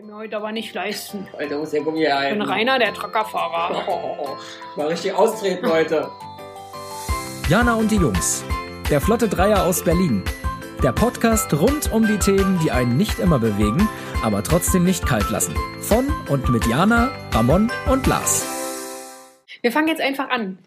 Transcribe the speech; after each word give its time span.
ich 0.00 0.06
mir 0.06 0.14
heute 0.14 0.36
aber 0.36 0.50
nicht 0.52 0.74
leisten. 0.74 1.28
Alter, 1.36 1.58
muss 1.58 1.70
der 1.70 1.82
Gummi 1.82 2.04
Ich 2.04 2.30
bin. 2.30 2.40
Rainer, 2.42 2.78
der 2.78 2.94
Truckerfahrer. 2.94 3.84
Oh, 3.86 4.36
mal 4.76 4.86
richtig 4.88 5.12
austreten 5.12 5.70
heute. 5.70 6.08
Jana 7.48 7.74
und 7.74 7.90
die 7.90 7.96
Jungs. 7.96 8.42
Der 8.90 9.00
Flotte 9.00 9.28
Dreier 9.28 9.64
aus 9.64 9.84
Berlin. 9.84 10.24
Der 10.82 10.92
Podcast 10.92 11.52
rund 11.52 11.92
um 11.92 12.06
die 12.06 12.18
Themen, 12.18 12.58
die 12.64 12.70
einen 12.70 12.96
nicht 12.96 13.18
immer 13.18 13.38
bewegen, 13.38 13.88
aber 14.24 14.42
trotzdem 14.42 14.84
nicht 14.84 15.06
kalt 15.06 15.28
lassen. 15.28 15.54
Von 15.82 16.06
und 16.30 16.48
mit 16.48 16.66
Jana, 16.66 17.10
Ramon 17.32 17.70
und 17.90 18.06
Lars. 18.06 18.46
Wir 19.60 19.70
fangen 19.70 19.88
jetzt 19.88 20.00
einfach 20.00 20.30
an. 20.30 20.58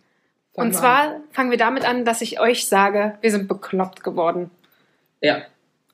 Fangen 0.54 0.68
Und 0.68 0.74
zwar 0.74 1.16
fangen 1.32 1.50
wir 1.50 1.58
damit 1.58 1.86
an, 1.86 2.06
dass 2.06 2.22
ich 2.22 2.40
euch 2.40 2.68
sage, 2.68 3.18
wir 3.22 3.32
sind 3.32 3.48
bekloppt 3.48 4.04
geworden. 4.04 4.52
Ja, 5.22 5.42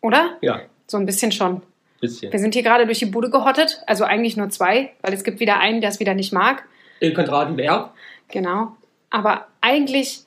Oder? 0.02 0.38
Ja, 0.42 0.62
So 0.88 0.98
ein 0.98 1.06
bisschen 1.06 1.32
schon. 1.32 1.62
Bisschen. 2.00 2.32
Wir 2.32 2.40
sind 2.40 2.54
hier 2.54 2.64
gerade 2.64 2.86
durch 2.86 3.00
die 3.00 3.06
Bude 3.06 3.30
gehottet. 3.30 3.82
Also 3.88 4.04
eigentlich 4.04 4.38
nur 4.38 4.50
zwei, 4.50 4.92
weil 5.02 5.14
es 5.14 5.24
gibt 5.24 5.40
wieder 5.40 5.60
einen, 5.60 5.82
der 5.82 5.90
es 5.90 6.00
wieder 6.00 6.14
nicht 6.14 6.34
mag. 6.34 6.64
ihr 7.00 7.14
könnt 7.14 7.32
raten, 7.32 7.58
wer? 7.58 7.92
Genau. 8.30 8.76
Aber 9.10 9.48
eigentlich 9.62 10.22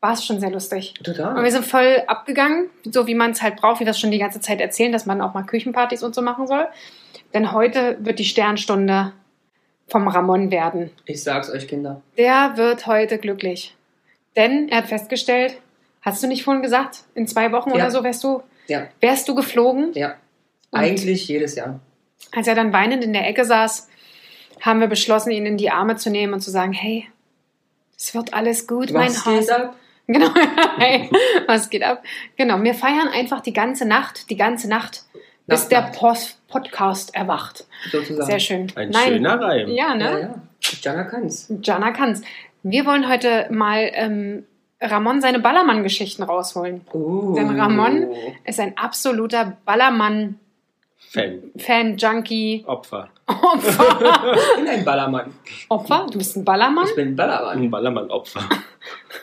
war 0.00 0.12
es 0.12 0.24
schon 0.24 0.38
sehr 0.38 0.50
lustig. 0.50 0.94
Und 0.98 1.06
Total. 1.06 1.42
wir 1.42 1.50
sind 1.50 1.64
voll 1.64 2.02
abgegangen, 2.06 2.70
so 2.84 3.06
wie 3.08 3.14
man 3.16 3.32
es 3.32 3.42
halt 3.42 3.56
braucht, 3.56 3.80
wie 3.80 3.84
wir 3.84 3.90
es 3.90 3.98
schon 3.98 4.12
die 4.12 4.18
ganze 4.18 4.40
Zeit 4.40 4.60
erzählen, 4.60 4.92
dass 4.92 5.06
man 5.06 5.20
auch 5.20 5.34
mal 5.34 5.42
Küchenpartys 5.42 6.02
und 6.04 6.14
so 6.14 6.22
machen 6.22 6.46
soll. 6.46 6.66
Denn 7.34 7.50
heute 7.52 7.96
wird 8.00 8.18
die 8.20 8.24
Sternstunde 8.24 9.12
vom 9.88 10.06
Ramon 10.06 10.50
werden. 10.52 10.90
Ich 11.06 11.22
sag's 11.22 11.50
euch, 11.50 11.66
Kinder. 11.66 12.00
Der 12.16 12.52
wird 12.56 12.86
heute 12.86 13.18
glücklich. 13.18 13.74
Denn 14.36 14.68
er 14.68 14.78
hat 14.78 14.86
festgestellt, 14.86 15.58
hast 16.02 16.22
du 16.22 16.28
nicht 16.28 16.44
vorhin 16.44 16.62
gesagt, 16.62 17.00
in 17.14 17.26
zwei 17.26 17.50
Wochen 17.50 17.70
Ja. 17.70 17.74
oder 17.76 17.90
so 17.90 18.04
wärst 18.04 18.22
du, 18.22 18.42
Ja, 18.68 18.86
wärst 19.00 19.28
du 19.28 19.34
geflogen? 19.34 19.92
ja. 19.94 20.14
Und- 20.70 20.80
Eigentlich 20.80 21.26
jedes 21.28 21.54
Jahr. 21.54 21.80
Als 22.32 22.46
er 22.46 22.54
dann 22.54 22.72
weinend 22.72 23.02
in 23.04 23.12
der 23.12 23.26
Ecke 23.26 23.44
saß, 23.44 23.88
haben 24.60 24.80
wir 24.80 24.88
beschlossen, 24.88 25.30
ihn 25.30 25.46
in 25.46 25.56
die 25.56 25.70
Arme 25.70 25.96
zu 25.96 26.10
nehmen 26.10 26.32
und 26.34 26.40
zu 26.40 26.50
sagen, 26.50 26.72
hey, 26.72 27.06
es 27.96 28.14
wird 28.14 28.34
alles 28.34 28.66
gut, 28.66 28.92
mein 28.92 29.08
Was 29.08 29.24
geht 29.24 29.34
Hase. 29.34 29.56
ab? 29.64 29.76
Genau, 30.06 30.28
hey, 30.78 31.10
was 31.46 31.70
geht 31.70 31.82
ab? 31.82 32.02
Genau, 32.36 32.62
wir 32.62 32.74
feiern 32.74 33.08
einfach 33.08 33.40
die 33.40 33.52
ganze 33.52 33.86
Nacht, 33.86 34.30
die 34.30 34.36
ganze 34.36 34.68
Nacht, 34.68 35.04
bis 35.46 35.60
Nacht, 35.62 35.72
der 35.72 35.80
Nacht. 35.82 35.92
Post 35.98 36.48
Podcast 36.48 37.14
erwacht. 37.14 37.66
Sozusagen. 37.90 38.26
Sehr 38.26 38.40
schön. 38.40 38.72
Ein 38.74 38.90
Nein. 38.90 39.08
schöner 39.08 39.40
Reim. 39.40 39.68
Ja, 39.68 39.94
ne? 39.94 40.20
ja. 40.20 40.34
Jana 40.82 41.04
kann's. 41.04 41.52
Jana 41.62 41.90
kann's. 41.92 42.22
Wir 42.62 42.84
wollen 42.86 43.08
heute 43.08 43.46
mal 43.50 43.90
ähm, 43.92 44.44
Ramon 44.80 45.20
seine 45.20 45.40
Ballermann-Geschichten 45.40 46.22
rausholen. 46.22 46.82
Uh. 46.92 47.34
Denn 47.34 47.58
Ramon 47.60 48.08
ist 48.44 48.60
ein 48.60 48.76
absoluter 48.78 49.56
Ballermann-Fan, 49.64 50.38
Fan, 50.98 51.96
Junkie, 51.96 52.64
Opfer. 52.66 53.08
Opfer. 53.26 54.34
Ich 54.36 54.56
bin 54.56 54.68
ein 54.68 54.84
Ballermann. 54.84 55.32
Opfer? 55.68 56.06
Du 56.10 56.18
bist 56.18 56.36
ein 56.36 56.44
Ballermann? 56.44 56.86
Ich 56.86 56.94
bin 56.96 57.08
ein 57.08 57.16
Ballermann. 57.16 57.58
Ein 57.58 57.70
Ballermann-Opfer. 57.70 58.40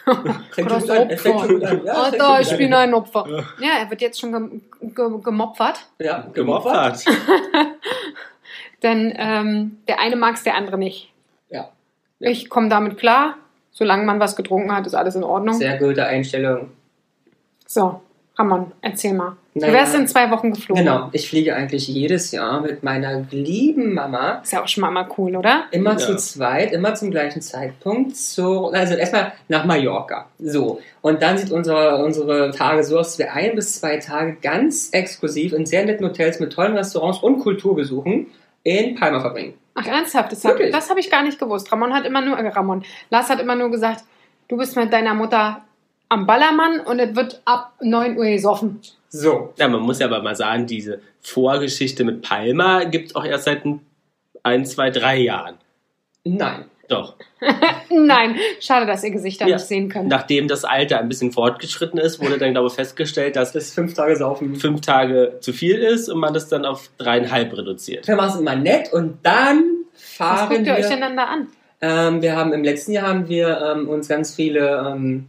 Opfer. 0.07 1.11
Ja, 1.11 1.17
schon 1.17 2.41
ich 2.41 2.57
bin 2.57 2.73
ein 2.73 2.93
Opfer. 2.93 3.25
Ja, 3.59 3.69
er 3.81 3.89
wird 3.89 4.01
jetzt 4.01 4.19
schon 4.19 4.31
gem 4.31 4.61
ge 4.95 5.21
gemopfert. 5.21 5.85
Ja. 5.99 6.25
Gemoppert. 6.33 7.05
Denn 8.83 9.13
ähm, 9.17 9.77
der 9.87 9.99
eine 9.99 10.15
mag 10.15 10.35
es, 10.35 10.43
der 10.43 10.55
andere 10.55 10.77
nicht. 10.77 11.11
Ja. 11.49 11.69
Ich 12.19 12.49
komme 12.49 12.69
damit 12.69 12.97
klar. 12.97 13.35
Solange 13.71 14.05
man 14.05 14.19
was 14.19 14.35
getrunken 14.35 14.73
hat, 14.73 14.87
ist 14.87 14.95
alles 14.95 15.15
in 15.15 15.23
Ordnung. 15.23 15.55
Sehr 15.55 15.77
gute 15.77 16.05
Einstellung. 16.05 16.71
So, 17.65 18.01
Ramon, 18.37 18.71
erzähl 18.81 19.13
mal. 19.13 19.37
Naja. 19.53 19.67
Du 19.71 19.77
wärst 19.77 19.95
in 19.95 20.07
zwei 20.07 20.29
Wochen 20.31 20.51
geflogen. 20.51 20.83
Genau. 20.83 21.09
Ich 21.13 21.29
fliege 21.29 21.55
eigentlich 21.55 21.87
jedes 21.87 22.31
Jahr 22.33 22.59
mit 22.59 22.83
meiner 22.83 23.25
lieben 23.31 23.93
Mama 23.93 24.41
Ist 24.43 24.51
ja 24.51 24.61
auch 24.61 24.67
schon 24.67 24.81
mal 24.81 24.91
mal 24.91 25.07
cool, 25.17 25.37
oder? 25.37 25.65
Immer 25.71 25.91
Ja. 25.91 25.97
zu 25.97 26.17
zweit, 26.17 26.73
immer 26.73 26.93
zum 26.95 27.11
gleichen 27.11 27.41
Zeitpunkt. 27.41 28.17
So, 28.17 28.71
also 28.71 28.95
erstmal 28.95 29.31
nach 29.47 29.63
Mallorca. 29.63 30.27
So. 30.39 30.81
Und 31.01 31.21
dann 31.21 31.37
sieht 31.37 31.51
unsere, 31.51 32.03
unsere 32.03 32.51
Tage 32.51 32.83
so 32.83 32.99
aus, 32.99 33.11
dass 33.15 33.19
wir 33.19 33.33
ein 33.33 33.55
bis 33.55 33.79
zwei 33.79 33.97
Tage 33.97 34.35
ganz 34.41 34.89
exklusiv 34.91 35.53
in 35.53 35.65
sehr 35.65 35.85
netten 35.85 36.05
Hotels 36.05 36.41
mit 36.41 36.51
tollen 36.51 36.75
Restaurants 36.75 37.19
und 37.19 37.39
Kulturbesuchen 37.39 38.27
in 38.63 38.95
Palma 38.95 39.21
verbringen. 39.21 39.53
Ach, 39.75 39.85
ernsthaft? 39.87 40.33
Das 40.33 40.43
habe 40.43 40.69
hab 40.71 40.97
ich 40.97 41.09
gar 41.09 41.23
nicht 41.23 41.39
gewusst. 41.39 41.71
Ramon 41.71 41.93
hat 41.93 42.05
immer 42.05 42.21
nur, 42.21 42.37
äh, 42.37 42.47
Ramon, 42.49 42.83
Lars 43.09 43.29
hat 43.29 43.39
immer 43.39 43.55
nur 43.55 43.71
gesagt, 43.71 44.03
du 44.49 44.57
bist 44.57 44.75
mit 44.75 44.91
deiner 44.91 45.13
Mutter 45.13 45.61
am 46.09 46.25
Ballermann 46.27 46.79
und 46.81 46.99
es 46.99 47.15
wird 47.15 47.41
ab 47.45 47.73
9 47.81 48.17
Uhr 48.17 48.25
gesoffen. 48.25 48.79
So. 49.09 49.53
Ja, 49.57 49.67
man 49.67 49.81
muss 49.81 49.99
ja 49.99 50.07
aber 50.07 50.21
mal 50.21 50.35
sagen, 50.35 50.65
diese 50.67 50.99
Vorgeschichte 51.21 52.03
mit 52.03 52.21
Palma 52.21 52.83
gibt 52.83 53.09
es 53.09 53.15
auch 53.15 53.25
erst 53.25 53.45
seit 53.45 53.63
ein, 54.43 54.65
zwei, 54.65 54.89
drei 54.91 55.17
Jahren. 55.17 55.55
Nein. 56.23 56.65
Doch. 56.87 57.15
Nein, 57.89 58.35
schade, 58.59 58.85
dass 58.85 59.03
ihr 59.03 59.09
Gesichter 59.09 59.47
Ja. 59.47 59.55
nicht 59.55 59.65
sehen 59.65 59.89
könnt. 59.89 60.07
Nachdem 60.07 60.47
das 60.47 60.63
Alter 60.65 60.99
ein 60.99 61.09
bisschen 61.09 61.31
fortgeschritten 61.31 61.97
ist, 61.99 62.21
wurde 62.21 62.37
dann, 62.37 62.51
glaube 62.51 62.67
ich, 62.67 62.73
festgestellt, 62.73 63.35
dass 63.35 63.53
Das 63.53 63.65
ist 63.65 63.73
fünf 63.73 63.95
Tage 63.95 64.15
saufen. 64.15 64.55
fünf 64.55 64.81
Tage 64.81 65.37
zu 65.39 65.51
viel 65.51 65.77
ist 65.77 66.09
und 66.09 66.19
man 66.19 66.33
das 66.35 66.47
dann 66.47 66.63
auf 66.63 66.89
dreieinhalb 66.99 67.57
reduziert. 67.57 68.07
Wir 68.07 68.15
machen 68.15 68.33
es 68.35 68.39
immer 68.39 68.55
nett 68.55 68.93
und 68.93 69.17
dann 69.23 69.63
Was 69.93 70.01
fahren 70.03 70.49
guckt 70.49 70.67
ihr 70.67 70.73
euch 70.73 70.81
wir. 70.83 70.89
denn 70.89 71.01
dann 71.01 71.17
da 71.17 71.23
an? 71.23 71.47
Ähm, 71.81 72.21
wir 72.21 72.35
haben 72.35 72.53
im 72.53 72.63
letzten 72.63 72.91
Jahr 72.91 73.07
haben 73.07 73.27
wir 73.29 73.59
ähm, 73.75 73.89
uns 73.89 74.07
ganz 74.07 74.35
viele 74.35 74.85
ähm, 74.87 75.25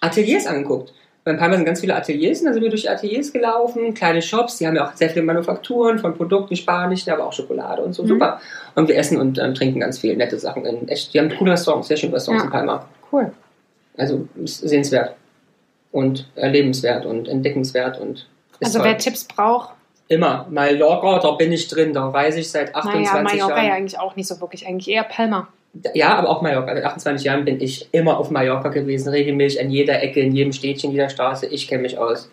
Ateliers 0.00 0.46
angeguckt. 0.46 0.92
Beim 1.24 1.36
Palma 1.36 1.56
sind 1.56 1.66
ganz 1.66 1.80
viele 1.80 1.94
Ateliers, 1.94 2.40
und 2.40 2.46
da 2.46 2.52
sind 2.54 2.62
wir 2.62 2.70
durch 2.70 2.88
Ateliers 2.88 3.32
gelaufen, 3.32 3.92
kleine 3.92 4.22
Shops, 4.22 4.56
die 4.58 4.66
haben 4.66 4.76
ja 4.76 4.86
auch 4.88 4.94
sehr 4.94 5.10
viele 5.10 5.24
Manufakturen 5.26 5.98
von 5.98 6.14
Produkten, 6.16 6.56
spanischen, 6.56 7.10
aber 7.10 7.26
auch 7.26 7.32
Schokolade 7.32 7.82
und 7.82 7.92
so, 7.92 8.02
Mhm. 8.02 8.08
super. 8.08 8.40
Und 8.74 8.88
wir 8.88 8.96
essen 8.96 9.20
und 9.20 9.38
ähm, 9.38 9.54
trinken 9.54 9.80
ganz 9.80 9.98
viel 9.98 10.16
nette 10.16 10.38
Sachen. 10.38 10.64
In 10.64 10.88
echt, 10.88 11.12
die 11.12 11.18
haben 11.20 11.28
coole 11.36 11.52
Restaurants, 11.52 11.88
sehr 11.88 11.96
schöne 11.98 12.14
Restaurants 12.14 12.44
Ja. 12.44 12.46
in 12.48 12.52
Palma. 12.52 12.88
Cool. 13.12 13.32
Also 13.98 14.26
sehenswert 14.44 15.16
und 15.92 16.30
erlebenswert 16.34 17.04
und 17.04 17.28
entdeckenswert 17.28 18.00
und 18.00 18.26
Also 18.62 18.78
toll. 18.78 18.88
wer 18.88 18.98
Tipps 18.98 19.24
braucht, 19.24 19.74
Immer, 20.10 20.46
Mallorca, 20.48 21.18
da 21.18 21.32
bin 21.32 21.52
ich 21.52 21.68
drin, 21.68 21.92
da 21.92 22.10
weiß 22.10 22.36
ich 22.36 22.50
seit 22.50 22.72
naja, 22.72 22.78
28 22.78 23.22
Mallorca 23.40 23.58
ja 23.58 23.64
Jahren. 23.68 23.76
eigentlich 23.76 23.98
auch 23.98 24.16
nicht 24.16 24.26
so 24.26 24.40
wirklich, 24.40 24.66
eigentlich 24.66 24.88
eher 24.88 25.02
Palma. 25.02 25.48
Ja, 25.94 26.16
aber 26.16 26.28
auch 26.28 26.42
Mallorca. 26.42 26.74
Seit 26.74 26.84
28 26.84 27.26
Jahren 27.26 27.44
bin 27.44 27.60
ich 27.60 27.88
immer 27.92 28.18
auf 28.18 28.30
Mallorca 28.30 28.68
gewesen, 28.68 29.10
regelmäßig 29.10 29.60
an 29.60 29.70
jeder 29.70 30.02
Ecke, 30.02 30.20
in 30.20 30.34
jedem 30.34 30.52
Städtchen, 30.52 30.92
jeder 30.92 31.08
Straße. 31.08 31.46
Ich 31.46 31.68
kenne 31.68 31.82
mich 31.82 31.98
aus. 31.98 32.30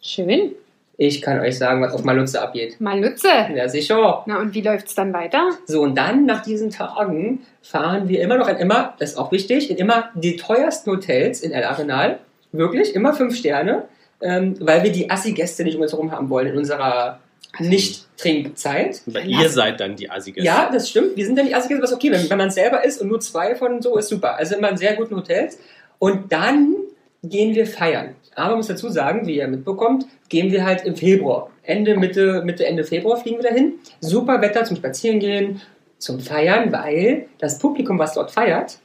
Schön. 0.00 0.52
Ich 1.00 1.22
kann 1.22 1.38
euch 1.38 1.56
sagen, 1.56 1.80
was 1.80 1.92
auf 1.92 2.02
Malutze 2.02 2.42
abgeht. 2.42 2.80
Mal 2.80 2.98
Lütze. 2.98 3.28
Ja, 3.54 3.68
sicher. 3.68 4.24
Na 4.26 4.40
und 4.40 4.52
wie 4.54 4.62
läuft's 4.62 4.96
dann 4.96 5.12
weiter? 5.12 5.50
So, 5.64 5.82
und 5.82 5.96
dann 5.96 6.26
nach 6.26 6.42
diesen 6.42 6.70
Tagen 6.70 7.46
fahren 7.62 8.08
wir 8.08 8.20
immer 8.20 8.36
noch 8.36 8.48
in 8.48 8.56
immer, 8.56 8.94
das 8.98 9.10
ist 9.10 9.16
auch 9.16 9.30
wichtig, 9.30 9.70
in 9.70 9.76
immer 9.76 10.10
die 10.14 10.36
teuersten 10.36 10.90
Hotels 10.90 11.42
in 11.42 11.52
El 11.52 11.62
Arenal. 11.62 12.18
Wirklich, 12.50 12.96
immer 12.96 13.14
fünf 13.14 13.36
Sterne, 13.36 13.84
ähm, 14.20 14.56
weil 14.58 14.82
wir 14.82 14.90
die 14.90 15.08
Assi-Gäste 15.08 15.62
nicht 15.62 15.76
um 15.76 15.82
uns 15.82 15.92
herum 15.92 16.10
haben 16.10 16.30
wollen 16.30 16.48
in 16.48 16.56
unserer 16.56 17.20
Nicht-Trinkzeit. 17.58 19.02
Weil 19.06 19.28
Lass- 19.28 19.42
ihr 19.42 19.48
seid 19.50 19.80
dann 19.80 19.96
die 19.96 20.10
Assigers. 20.10 20.44
Ja, 20.44 20.70
das 20.72 20.88
stimmt. 20.90 21.16
Wir 21.16 21.24
sind 21.26 21.36
dann 21.38 21.46
die 21.46 21.54
Assi-Gäste, 21.54 21.82
was 21.82 21.92
okay, 21.92 22.10
wenn, 22.12 22.28
wenn 22.28 22.38
man 22.38 22.50
selber 22.50 22.84
ist 22.84 23.00
und 23.00 23.08
nur 23.08 23.20
zwei 23.20 23.54
von 23.54 23.80
so, 23.82 23.96
ist 23.96 24.08
super. 24.08 24.36
Also 24.36 24.56
immer 24.56 24.70
in 24.70 24.76
sehr 24.76 24.94
guten 24.96 25.16
Hotels. 25.16 25.58
Und 25.98 26.30
dann 26.32 26.74
gehen 27.22 27.54
wir 27.54 27.66
feiern. 27.66 28.14
Aber 28.34 28.50
man 28.50 28.58
muss 28.58 28.68
dazu 28.68 28.88
sagen, 28.88 29.26
wie 29.26 29.36
ihr 29.36 29.48
mitbekommt, 29.48 30.06
gehen 30.28 30.52
wir 30.52 30.64
halt 30.64 30.84
im 30.84 30.94
Februar. 30.94 31.50
Ende, 31.64 31.96
Mitte, 31.96 32.42
Mitte, 32.44 32.64
Ende 32.66 32.84
Februar 32.84 33.16
fliegen 33.16 33.38
wir 33.42 33.50
dahin. 33.50 33.74
Super 34.00 34.40
Wetter 34.40 34.64
zum 34.64 34.76
Spazierengehen, 34.76 35.60
zum 35.98 36.20
Feiern, 36.20 36.70
weil 36.72 37.26
das 37.38 37.58
Publikum, 37.58 37.98
was 37.98 38.14
dort 38.14 38.30
feiert, 38.30 38.78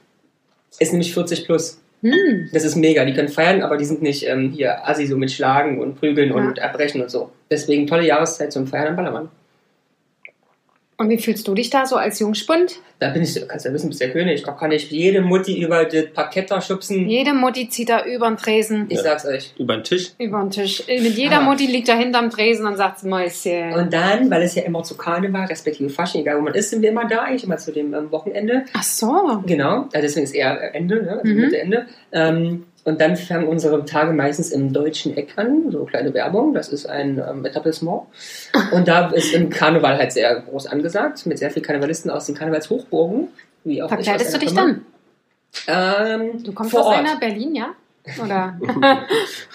ist 0.80 0.90
nämlich 0.92 1.14
40 1.14 1.44
plus. 1.44 1.80
Hm. 2.04 2.50
Das 2.52 2.64
ist 2.64 2.76
mega. 2.76 3.04
Die 3.06 3.14
können 3.14 3.28
feiern, 3.28 3.62
aber 3.62 3.78
die 3.78 3.86
sind 3.86 4.02
nicht 4.02 4.26
ähm, 4.28 4.50
hier 4.50 4.86
assi 4.86 5.06
so 5.06 5.16
mit 5.16 5.32
Schlagen 5.32 5.80
und 5.80 5.96
Prügeln 5.98 6.28
Ja. 6.28 6.34
und 6.36 6.58
Erbrechen 6.58 7.00
und 7.00 7.10
so. 7.10 7.30
Deswegen 7.50 7.86
tolle 7.86 8.06
Jahreszeit 8.06 8.52
zum 8.52 8.66
Feiern 8.66 8.88
am 8.88 8.96
Ballermann. 8.96 9.28
Und 10.96 11.08
wie 11.10 11.18
fühlst 11.18 11.48
du 11.48 11.54
dich 11.54 11.70
da 11.70 11.86
so 11.86 11.96
als 11.96 12.20
Jungspund? 12.20 12.76
Da 13.00 13.08
bin 13.10 13.22
ich, 13.22 13.48
kannst 13.48 13.66
ja 13.66 13.72
wissen, 13.72 13.88
bist 13.88 14.00
der 14.00 14.12
König. 14.12 14.44
Da 14.44 14.52
kann 14.52 14.70
ich 14.70 14.90
jede 14.92 15.22
Mutti 15.22 15.60
über 15.60 15.84
das 15.84 16.06
Parkett 16.14 16.50
da 16.52 16.60
schubsen. 16.60 17.08
Jede 17.08 17.34
Mutti 17.34 17.68
zieht 17.68 17.88
da 17.88 18.04
über 18.04 18.28
den 18.28 18.36
Tresen, 18.36 18.86
Ich 18.88 18.98
Ja. 18.98 19.02
sag's 19.02 19.26
euch. 19.26 19.52
Über 19.58 19.74
den 19.76 19.82
Tisch. 19.82 20.12
über 20.18 20.38
den 20.40 20.50
Tisch. 20.50 20.84
Mit 20.86 21.16
jeder 21.16 21.38
Ah. 21.38 21.40
Mutti 21.40 21.66
liegt 21.66 21.88
da 21.88 21.94
hinterm 21.96 22.30
Tresen 22.30 22.64
und 22.66 22.76
sagt, 22.76 23.02
Mäuschen. 23.02 23.72
Und 23.72 23.92
dann, 23.92 24.30
weil 24.30 24.42
es 24.42 24.54
ja 24.54 24.62
immer 24.62 24.84
zu 24.84 24.96
Karneval, 24.96 25.46
respektive 25.46 25.90
Fasching, 25.90 26.20
egal 26.20 26.36
wo 26.38 26.42
man 26.42 26.54
ist, 26.54 26.70
sind 26.70 26.80
wir 26.82 26.90
immer 26.90 27.08
da, 27.08 27.22
eigentlich 27.22 27.42
immer 27.44 27.56
zu 27.56 27.72
dem 27.72 27.92
ähm, 27.92 28.12
Wochenende. 28.12 28.64
Ach 28.74 28.82
so. 28.84 29.42
Genau, 29.46 29.82
also 29.92 30.00
deswegen 30.00 30.24
ist 30.24 30.34
eher 30.34 30.74
Ende, 30.76 31.02
ne? 31.02 31.10
also 31.20 31.24
Mhm. 31.34 31.40
Mitte 31.40 31.58
Ende. 31.58 31.86
Ähm, 32.12 32.64
und 32.84 33.00
dann 33.00 33.16
fangen 33.16 33.48
unsere 33.48 33.84
Tage 33.84 34.12
meistens 34.12 34.50
im 34.50 34.72
deutschen 34.72 35.16
Eck 35.16 35.32
an, 35.36 35.70
so 35.70 35.84
kleine 35.84 36.12
Werbung, 36.12 36.52
das 36.52 36.68
ist 36.68 36.86
ein 36.86 37.18
ähm, 37.18 37.44
Etablissement. 37.44 38.02
Und 38.72 38.86
da 38.88 39.08
ist 39.08 39.32
im 39.32 39.48
Karneval 39.50 39.96
halt 39.98 40.12
sehr 40.12 40.40
groß 40.40 40.66
angesagt, 40.66 41.24
mit 41.26 41.38
sehr 41.38 41.50
vielen 41.50 41.64
Karnevalisten 41.64 42.10
aus 42.10 42.26
den 42.26 42.34
Karnevalshochburgen. 42.34 43.28
Wie 43.64 43.82
auch 43.82 43.88
Verkleidest 43.88 44.34
du 44.34 44.38
dich 44.38 44.50
Firma. 44.50 44.76
dann? 45.66 46.22
Ähm, 46.22 46.44
Du 46.44 46.52
kommst 46.52 46.76
aus 46.76 46.86
Ort. 46.86 46.98
einer 46.98 47.16
Berlin, 47.16 47.54
ja? 47.54 47.74
Oder? 48.22 48.58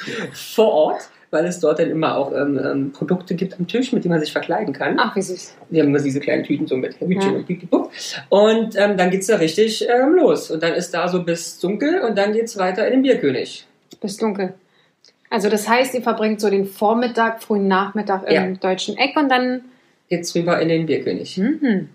vor 0.34 0.72
Ort. 0.74 1.10
Weil 1.32 1.46
es 1.46 1.60
dort 1.60 1.80
dann 1.80 1.90
immer 1.90 2.18
auch 2.18 2.32
ähm, 2.34 2.60
ähm, 2.64 2.92
Produkte 2.92 3.36
gibt 3.36 3.60
am 3.60 3.68
Tisch, 3.68 3.92
mit 3.94 4.04
denen 4.04 4.14
man 4.14 4.22
sich 4.22 4.32
verkleiden 4.32 4.74
kann. 4.74 4.98
Ach, 5.00 5.16
wie 5.16 5.22
süß. 5.22 5.56
Die 5.70 5.80
haben 5.80 5.90
immer 5.90 6.00
diese 6.00 6.20
kleinen 6.20 6.44
Tüten 6.44 6.66
so 6.68 6.76
mit 6.76 7.00
Hütchen 7.00 7.22
Ja. 7.22 7.38
und 7.38 7.46
Pipipup. 7.46 7.92
Und 8.30 8.76
ähm, 8.76 8.98
dann 8.98 9.10
geht's 9.12 9.28
da 9.28 9.36
richtig 9.36 9.88
ähm, 9.88 10.16
los. 10.16 10.50
Und 10.50 10.64
dann 10.64 10.74
ist 10.74 10.92
da 10.94 11.08
so 11.08 11.24
bis 11.24 11.60
dunkel 11.60 12.02
und 12.02 12.18
dann 12.18 12.34
geht's 12.34 12.58
weiter 12.58 12.86
in 12.88 12.94
den 12.94 13.02
Bierkönig. 13.04 13.66
Bis 14.02 14.18
dunkel. 14.18 14.54
Also 15.30 15.50
das 15.50 15.70
heißt, 15.70 15.94
ihr 15.94 16.02
verbringt 16.02 16.42
so 16.42 16.50
den 16.50 16.66
Vormittag, 16.66 17.44
frühen 17.44 17.68
Nachmittag 17.68 18.24
im 18.28 18.34
Ja. 18.34 18.48
deutschen 18.60 18.98
Eck 18.98 19.16
und 19.16 19.30
dann. 19.30 19.62
Geht's 20.10 20.34
rüber 20.34 20.60
in 20.60 20.70
den 20.70 20.88
Bierkönig. 20.88 21.38
Mhm. 21.38 21.90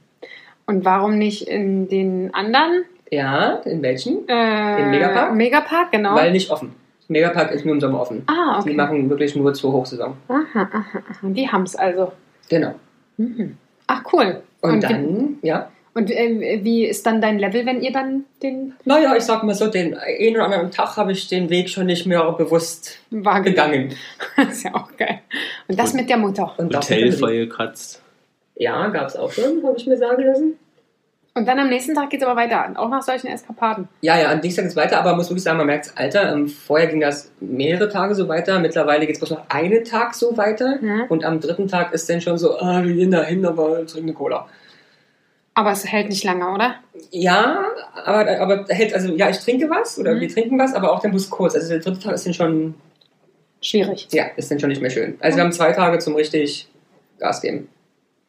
Und 0.67 0.85
warum 0.85 1.19
nicht 1.19 1.49
in 1.49 1.89
den 1.89 2.33
anderen? 2.33 2.85
Ja, 3.11 3.57
in 3.65 3.83
welchen? 3.83 4.29
Äh, 4.29 4.83
Im 4.83 4.91
Megapark? 4.91 5.35
Megapark, 5.35 5.93
genau. 5.93 6.15
Weil 6.15 6.31
nicht 6.33 6.51
offen. 6.51 6.75
Megapark 7.15 7.51
ist 7.53 7.65
nur 7.65 7.75
im 7.75 7.81
Sommer 7.81 8.01
offen. 8.01 8.23
ah, 8.27 8.61
Die 8.63 8.69
okay. 8.71 8.75
machen 8.77 9.09
wirklich 9.09 9.35
nur 9.37 9.55
zur 9.55 9.73
Hochsaison. 9.73 10.15
Aha, 10.29 10.45
aha, 10.55 10.75
aha. 10.95 11.03
Die 11.23 11.49
haben's 11.51 11.75
also. 11.77 12.13
Genau. 12.49 12.75
Mhm. 13.17 13.57
Ach, 13.87 14.03
cool. 14.13 14.43
Und, 14.61 14.77
wie- 14.77 14.81
dann, 14.81 15.39
ja. 15.43 15.71
Und 15.97 16.11
äh, 16.11 16.59
wie 16.65 16.87
ist 16.87 17.07
dann 17.07 17.21
dein 17.21 17.39
Level, 17.39 17.65
wenn 17.67 17.81
ihr 17.81 17.93
dann 17.93 18.25
den 18.43 18.73
Naja, 18.85 19.15
ich 19.17 19.23
sag 19.23 19.45
mal 19.45 19.55
so, 19.55 19.69
den 19.69 19.97
einen 19.97 20.35
oder 20.35 20.47
anderen 20.47 20.71
Tag 20.73 20.97
habe 20.97 21.13
ich 21.13 21.29
den 21.29 21.51
Weg 21.51 21.69
schon 21.71 21.87
nicht 21.87 22.05
mehr 22.05 22.33
bewusst 22.33 22.99
Wagen 23.11 23.45
gegangen. 23.45 23.95
Das 24.37 24.49
ist 24.57 24.65
ja 24.65 24.75
auch 24.75 24.89
geil. 24.97 25.21
Und 25.69 25.79
das 25.79 25.93
Und- 25.93 26.01
mit 26.01 26.11
der 26.11 26.17
Mutter. 26.17 26.53
Und 26.57 26.75
dafür 26.75 26.97
Hotel 26.97 27.09
können 27.11 27.19
voll 27.21 27.31
sie- 27.31 27.39
gekratzt. 27.39 28.03
Ja, 28.57 28.89
gab's 28.89 29.15
auch 29.17 29.31
schon, 29.33 29.63
habe 29.65 29.75
ich 29.77 29.87
mir 29.87 29.97
sagen 29.97 30.23
lassen. 30.25 30.59
Und 31.37 31.49
dann 31.49 31.59
am 31.59 31.69
nächsten 31.69 31.95
Tag 31.95 32.11
geht's 32.11 32.23
aber 32.23 32.37
weiter. 32.37 32.71
Auch 32.77 32.89
nach 32.89 33.03
solchen 33.03 33.27
Eskapaden. 33.27 33.89
Ja, 34.03 34.17
ja, 34.19 34.31
am 34.31 34.41
Dienstag 34.41 34.63
geht's 34.63 34.77
weiter, 34.77 34.99
aber 35.01 35.11
man 35.11 35.17
muss 35.19 35.31
wirklich 35.31 35.43
sagen, 35.43 35.59
man 35.59 35.67
merkt's, 35.67 35.93
Alter, 35.97 36.33
ähm, 36.33 36.47
vorher 36.47 36.87
ging 36.87 37.01
das 37.01 37.33
mehrere 37.41 37.89
Tage 37.89 38.15
so 38.15 38.29
weiter, 38.29 38.61
mittlerweile 38.61 39.05
geht's 39.05 39.19
bloß 39.19 39.31
noch 39.31 39.49
einen 39.49 39.83
Tag 39.85 40.15
so 40.15 40.37
weiter 40.37 40.79
Mhm. 40.81 41.07
und 41.09 41.25
am 41.25 41.41
dritten 41.41 41.67
Tag 41.67 41.93
ist 41.93 42.09
dann 42.09 42.21
schon 42.21 42.39
so, 42.39 42.57
ah, 42.61 42.85
wir 42.85 42.95
gehen 42.95 43.11
da 43.11 43.25
hin, 43.25 43.45
aber 43.45 43.85
trinken 43.85 44.11
eine 44.11 44.13
Cola. 44.15 44.47
Aber 45.55 45.73
es 45.73 45.85
hält 45.91 46.09
nicht 46.09 46.23
lange, 46.25 46.49
oder? 46.53 46.77
Ja, 47.11 47.65
aber, 48.05 48.41
aber 48.41 48.65
hält, 48.69 48.95
also 48.95 49.13
ja, 49.15 49.29
ich 49.29 49.39
trinke 49.39 49.69
was 49.69 49.99
oder 49.99 50.15
Mhm. 50.15 50.21
wir 50.21 50.29
trinken 50.29 50.59
was, 50.59 50.73
aber 50.73 50.93
auch 50.93 51.01
der 51.01 51.09
Bus 51.09 51.29
kurz. 51.31 51.57
Also 51.57 51.69
der 51.69 51.79
dritte 51.81 51.99
Tag 51.99 52.15
ist 52.15 52.27
dann 52.27 52.35
schon, 52.35 52.75
Schwierig. 53.61 54.07
ja, 54.13 54.27
ist 54.37 54.51
dann 54.53 54.61
schon 54.61 54.69
nicht 54.69 54.83
mehr 54.83 54.91
schön. 54.91 55.17
Also 55.21 55.37
wir 55.37 55.43
haben 55.45 55.53
zwei 55.53 55.73
Tage 55.73 55.99
zum 55.99 56.15
richtig 56.15 56.69
Gas 57.19 57.41
geben. 57.41 57.69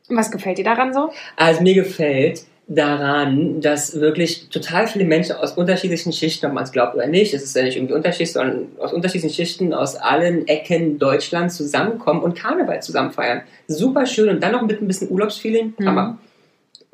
Und 0.09 0.17
was 0.17 0.31
gefällt 0.31 0.57
dir 0.57 0.63
daran 0.63 0.91
so? 0.93 1.11
Also 1.35 1.61
mir 1.61 1.73
gefällt 1.75 2.43
daran, 2.67 3.61
dass 3.61 3.99
wirklich 3.99 4.49
total 4.49 4.87
viele 4.87 5.05
Menschen 5.05 5.35
aus 5.35 5.53
unterschiedlichen 5.53 6.11
Schichten, 6.11 6.47
ob 6.47 6.53
man 6.53 6.63
es 6.63 6.71
glaubt 6.71 6.95
oder 6.95 7.05
nicht, 7.05 7.33
es 7.33 7.43
ist 7.43 7.55
ja 7.55 7.63
nicht 7.63 7.77
irgendwie 7.77 7.93
Unterschicht, 7.93 8.33
sondern 8.33 8.69
aus 8.79 8.91
unterschiedlichen 8.91 9.33
Schichten 9.33 9.73
aus 9.73 9.95
allen 9.95 10.47
Ecken 10.47 10.97
Deutschlands 10.97 11.57
zusammenkommen 11.57 12.23
und 12.23 12.35
Karneval 12.35 12.81
zusammen 12.81 13.11
feiern. 13.11 13.41
Super 13.67 14.05
schön 14.07 14.29
und 14.29 14.41
dann 14.41 14.51
noch 14.51 14.63
mit 14.63 14.81
ein 14.81 14.87
bisschen 14.87 15.11
Urlaubsfeeling. 15.11 15.75
Mhm. 15.77 15.87
Hammer. 15.87 16.17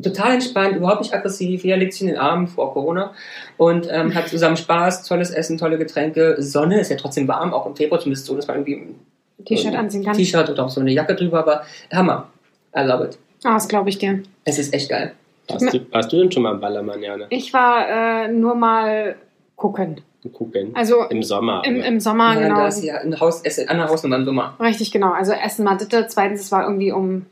Total 0.03 0.33
entspannt, 0.33 0.75
überhaupt 0.75 1.01
nicht 1.01 1.13
aggressiv. 1.13 1.63
Jeder 1.63 1.77
legt 1.77 1.94
sich 1.94 2.01
in 2.01 2.07
den 2.07 2.17
Arm 2.17 2.47
vor 2.47 2.74
Corona 2.74 3.13
und 3.57 3.88
ähm, 3.89 4.15
hat 4.15 4.29
zusammen 4.29 4.57
Spaß, 4.57 5.03
tolles 5.07 5.29
Essen, 5.29 5.57
tolle 5.57 5.77
Getränke. 5.77 6.35
Sonne 6.39 6.81
ist 6.81 6.89
ja 6.89 6.97
trotzdem 6.97 7.27
warm, 7.27 7.53
auch 7.53 7.67
im 7.67 7.75
Februar 7.75 8.00
zumindest 8.00 8.25
so, 8.25 8.35
dass 8.35 8.47
man 8.47 8.57
irgendwie 8.57 8.75
ein 8.75 9.45
T-Shirt 9.45 9.75
anziehen 9.75 10.03
kann? 10.03 10.17
T-Shirt 10.17 10.50
oder 10.50 10.65
auch 10.65 10.69
so 10.69 10.81
eine 10.81 10.91
Jacke 10.91 11.15
drüber, 11.15 11.39
aber 11.39 11.63
Hammer. 11.94 12.29
I 12.75 12.81
love 12.81 13.06
it. 13.06 13.19
Ah, 13.44 13.53
das 13.53 13.67
glaube 13.67 13.89
ich 13.89 14.00
dir. 14.00 14.24
Es 14.44 14.57
ist 14.57 14.74
echt 14.74 14.89
geil. 14.89 15.13
Warst 15.53 15.74
du, 15.74 15.92
warst 15.92 16.12
du 16.13 16.18
denn 16.18 16.31
schon 16.31 16.44
mal 16.44 16.51
am 16.53 16.59
Ballermann, 16.59 17.01
Jana? 17.01 17.25
Ich 17.30 17.53
war 17.53 17.88
äh, 18.25 18.27
nur 18.27 18.56
mal 18.56 19.15
gucken. 19.56 20.01
Gucken. 20.33 20.71
Also 20.75 21.03
Im 21.09 21.24
Sommer. 21.24 21.63
im, 21.65 21.81
im 21.81 22.00
Sommer, 22.00 22.36
Ja, 22.36 22.42
genau. 22.42 22.56
Da 22.57 22.68
ist 22.68 22.83
ja 22.83 22.98
ein 23.00 23.19
Haus, 23.19 23.42
Essen, 23.42 23.68
andere 23.69 23.89
Hausnummer 23.89 24.18
im 24.18 24.25
Sommer. 24.25 24.56
Richtig, 24.59 24.92
genau. 24.92 25.12
Also 25.13 25.31
Essen 25.33 25.65
Maditte. 25.65 26.06
Zweitens, 26.07 26.42
es 26.42 26.51
war 26.51 26.63
irgendwie 26.63 26.92
um 26.92 27.25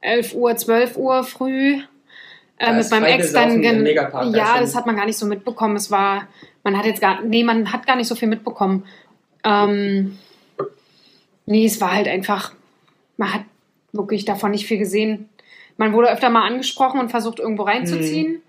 11 0.00 0.34
Uhr, 0.34 0.54
12 0.56 0.96
Uhr 0.96 1.24
früh. 1.24 1.78
Äh, 2.58 2.74
mit 2.74 2.90
meinem 2.90 3.04
Ex 3.04 3.32
dann. 3.32 3.52
im 3.52 3.62
gen- 3.62 3.86
Ja, 4.34 4.60
das 4.60 4.76
hat 4.76 4.86
man 4.86 4.94
gar 4.96 5.06
nicht 5.06 5.16
so 5.18 5.26
mitbekommen. 5.26 5.74
Es 5.76 5.90
war, 5.90 6.28
man 6.62 6.76
hat 6.78 6.84
jetzt 6.84 7.00
gar, 7.00 7.22
nee, 7.22 7.42
man 7.42 7.72
hat 7.72 7.86
gar 7.86 7.96
nicht 7.96 8.06
so 8.06 8.14
viel 8.14 8.28
mitbekommen. 8.28 8.84
Ähm, 9.44 10.18
nee, 11.46 11.64
es 11.64 11.80
war 11.80 11.92
halt 11.94 12.06
einfach, 12.06 12.52
man 13.16 13.32
hat 13.34 13.42
wirklich 13.92 14.24
davon 14.24 14.50
nicht 14.52 14.66
viel 14.66 14.78
gesehen. 14.78 15.29
Man 15.80 15.94
wurde 15.94 16.10
öfter 16.10 16.28
mal 16.28 16.46
angesprochen 16.46 17.00
und 17.00 17.08
versucht, 17.08 17.38
irgendwo 17.38 17.62
reinzuziehen. 17.62 18.32
Mhm. 18.32 18.42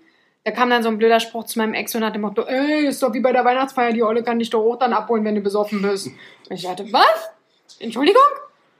Da 0.44 0.50
kam 0.50 0.68
dann 0.68 0.82
so 0.82 0.90
ein 0.90 0.98
blöder 0.98 1.18
Spruch 1.18 1.44
zu 1.44 1.58
meinem 1.58 1.72
Ex 1.72 1.94
und 1.94 2.04
hat 2.04 2.14
dem 2.14 2.20
Motto, 2.20 2.42
ey, 2.42 2.86
ist 2.86 3.02
doch 3.02 3.14
wie 3.14 3.20
bei 3.20 3.32
der 3.32 3.42
Weihnachtsfeier, 3.42 3.94
die 3.94 4.02
Olle 4.02 4.22
kann 4.22 4.38
dich 4.38 4.50
doch 4.50 4.60
auch 4.60 4.76
dann 4.76 4.92
abholen, 4.92 5.24
wenn 5.24 5.36
du 5.36 5.40
besoffen 5.40 5.80
bist. 5.80 6.08
Und 6.08 6.16
ich 6.50 6.64
dachte, 6.64 6.92
was? 6.92 7.30
Entschuldigung? 7.80 8.20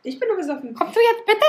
Ich 0.02 0.20
bin 0.20 0.28
nur 0.28 0.37
besoffen. 0.37 0.75
Kommst 0.75 0.94
du 0.94 1.00
jetzt 1.00 1.25
bitte? 1.25 1.46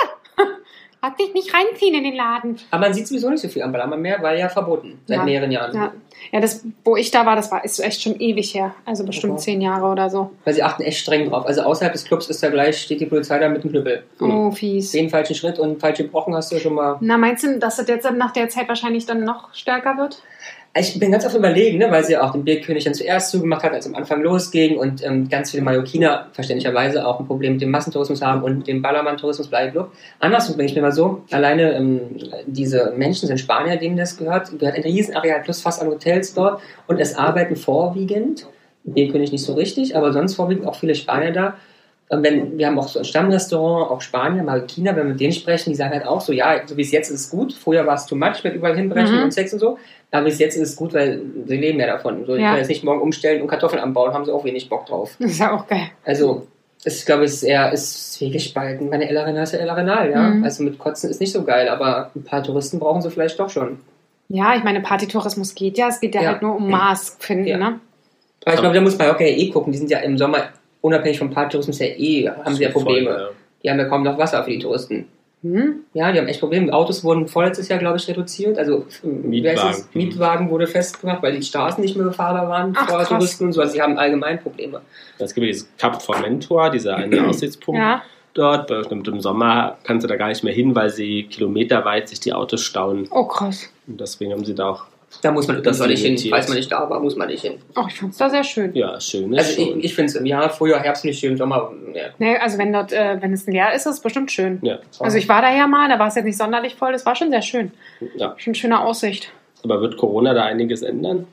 Lass 1.03 1.17
dich 1.17 1.33
nicht 1.33 1.53
reinziehen 1.53 1.93
in 1.95 2.05
den 2.05 2.15
Laden. 2.15 2.57
Aber 2.71 2.83
man 2.85 2.93
sieht 2.93 3.07
sowieso 3.07 3.29
nicht 3.29 3.41
so 3.41 3.49
viel 3.49 3.61
am 3.61 3.73
Ballermann 3.73 4.01
mehr, 4.01 4.21
weil 4.21 4.39
ja 4.39 4.47
verboten. 4.47 4.99
Seit 5.05 5.17
Ja. 5.17 5.23
mehreren 5.25 5.51
Jahren. 5.51 5.75
Ja, 5.75 5.91
ja 6.31 6.39
das, 6.39 6.63
wo 6.85 6.95
ich 6.95 7.11
da 7.11 7.25
war, 7.25 7.35
das 7.35 7.51
war 7.51 7.65
ist 7.65 7.77
echt 7.81 8.01
schon 8.01 8.17
ewig 8.21 8.53
her. 8.55 8.73
Also 8.85 9.03
bestimmt 9.05 9.33
Okay. 9.33 9.41
zehn 9.41 9.59
Jahre 9.61 9.87
oder 9.87 10.09
so. 10.09 10.31
Weil 10.45 10.53
sie 10.53 10.63
achten 10.63 10.81
echt 10.83 10.99
streng 10.99 11.29
drauf. 11.29 11.45
Also 11.45 11.63
außerhalb 11.63 11.91
des 11.91 12.05
Clubs 12.05 12.29
ist 12.29 12.41
da 12.41 12.49
gleich, 12.49 12.77
steht 12.81 13.01
die 13.01 13.05
Polizei 13.05 13.37
da 13.37 13.49
mit 13.49 13.65
dem 13.65 13.71
Knüppel. 13.71 14.03
Oh, 14.21 14.49
fies. 14.51 14.91
Den 14.91 15.09
falschen 15.09 15.35
Schritt 15.35 15.59
und 15.59 15.81
falsche 15.81 16.05
Brocken 16.05 16.33
hast 16.35 16.53
du 16.53 16.59
schon 16.59 16.73
mal. 16.73 16.95
Na, 17.01 17.17
meinst 17.17 17.43
du, 17.43 17.59
dass 17.59 17.75
das 17.75 17.87
jetzt 17.89 18.09
nach 18.09 18.31
der 18.31 18.47
Zeit 18.47 18.69
wahrscheinlich 18.69 19.05
dann 19.05 19.25
noch 19.25 19.53
stärker 19.53 19.97
wird? 19.97 20.21
Ich 20.75 20.97
bin 20.97 21.11
ganz 21.11 21.23
oft 21.23 21.35
überlegen, 21.35 21.77
ne, 21.77 21.91
weil 21.91 22.03
sie 22.03 22.17
auch 22.17 22.31
den 22.31 22.43
Bierkönig 22.43 22.83
dann 22.83 22.95
zuerst 22.95 23.29
zugemacht 23.29 23.61
hat, 23.61 23.73
als 23.73 23.85
am 23.85 23.93
Anfang 23.93 24.23
losging 24.23 24.75
und 24.75 25.05
ähm, 25.05 25.29
ganz 25.29 25.51
viele 25.51 25.61
Mallorquiner 25.61 26.29
verständlicherweise 26.31 27.05
auch 27.05 27.19
ein 27.19 27.27
Problem 27.27 27.53
mit 27.53 27.61
dem 27.61 27.69
Massentourismus 27.69 28.23
haben 28.23 28.41
und 28.41 28.67
dem 28.67 28.81
Ballermann-Tourismus 28.81 29.49
bleibt. 29.49 29.77
Andersrum 30.19 30.57
bin 30.57 30.65
ich 30.65 30.73
mir 30.73 30.81
mal 30.81 30.91
so, 30.91 31.21
alleine 31.29 31.73
ähm, 31.73 31.99
diese 32.47 32.91
Menschen 32.97 33.27
sind 33.27 33.39
Spanier, 33.39 33.77
denen 33.77 33.97
das 33.97 34.17
gehört, 34.17 34.57
gehört 34.57 34.75
ein 34.75 34.81
Riesenareal 34.81 35.41
plus 35.43 35.61
fast 35.61 35.79
alle 35.79 35.91
Hotels 35.91 36.33
dort 36.33 36.59
und 36.87 36.99
es 36.99 37.15
arbeiten 37.15 37.55
vorwiegend, 37.55 38.47
Bierkönig 38.83 39.31
nicht 39.31 39.43
so 39.45 39.53
richtig, 39.53 39.95
aber 39.95 40.11
sonst 40.11 40.33
vorwiegend 40.33 40.65
auch 40.65 40.75
viele 40.75 40.95
Spanier 40.95 41.31
da. 41.31 41.53
Und 42.13 42.23
wenn, 42.23 42.57
wir 42.57 42.67
haben 42.67 42.77
auch 42.79 42.87
so 42.87 42.99
ein 42.99 43.05
Stammrestaurant, 43.05 43.89
auch 43.91 44.01
Spanier, 44.01 44.43
Marokkaner, 44.43 44.91
wenn 44.95 44.97
wir 44.97 45.03
mit 45.05 45.19
denen 45.19 45.33
sprechen, 45.33 45.69
die 45.71 45.75
sagen 45.75 45.93
halt 45.93 46.05
auch 46.05 46.21
so, 46.21 46.31
ja, 46.33 46.61
so 46.65 46.77
wie 46.77 46.81
es 46.81 46.91
jetzt 46.91 47.09
ist, 47.09 47.29
gut. 47.31 47.53
Früher 47.53 47.85
war 47.85 47.95
es 47.95 48.05
too 48.05 48.15
much 48.15 48.43
mit 48.43 48.55
überall 48.55 48.75
hinbrechen 48.75 49.17
Mhm. 49.17 49.23
und 49.23 49.31
Sex 49.33 49.53
und 49.53 49.59
so. 49.59 49.77
Aber 50.11 50.25
bis 50.25 50.37
jetzt 50.39 50.55
ist 50.55 50.69
es 50.69 50.75
gut, 50.75 50.93
weil 50.93 51.21
sie 51.47 51.57
leben 51.57 51.79
ja 51.79 51.87
davon. 51.87 52.25
So, 52.25 52.35
die 52.35 52.41
Ja. 52.41 52.49
können 52.49 52.59
jetzt 52.59 52.67
nicht 52.67 52.83
morgen 52.83 53.01
umstellen 53.01 53.41
und 53.41 53.47
Kartoffeln 53.47 53.81
anbauen, 53.81 54.13
haben 54.13 54.25
sie 54.25 54.31
auch 54.33 54.43
wenig 54.45 54.69
Bock 54.69 54.85
drauf. 54.85 55.15
Das 55.19 55.31
ist 55.31 55.39
ja 55.39 55.51
auch 55.55 55.65
geil. 55.67 55.87
Also, 56.05 56.45
ich 56.85 57.05
glaube, 57.05 57.23
es 57.23 57.33
ist 57.35 57.43
eher 57.43 57.71
ist 57.71 58.13
zwiegespalten. 58.13 58.89
Meine 58.89 59.09
El 59.09 59.17
Arenal 59.17 59.43
ist 59.43 59.53
ja 59.53 59.59
El 59.59 59.69
Arenal, 59.69 60.11
ja. 60.11 60.21
Mhm. 60.29 60.43
Also 60.43 60.63
mit 60.63 60.77
Kotzen 60.77 61.09
ist 61.09 61.19
nicht 61.21 61.31
so 61.31 61.43
geil, 61.43 61.67
aber 61.69 62.11
ein 62.15 62.23
paar 62.23 62.43
Touristen 62.43 62.77
brauchen 62.79 63.01
sie 63.01 63.09
vielleicht 63.09 63.39
doch 63.39 63.49
schon. 63.49 63.79
Ja, 64.29 64.55
ich 64.55 64.63
meine, 64.63 64.81
Partytourismus 64.81 65.55
geht 65.55 65.77
ja. 65.77 65.87
Es 65.87 65.99
geht 65.99 66.13
ja, 66.15 66.21
Ja. 66.21 66.29
halt 66.33 66.41
nur 66.41 66.55
um 66.57 66.69
Maß 66.69 67.17
finden, 67.19 67.47
Ja. 67.47 67.57
ne? 67.57 67.79
Aber 68.45 68.55
ich 68.55 68.59
glaube, 68.61 68.75
da 68.75 68.81
muss 68.81 68.97
man 68.97 69.09
auch 69.09 69.19
ja 69.19 69.27
eh 69.27 69.49
gucken. 69.49 69.71
Die 69.71 69.77
sind 69.77 69.89
ja 69.89 69.99
im 69.99 70.17
Sommer, 70.17 70.49
unabhängig 70.83 71.17
vom 71.17 71.31
Parktourismus, 71.31 71.79
ja 71.79 71.87
eh, 71.87 72.29
haben 72.29 72.53
sie 72.55 72.63
ja 72.63 72.69
Probleme. 72.69 73.09
Voll, 73.11 73.19
ja. 73.21 73.29
Die 73.63 73.69
haben 73.71 73.79
ja 73.79 73.85
kaum 73.85 74.03
noch 74.03 74.17
Wasser 74.17 74.43
für 74.43 74.51
die 74.51 74.59
Touristen. 74.59 75.07
Hm? 75.41 75.81
Ja, 75.93 76.11
die 76.11 76.19
haben 76.19 76.27
echt 76.27 76.39
Probleme. 76.39 76.71
Autos 76.73 77.03
wurden 77.03 77.27
vorletztes 77.27 77.67
Jahr, 77.67 77.79
glaube 77.79 77.97
ich, 77.97 78.07
reduziert. 78.07 78.57
Also? 78.57 78.85
Mietwagen. 79.03 79.83
Mietwagen 79.93 80.49
wurde 80.49 80.67
festgemacht, 80.67 81.21
weil 81.21 81.33
die 81.35 81.41
Straßen 81.43 81.81
nicht 81.83 81.95
mehr 81.97 82.05
befahrbar 82.05 82.47
waren 82.49 82.73
Ach, 82.77 82.87
vor 82.87 82.99
krass. 82.99 83.09
Touristen 83.09 83.45
und 83.45 83.53
so. 83.53 83.61
Also 83.61 83.73
sie 83.73 83.81
haben 83.81 83.97
allgemein 83.97 84.39
Probleme. 84.41 84.81
Es 85.19 85.33
gibt 85.33 85.45
ja 85.45 85.51
dieses 85.51 85.69
Cap 85.77 86.01
Formentor, 86.01 86.69
dieser 86.69 86.95
eine 86.95 87.27
Aussichtspunkt 87.27 87.79
Ja. 87.79 88.03
dort. 88.33 88.71
Im 88.71 89.19
Sommer 89.21 89.77
kannst 89.83 90.03
du 90.05 90.07
da 90.07 90.15
gar 90.15 90.29
nicht 90.29 90.43
mehr 90.45 90.53
hin, 90.53 90.75
weil 90.75 90.89
sie 90.89 91.23
kilometerweit 91.23 92.07
sich 92.09 92.21
die 92.21 92.31
Autos 92.33 92.61
stauen. 92.61 93.07
Oh, 93.11 93.25
krass. 93.25 93.69
Und 93.87 93.99
deswegen 93.99 94.31
haben 94.31 94.45
sie 94.45 94.55
da 94.55 94.69
auch, 94.69 94.85
Da 95.21 95.31
muss 95.31 95.47
man 95.47 95.63
Das 95.63 95.79
nicht 95.79 96.03
hin. 96.05 96.17
Falls 96.29 96.47
man 96.49 96.57
nicht 96.57 96.71
da 96.71 96.89
war, 96.89 96.99
muss 96.99 97.15
man 97.15 97.27
nicht 97.29 97.41
hin. 97.41 97.53
Oh, 97.75 97.85
ich 97.87 97.95
fand's 97.95 98.17
da 98.17 98.29
sehr 98.29 98.43
schön. 98.43 98.73
ja, 98.75 98.99
schön 98.99 99.31
ist 99.33 99.39
Also 99.47 99.61
schon. 99.61 99.79
ich, 99.79 99.85
ich 99.85 99.95
finde 99.95 100.09
es 100.09 100.15
im 100.15 100.25
Jahr, 100.25 100.49
Frühjahr, 100.49 100.81
Herbst 100.81 101.05
nicht 101.05 101.19
schön, 101.19 101.37
Sommer, 101.37 101.71
ja. 101.93 102.01
Nee, 102.19 102.35
also 102.37 102.57
wenn 102.57 102.73
dort, 102.73 102.91
äh, 102.91 103.21
wenn 103.21 103.31
es 103.33 103.45
leer 103.47 103.73
ist, 103.73 103.85
ist 103.85 103.93
es 103.93 103.99
bestimmt 104.01 104.31
schön. 104.31 104.59
ja, 104.63 104.79
Also 104.99 105.17
ich 105.17 105.29
war 105.29 105.41
da 105.41 105.55
ja 105.55 105.67
mal, 105.67 105.87
da 105.89 105.97
war 105.99 106.07
es 106.07 106.15
jetzt 106.15 106.25
nicht 106.25 106.37
sonderlich 106.37 106.75
voll, 106.75 106.91
das 106.91 107.05
war 107.05 107.15
schon 107.15 107.29
sehr 107.29 107.41
schön. 107.41 107.71
ja. 108.15 108.33
Schon 108.37 108.55
schöne 108.55 108.81
Aussicht. 108.81 109.31
Aber 109.63 109.79
wird 109.81 109.95
Corona 109.97 110.33
da 110.33 110.43
einiges 110.43 110.81
ändern? 110.81 111.25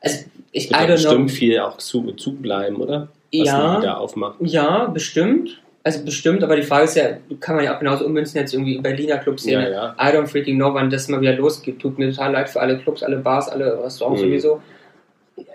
Also 0.00 0.24
ich, 0.52 0.70
Wird 0.70 0.80
da 0.80 0.84
don't 0.84 0.86
know. 0.86 0.92
bestimmt 0.94 1.30
viel 1.32 1.58
auch 1.60 1.76
zu, 1.78 2.12
zubleiben, 2.12 2.76
oder? 2.76 3.08
Was 3.32 3.46
Ja. 3.48 3.78
wieder 3.78 3.98
aufmacht. 3.98 4.36
Ja, 4.40 4.86
bestimmt. 4.86 5.60
Also 5.82 6.04
bestimmt, 6.04 6.44
aber 6.44 6.56
die 6.56 6.62
Frage 6.62 6.84
ist 6.84 6.96
ja, 6.96 7.04
kann 7.40 7.56
man 7.56 7.64
ja 7.64 7.74
auch 7.74 7.78
genauso 7.78 8.04
ummünzen 8.04 8.38
jetzt 8.38 8.52
irgendwie 8.52 8.76
in 8.76 8.82
Berliner 8.82 9.16
Clubs 9.18 9.44
sehen. 9.44 9.62
Ja, 9.62 9.68
ja. 9.70 9.96
I 9.98 10.14
don't 10.14 10.26
freaking 10.26 10.56
know, 10.56 10.74
wann 10.74 10.90
das 10.90 11.08
mal 11.08 11.20
wieder 11.22 11.32
losgeht. 11.34 11.78
Tut 11.80 11.98
mir 11.98 12.10
total 12.10 12.32
leid 12.32 12.50
für 12.50 12.60
alle 12.60 12.78
Clubs, 12.78 13.02
alle 13.02 13.16
Bars, 13.16 13.48
alle 13.48 13.82
Restaurants 13.82 14.20
Mhm. 14.20 14.26
sowieso. 14.26 14.62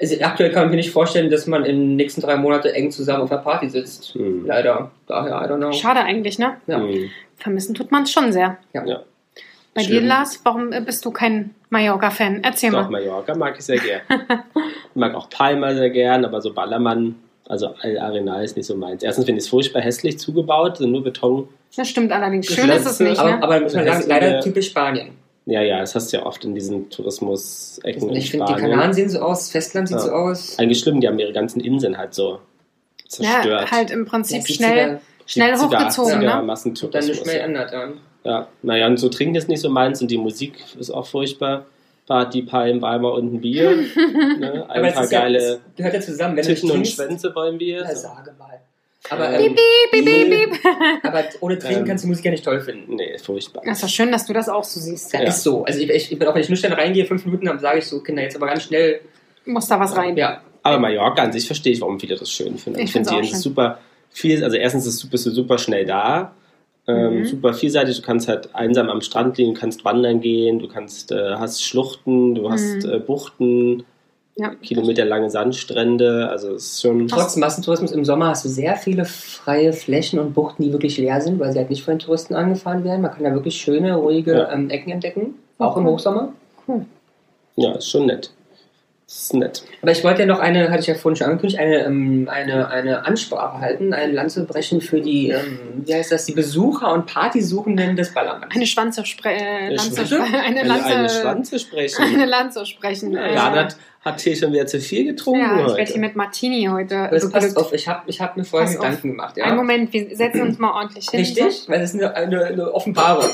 Also 0.02 0.16
aktuell 0.24 0.52
kann 0.52 0.64
ich 0.66 0.70
mir 0.72 0.78
nicht 0.78 0.90
vorstellen, 0.90 1.30
dass 1.30 1.46
man 1.46 1.64
in 1.64 1.78
den 1.80 1.96
nächsten 1.96 2.22
drei 2.22 2.38
Monaten 2.38 2.70
eng 2.70 2.90
zusammen 2.90 3.22
auf 3.22 3.32
einer 3.32 3.42
Party 3.42 3.70
sitzt. 3.70 4.16
Hm. 4.16 4.46
Leider. 4.48 4.90
Daher, 5.06 5.34
I 5.44 5.48
don't 5.52 5.58
know. 5.58 5.72
Schade 5.74 6.00
eigentlich, 6.00 6.40
ne? 6.40 6.58
Ja. 6.66 6.80
Hm. 6.80 7.12
Vermissen 7.38 7.76
tut 7.76 7.92
man 7.92 8.04
es 8.04 8.12
schon 8.12 8.32
sehr. 8.32 8.58
Ja. 8.74 8.84
Ja. 8.84 9.04
Bei 9.76 9.84
Schlimm. 9.84 10.00
dir, 10.04 10.08
Lars, 10.08 10.40
warum 10.44 10.72
äh, 10.72 10.82
bist 10.82 11.06
du 11.06 11.12
kein 11.12 11.54
Mallorca-Fan? 11.70 12.40
Erzähl 12.44 12.72
Doch, 12.72 12.90
mal. 12.90 12.92
Mallorca 13.02 13.36
mag 13.36 13.56
ich 13.60 13.66
sehr 13.66 13.78
gern. 13.78 14.02
ich 14.10 14.96
mag 14.96 15.14
auch 15.14 15.30
Palma 15.30 15.74
sehr 15.76 15.90
gern, 15.92 16.26
aber 16.26 16.42
so 16.42 16.52
Ballermann 16.54 17.16
Also 17.48 17.76
Arenal 18.00 18.44
ist 18.44 18.58
nicht 18.58 18.66
so 18.66 18.76
meins. 18.76 19.04
Erstens 19.04 19.26
finde 19.26 19.38
ich 19.40 19.46
es 19.46 19.50
furchtbar 19.50 19.82
hässlich 19.82 20.18
zugebaut, 20.18 20.78
sind 20.78 20.92
nur 20.92 21.04
Beton. 21.04 21.48
Das 21.76 21.88
stimmt 21.88 22.12
allerdings. 22.12 22.48
Schön 22.48 22.70
ist 22.70 22.86
es 22.88 23.00
nicht, 23.00 23.20
Aber, 23.20 23.30
ne? 23.36 23.44
aber 23.44 23.60
muss 23.62 23.74
man 23.74 23.84
sagen, 23.84 23.86
Das 23.86 24.00
ist 24.00 24.08
leider 24.08 24.28
eine- 24.28 24.40
typisch 24.40 24.68
Spanien. 24.70 25.10
Ja, 25.46 25.62
ja, 25.62 25.80
das 25.80 25.94
hast 25.94 26.12
du 26.12 26.18
ja 26.18 26.26
oft 26.26 26.44
in 26.44 26.56
diesen 26.56 26.90
Tourismus-Ecken 26.90 28.10
in 28.10 28.16
Ich 28.16 28.32
finde, 28.32 28.48
die. 28.48 28.54
Kanaren 28.56 28.94
sehen 28.94 29.10
so 29.10 29.20
aus, 29.20 29.40
das 29.42 29.52
Festland 29.52 29.88
sieht 29.88 29.98
Ja. 29.98 30.04
so 30.04 30.10
aus. 30.12 30.58
Eigentlich 30.58 30.80
schlimm, 30.80 31.00
die 31.02 31.08
haben 31.08 31.20
ihre 31.20 31.34
ganzen 31.34 31.60
Inseln 31.60 31.98
halt 32.00 32.16
so 32.16 32.40
zerstört. 33.08 33.46
Ja, 33.46 33.72
halt 33.72 33.92
im 33.92 34.06
Prinzip 34.06 34.42
70er, 34.42 34.54
schnell, 34.56 35.00
schnell 35.28 35.54
70er, 35.54 35.62
hochgezogen, 35.82 36.14
80er 36.14 36.18
ne? 36.18 36.26
Und 36.26 36.26
dann 36.38 36.46
Massentourismus. 36.48 37.08
nicht 37.18 37.26
mehr 37.28 37.44
ändert. 37.44 37.72
Ja. 37.72 37.90
Ja, 38.24 38.48
naja, 38.64 38.88
und 38.88 38.98
so 38.98 39.08
trinken 39.10 39.36
ist 39.36 39.48
nicht 39.48 39.60
so 39.62 39.70
meins 39.70 40.02
und 40.02 40.10
die 40.10 40.18
Musik 40.18 40.54
ist 40.80 40.90
auch 40.90 41.06
furchtbar. 41.06 41.66
Party, 42.08 42.44
Palm, 42.44 42.82
Weimar 42.82 43.14
und 43.14 43.34
ein 43.34 43.42
Bier. 43.42 43.72
ne? 44.40 44.66
Ein 44.70 44.84
Aber 44.84 44.92
paar 44.92 45.04
ist 45.04 45.12
ja, 45.12 45.20
geile 45.22 45.38
es 45.40 45.60
gehört 45.76 45.94
ja 45.96 46.02
zusammen. 46.02 46.36
Wenn 46.38 46.46
du 46.46 46.54
Titten 46.54 46.72
und 46.72 46.88
Schwänze 46.88 47.34
wollen 47.36 47.60
wir. 47.60 47.78
Ja, 47.82 47.96
So. 47.96 48.02
sage 48.10 48.34
mal. 48.38 48.60
Aber, 49.10 49.34
Ähm, 49.40 49.54
Piep, 49.56 49.60
piep, 49.92 50.06
piep, 50.06 50.52
piep. 50.52 50.66
aber 51.04 51.24
ohne 51.42 51.60
Trinken 51.60 51.82
Ähm, 51.82 51.86
kannst 51.88 52.04
du 52.04 52.08
die 52.08 52.10
Musik 52.10 52.26
ja 52.26 52.32
nicht 52.32 52.44
toll 52.44 52.60
finden. 52.60 52.96
Nee, 52.96 53.18
furchtbar. 53.20 53.62
Das 53.66 53.78
ist 53.78 53.84
doch 53.84 53.90
schön, 53.90 54.12
dass 54.12 54.26
du 54.26 54.34
das 54.34 54.50
auch 54.50 54.64
so 54.64 54.80
siehst. 54.80 55.14
Ja, 55.14 55.22
Ja. 55.22 55.28
ist 55.30 55.44
so. 55.44 55.64
Also 55.64 55.80
ich, 55.80 55.90
ich, 55.90 56.12
ich 56.12 56.18
bin 56.20 56.28
auch, 56.28 56.34
wenn 56.34 56.42
ich 56.42 56.50
nüchtern 56.50 56.74
reingehe, 56.74 57.06
fünf 57.06 57.24
Minuten, 57.26 57.46
dann 57.46 57.60
sage 57.60 57.80
ich 57.80 57.86
so, 57.88 58.00
Kinder, 58.02 58.24
jetzt 58.24 58.36
aber 58.36 58.48
ganz 58.48 58.64
schnell. 58.64 59.02
Muss 59.46 59.68
da 59.68 59.80
was 59.80 59.96
rein. 59.96 60.18
Ja, 60.18 60.42
Aber 60.64 60.80
Mallorca 60.80 61.22
an 61.22 61.32
sich 61.32 61.46
verstehe 61.46 61.74
ich, 61.74 61.82
warum 61.82 62.00
viele 62.00 62.16
das 62.16 62.32
schön 62.32 62.58
finden. 62.58 62.80
Ich 62.80 62.86
Ich 62.86 62.92
finde, 62.94 63.20
es 63.22 63.42
super 63.42 63.78
viel, 64.10 64.44
also 64.44 64.58
erstens 64.58 64.88
ist, 64.88 65.08
bist 65.12 65.26
du 65.28 65.30
super 65.32 65.60
schnell 65.60 65.86
da, 65.86 66.34
ähm, 66.88 67.20
Mhm. 67.20 67.26
super 67.26 67.54
vielseitig, 67.54 67.98
du 67.98 68.02
kannst 68.04 68.28
halt 68.28 68.54
einsam 68.54 68.90
am 68.90 69.02
Strand 69.02 69.38
liegen, 69.38 69.54
du 69.54 69.60
kannst 69.60 69.84
wandern 69.86 70.22
gehen, 70.22 70.60
du 70.60 70.68
kannst, 70.68 71.12
äh, 71.12 71.36
hast 71.36 71.64
Schluchten, 71.64 72.36
du 72.36 72.50
hast 72.52 72.84
Mhm. 72.86 72.92
äh, 72.92 73.00
Buchten, 73.00 73.84
Ja. 74.38 74.50
kilometerlange 74.62 75.30
Sandstrände, 75.30 76.28
also 76.30 76.54
es 76.56 76.74
ist 76.74 76.82
schon... 76.82 77.08
trotz 77.08 77.38
Massentourismus 77.38 77.92
im 77.94 78.04
Sommer 78.04 78.28
hast 78.28 78.44
du 78.44 78.50
sehr 78.50 78.76
viele 78.76 79.06
freie 79.06 79.72
Flächen 79.72 80.20
und 80.20 80.34
Buchten, 80.34 80.62
die 80.64 80.74
wirklich 80.74 80.98
leer 80.98 81.22
sind, 81.22 81.40
weil 81.40 81.54
sie 81.54 81.60
halt 81.60 81.70
nicht 81.70 81.84
von 81.84 81.94
den 81.96 82.00
Touristen 82.00 82.36
angefahren 82.36 82.84
werden. 82.84 83.02
Man 83.02 83.12
kann 83.12 83.24
da 83.24 83.34
wirklich 83.34 83.56
schöne, 83.56 83.96
ruhige 83.96 84.34
Ja. 84.34 84.52
ähm, 84.52 84.70
Ecken 84.70 84.92
entdecken, 84.92 85.36
auch 85.58 85.78
im. 85.78 85.86
Hochsommer. 85.86 86.34
Ja, 87.56 87.72
ist 87.76 87.90
schon 87.90 88.08
nett. 88.08 88.32
Ist 89.16 89.34
nett. 89.34 89.64
Aber 89.82 89.92
ich 89.92 90.04
wollte 90.04 90.22
ja 90.22 90.26
noch 90.26 90.40
eine, 90.40 90.70
hatte 90.70 90.82
ich 90.82 90.88
ja 90.88 90.96
vorhin 90.96 91.16
schon 91.16 91.28
angekündigt, 91.28 91.58
eine, 91.58 91.86
ähm, 91.86 92.28
eine, 92.30 92.70
eine 92.70 93.06
Ansprache 93.06 93.62
halten, 93.62 93.94
eine 93.94 94.12
Lanze 94.12 94.44
brechen 94.44 94.82
für 94.82 95.00
die, 95.00 95.30
ähm, 95.30 95.84
wie 95.86 95.96
heißt 95.96 96.12
das, 96.12 96.26
die 96.26 96.34
Besucher 96.34 96.92
und 96.92 97.06
Partysuchenden 97.06 97.96
des 97.96 98.14
Ballermanns. 98.14 98.54
Eine 98.54 98.68
Schwanze 98.68 99.06
spre 99.06 99.30
äh, 99.30 99.74
Lanze, 99.74 100.02
eine 100.22 100.44
Eine, 100.44 100.64
Lanze, 100.64 100.86
eine 100.88 101.10
Schwanze 101.10 101.60
sprechen. 101.60 102.04
eine 102.14 102.26
Lanze 102.26 102.66
sprechen. 102.66 103.14
Ja, 103.14 103.26
äh, 103.26 103.34
Jan 103.34 103.70
hat 104.02 104.22
hier 104.22 104.36
schon 104.36 104.52
wieder 104.52 104.68
zu 104.68 104.80
viel 104.82 105.06
getrunken 105.06 105.40
ja, 105.40 105.56
ich 105.56 105.64
heute. 105.64 105.78
werde 105.78 105.92
hier 105.94 106.02
mit 106.02 106.16
Martini 106.16 106.68
heute 106.70 106.98
Aber 106.98 107.16
jetzt 107.16 107.32
passt 107.32 107.58
auf, 107.58 107.74
ich 107.74 107.88
habe 107.88 108.02
ich 108.08 108.20
hab 108.20 108.36
mir 108.36 108.44
vorhin 108.44 108.68
Pass 108.68 108.78
auf. 108.78 108.84
Gedanken 108.84 109.10
gemacht. 109.12 109.40
Einen 109.40 109.50
Ja? 109.50 109.56
Moment, 109.56 109.94
wir 109.94 110.16
setzen 110.16 110.42
uns 110.42 110.60
mal 110.60 110.74
ordentlich 110.74 111.10
hin. 111.10 111.22
Richtig? 111.22 111.64
Weil 111.68 111.80
das 111.80 111.94
ist 111.94 112.02
eine, 112.02 112.14
eine, 112.16 112.46
eine 112.46 112.74
Offenbarung. 112.74 113.30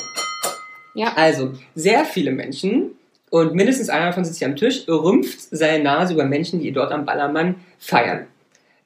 Ja. 0.94 1.14
Also, 1.16 1.54
sehr 1.74 2.06
viele 2.06 2.32
Menschen, 2.32 2.92
und 3.32 3.56
mindestens 3.56 3.90
einer 3.90 4.08
davon 4.08 4.26
sitzt 4.26 4.40
hier 4.40 4.48
am 4.50 4.58
Tisch, 4.58 4.84
rümpft 4.88 5.40
seine 5.52 5.84
Nase 5.84 6.14
über 6.14 6.26
Menschen, 6.26 6.60
die 6.60 6.72
dort 6.72 6.92
am 6.92 7.06
Ballermann 7.06 7.56
feiern. 7.80 8.28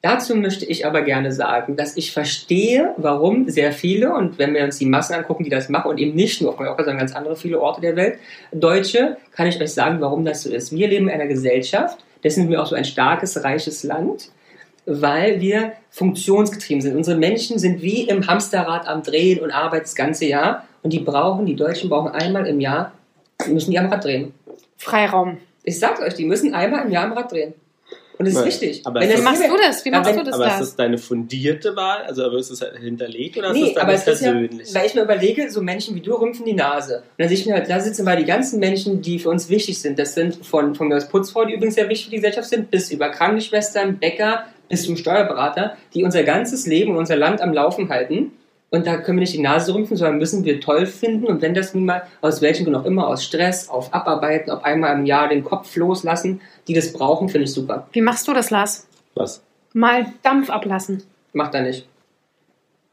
Dazu 0.03 0.35
möchte 0.35 0.65
ich 0.65 0.85
aber 0.85 1.01
gerne 1.01 1.31
sagen, 1.31 1.75
dass 1.75 1.97
ich 1.97 2.11
verstehe, 2.11 2.93
warum 2.97 3.49
sehr 3.49 3.71
viele, 3.71 4.13
und 4.13 4.37
wenn 4.37 4.53
wir 4.53 4.63
uns 4.63 4.77
die 4.77 4.85
Massen 4.85 5.15
angucken, 5.15 5.43
die 5.43 5.49
das 5.49 5.67
machen, 5.67 5.89
und 5.89 5.97
eben 5.97 6.15
nicht 6.15 6.41
nur 6.41 6.51
auf 6.51 6.59
Mallorca, 6.59 6.83
sondern 6.83 6.99
ganz 6.99 7.15
andere 7.15 7.35
viele 7.35 7.59
Orte 7.59 7.81
der 7.81 7.95
Welt, 7.95 8.19
Deutsche, 8.51 9.17
kann 9.31 9.47
ich 9.47 9.59
euch 9.59 9.73
sagen, 9.73 9.99
warum 10.01 10.23
das 10.23 10.43
so 10.43 10.51
ist. 10.51 10.71
Wir 10.71 10.89
leben 10.89 11.07
in 11.07 11.15
einer 11.15 11.25
Gesellschaft, 11.25 11.97
deswegen 12.23 12.43
sind 12.43 12.51
wir 12.51 12.61
auch 12.61 12.67
so 12.67 12.75
ein 12.75 12.85
starkes, 12.85 13.43
reiches 13.43 13.83
Land, 13.83 14.29
weil 14.85 15.41
wir 15.41 15.71
funktionsgetrieben 15.89 16.83
sind. 16.83 16.95
Unsere 16.95 17.17
Menschen 17.17 17.57
sind 17.57 17.81
wie 17.81 18.03
im 18.03 18.27
Hamsterrad 18.27 18.87
am 18.87 19.01
Drehen 19.01 19.39
und 19.39 19.49
arbeiten 19.49 19.85
das 19.85 19.95
ganze 19.95 20.25
Jahr, 20.25 20.67
und 20.83 20.93
die 20.93 20.99
brauchen, 20.99 21.47
die 21.47 21.55
Deutschen 21.55 21.89
brauchen 21.89 22.11
einmal 22.11 22.45
im 22.45 22.59
Jahr, 22.61 22.91
die 23.45 23.51
müssen 23.51 23.71
die 23.71 23.79
am 23.79 23.87
Rad 23.87 24.03
drehen. 24.03 24.33
Freiraum. 24.77 25.37
Ich 25.63 25.79
sag's 25.79 25.99
euch, 26.01 26.13
die 26.13 26.25
müssen 26.25 26.53
einmal 26.53 26.85
im 26.85 26.91
Jahr 26.91 27.05
am 27.05 27.13
Rad 27.13 27.31
drehen. 27.31 27.53
Und 28.17 28.25
das 28.29 28.35
ist 28.35 28.45
wichtig. 28.45 28.81
aber 28.85 29.01
Wenn 29.01 29.09
es 29.09 29.19
Wie 29.19 29.23
das 29.23 29.33
ist- 29.33 29.39
machst 29.41 29.51
du 29.51 29.57
das? 29.57 29.83
Wie 29.85 29.91
machst 29.91 30.09
wenn- 30.09 30.17
du 30.19 30.23
das? 30.23 30.35
aber 30.35 30.45
ist 30.45 30.53
da? 30.53 30.59
das 30.59 30.75
deine 30.77 30.97
fundierte 30.97 31.75
Wahl? 31.75 32.03
Also 32.03 32.23
aber 32.23 32.37
ist 32.37 32.49
es 32.49 32.61
halt 32.61 32.77
hinterlegt 32.77 33.35
oder 33.37 33.49
ist 33.49 33.55
Nee, 33.55 33.73
das 33.73 33.77
aber 33.77 33.91
deine 33.91 33.93
es 33.95 34.07
ist 34.07 34.21
ja, 34.21 34.31
persönliche? 34.31 34.73
weil 34.75 34.85
ich 34.85 34.95
mir 34.95 35.01
überlege, 35.01 35.51
so 35.51 35.61
Menschen 35.61 35.95
wie 35.95 35.99
du 35.99 36.13
rümpfen 36.13 36.45
die 36.45 36.53
Nase. 36.53 36.99
Und 36.99 37.03
dann 37.17 37.27
sehe 37.27 37.37
ich 37.37 37.45
mir 37.45 37.55
halt, 37.55 37.69
da 37.69 37.77
sitzen 37.81 38.05
mal 38.05 38.15
die 38.15 38.23
ganzen 38.23 38.59
Menschen, 38.61 39.01
die 39.01 39.19
für 39.19 39.27
uns 39.29 39.49
wichtig 39.49 39.81
sind. 39.81 39.99
Das 39.99 40.13
sind 40.15 40.45
von, 40.45 40.75
von 40.75 40.89
der 40.89 41.01
Putzfrau, 41.01 41.43
die 41.43 41.55
übrigens 41.55 41.75
sehr 41.75 41.89
wichtig 41.89 42.05
für 42.05 42.11
die 42.11 42.17
Gesellschaft 42.17 42.47
sind, 42.47 42.71
bis 42.71 42.89
über 42.89 43.09
Krankenschwestern, 43.09 43.97
Bäcker, 43.97 44.45
bis 44.69 44.83
zum 44.85 44.95
Steuerberater, 44.95 45.75
die 45.93 46.05
unser 46.05 46.23
ganzes 46.23 46.65
Leben 46.67 46.91
und 46.91 46.97
unser 46.97 47.17
Land 47.17 47.41
am 47.41 47.51
Laufen 47.51 47.89
halten. 47.89 48.31
Und 48.71 48.87
da 48.87 48.97
können 48.97 49.17
wir 49.17 49.21
nicht 49.21 49.33
die 49.33 49.41
Nase 49.41 49.73
rümpfen, 49.73 49.95
sondern 49.95 50.17
müssen 50.17 50.43
wir 50.43 50.59
toll 50.59 50.85
finden. 50.85 51.27
Und 51.27 51.41
wenn 51.41 51.53
das 51.53 51.73
nun 51.73 51.85
mal 51.85 52.03
aus 52.21 52.41
welchen 52.41 52.65
Gründen 52.65 52.81
auch 52.81 52.85
immer, 52.85 53.07
aus 53.07 53.23
Stress, 53.23 53.69
auf 53.69 53.93
Abarbeiten, 53.93 54.49
auf 54.51 54.65
einmal 54.65 54.97
im 54.97 55.05
Jahr 55.05 55.29
den 55.29 55.43
Kopf 55.43 55.75
loslassen, 55.75 56.41
die 56.67 56.73
das 56.73 56.91
brauchen, 56.91 57.29
finde 57.29 57.45
ich 57.45 57.53
super. 57.53 57.87
Wie 57.93 58.01
machst 58.01 58.27
du 58.27 58.33
das, 58.33 58.49
Lars? 58.49 58.87
Was? 59.13 59.43
Mal 59.73 60.07
Dampf 60.23 60.49
ablassen. 60.49 61.03
Macht 61.31 61.53
er 61.53 61.61
nicht. 61.61 61.87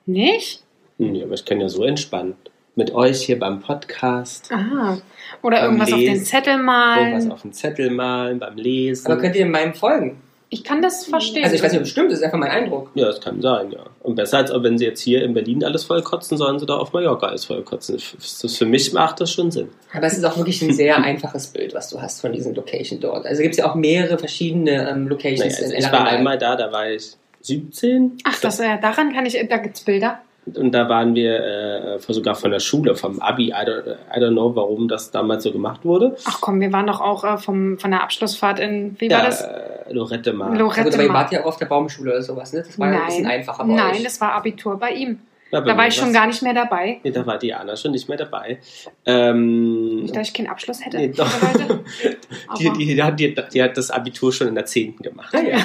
Nicht? 0.06 0.62
Hm, 0.98 1.14
ja, 1.14 1.24
aber 1.24 1.34
ich 1.34 1.44
kann 1.44 1.60
ja 1.60 1.68
so 1.68 1.84
entspannen. 1.84 2.34
Mit 2.74 2.94
euch 2.94 3.22
hier 3.22 3.38
beim 3.38 3.60
Podcast. 3.60 4.50
Aha. 4.50 4.98
Oder 5.42 5.62
irgendwas 5.62 5.92
auf 5.92 5.98
den 5.98 6.08
Lesen. 6.08 6.24
Zettel 6.24 6.54
Irgendwas 6.54 6.64
malen. 6.64 7.32
auf 7.32 7.42
dem 7.42 7.52
Zettel 7.52 7.90
malen, 7.90 8.38
beim 8.38 8.56
Lesen. 8.56 9.06
Aber 9.10 9.20
könnt 9.20 9.36
ihr 9.36 9.46
meinem 9.46 9.74
folgen? 9.74 10.22
Ich 10.52 10.64
kann 10.64 10.82
das 10.82 11.06
verstehen. 11.06 11.44
Also 11.44 11.56
ich 11.56 11.62
weiß 11.62 11.72
nicht, 11.72 11.80
ob 11.80 11.86
es 11.86 11.90
stimmt, 11.90 12.12
das 12.12 12.18
ist 12.18 12.24
einfach 12.26 12.36
mein 12.36 12.50
Eindruck. 12.50 12.90
ja, 12.94 13.06
das 13.06 13.22
kann 13.22 13.40
sein, 13.40 13.70
ja. 13.70 13.86
Und 14.02 14.16
besser 14.16 14.36
als 14.36 14.52
wenn 14.52 14.76
sie 14.76 14.84
jetzt 14.84 15.00
hier 15.00 15.24
in 15.24 15.32
Berlin 15.32 15.64
alles 15.64 15.84
vollkotzen, 15.84 16.36
sollen 16.36 16.58
sie 16.58 16.66
da 16.66 16.76
auf 16.76 16.92
Mallorca 16.92 17.28
alles 17.28 17.46
vollkotzen. 17.46 17.96
Das, 17.96 18.56
für 18.58 18.66
mich 18.66 18.92
macht 18.92 19.22
das 19.22 19.32
schon 19.32 19.50
Sinn. 19.50 19.70
Aber 19.94 20.06
es 20.06 20.18
ist 20.18 20.24
auch 20.24 20.36
wirklich 20.36 20.60
ein 20.60 20.74
sehr 20.74 20.98
einfaches 21.02 21.46
Bild, 21.46 21.72
was 21.72 21.88
du 21.88 22.02
hast 22.02 22.20
von 22.20 22.34
diesen 22.34 22.54
Location 22.54 23.00
dort. 23.00 23.24
Also 23.24 23.40
gibt 23.40 23.54
es 23.54 23.58
ja 23.60 23.70
auch 23.70 23.74
mehrere 23.74 24.18
verschiedene 24.18 24.90
ähm, 24.90 25.04
Naja, 25.04 25.08
Locations 25.08 25.56
also 25.56 25.72
in 25.72 25.78
ich 25.78 25.90
war 25.90 26.04
einmal 26.06 26.36
da, 26.36 26.54
da 26.54 26.70
war 26.70 26.90
ich 26.90 27.12
17. 27.40 28.18
Ach, 28.24 28.38
das, 28.38 28.60
äh, 28.60 28.78
daran 28.78 29.14
kann 29.14 29.24
ich, 29.24 29.42
da 29.48 29.56
gibt's 29.56 29.80
Bilder. 29.80 30.20
Und 30.44 30.72
da 30.72 30.88
waren 30.88 31.14
wir 31.14 31.98
äh, 31.98 32.12
sogar 32.12 32.34
von 32.34 32.50
der 32.50 32.58
Schule, 32.58 32.96
vom 32.96 33.20
Abi. 33.20 33.50
I 33.50 33.52
don't, 33.52 33.96
I 34.14 34.18
don't 34.18 34.32
know, 34.32 34.54
warum 34.56 34.88
das 34.88 35.12
damals 35.12 35.44
so 35.44 35.52
gemacht 35.52 35.84
wurde. 35.84 36.16
Ach 36.24 36.40
komm, 36.40 36.60
wir 36.60 36.72
waren 36.72 36.86
doch 36.86 37.00
auch 37.00 37.22
äh, 37.22 37.38
vom, 37.38 37.78
von 37.78 37.92
der 37.92 38.02
Abschlussfahrt 38.02 38.58
in, 38.58 38.96
wie 38.98 39.08
war 39.08 39.20
ja, 39.20 39.26
das? 39.26 39.42
Äh, 39.42 39.92
Lorette 39.92 40.32
Mar. 40.32 40.54
Lorette 40.56 40.84
gut, 40.84 40.94
aber 40.94 41.02
ihr 41.04 41.12
Mar. 41.12 41.22
wart 41.22 41.32
ja 41.32 41.42
auch 41.42 41.46
auf 41.46 41.56
der 41.58 41.66
Baumschule 41.66 42.10
oder 42.10 42.22
sowas, 42.22 42.52
ne? 42.52 42.64
Das 42.66 42.76
war 42.76 42.92
ja 42.92 43.00
ein 43.00 43.06
bisschen 43.06 43.26
einfacher 43.26 43.64
bei 43.64 43.72
Nein, 43.72 43.92
euch. 43.92 44.02
das 44.02 44.20
war 44.20 44.32
Abitur 44.32 44.76
bei 44.78 44.90
ihm. 44.90 45.20
Da 45.52 45.76
war 45.76 45.86
ich 45.86 45.94
schon 45.94 46.14
gar 46.14 46.26
nicht 46.26 46.42
mehr 46.42 46.54
dabei. 46.54 46.98
Nee, 47.04 47.10
da 47.10 47.26
war 47.26 47.38
Diana 47.38 47.76
schon 47.76 47.90
nicht 47.92 48.08
mehr 48.08 48.16
dabei. 48.16 48.58
Ähm, 49.04 49.96
Nicht, 50.02 50.16
dass 50.16 50.28
ich 50.28 50.32
keinen 50.34 50.46
Abschluss 50.46 50.82
hätte. 50.82 50.96
nee, 50.96 51.08
doch. 51.08 51.28
Die, 52.58 52.70
die, 52.70 52.86
die, 52.94 53.02
hat, 53.02 53.18
die, 53.18 53.34
die 53.52 53.62
hat 53.62 53.76
das 53.76 53.90
Abitur 53.90 54.32
schon 54.32 54.48
in 54.48 54.54
der 54.54 54.66
10. 54.66 54.98
gemacht. 54.98 55.34
Ah, 55.34 55.40
ja. 55.40 55.58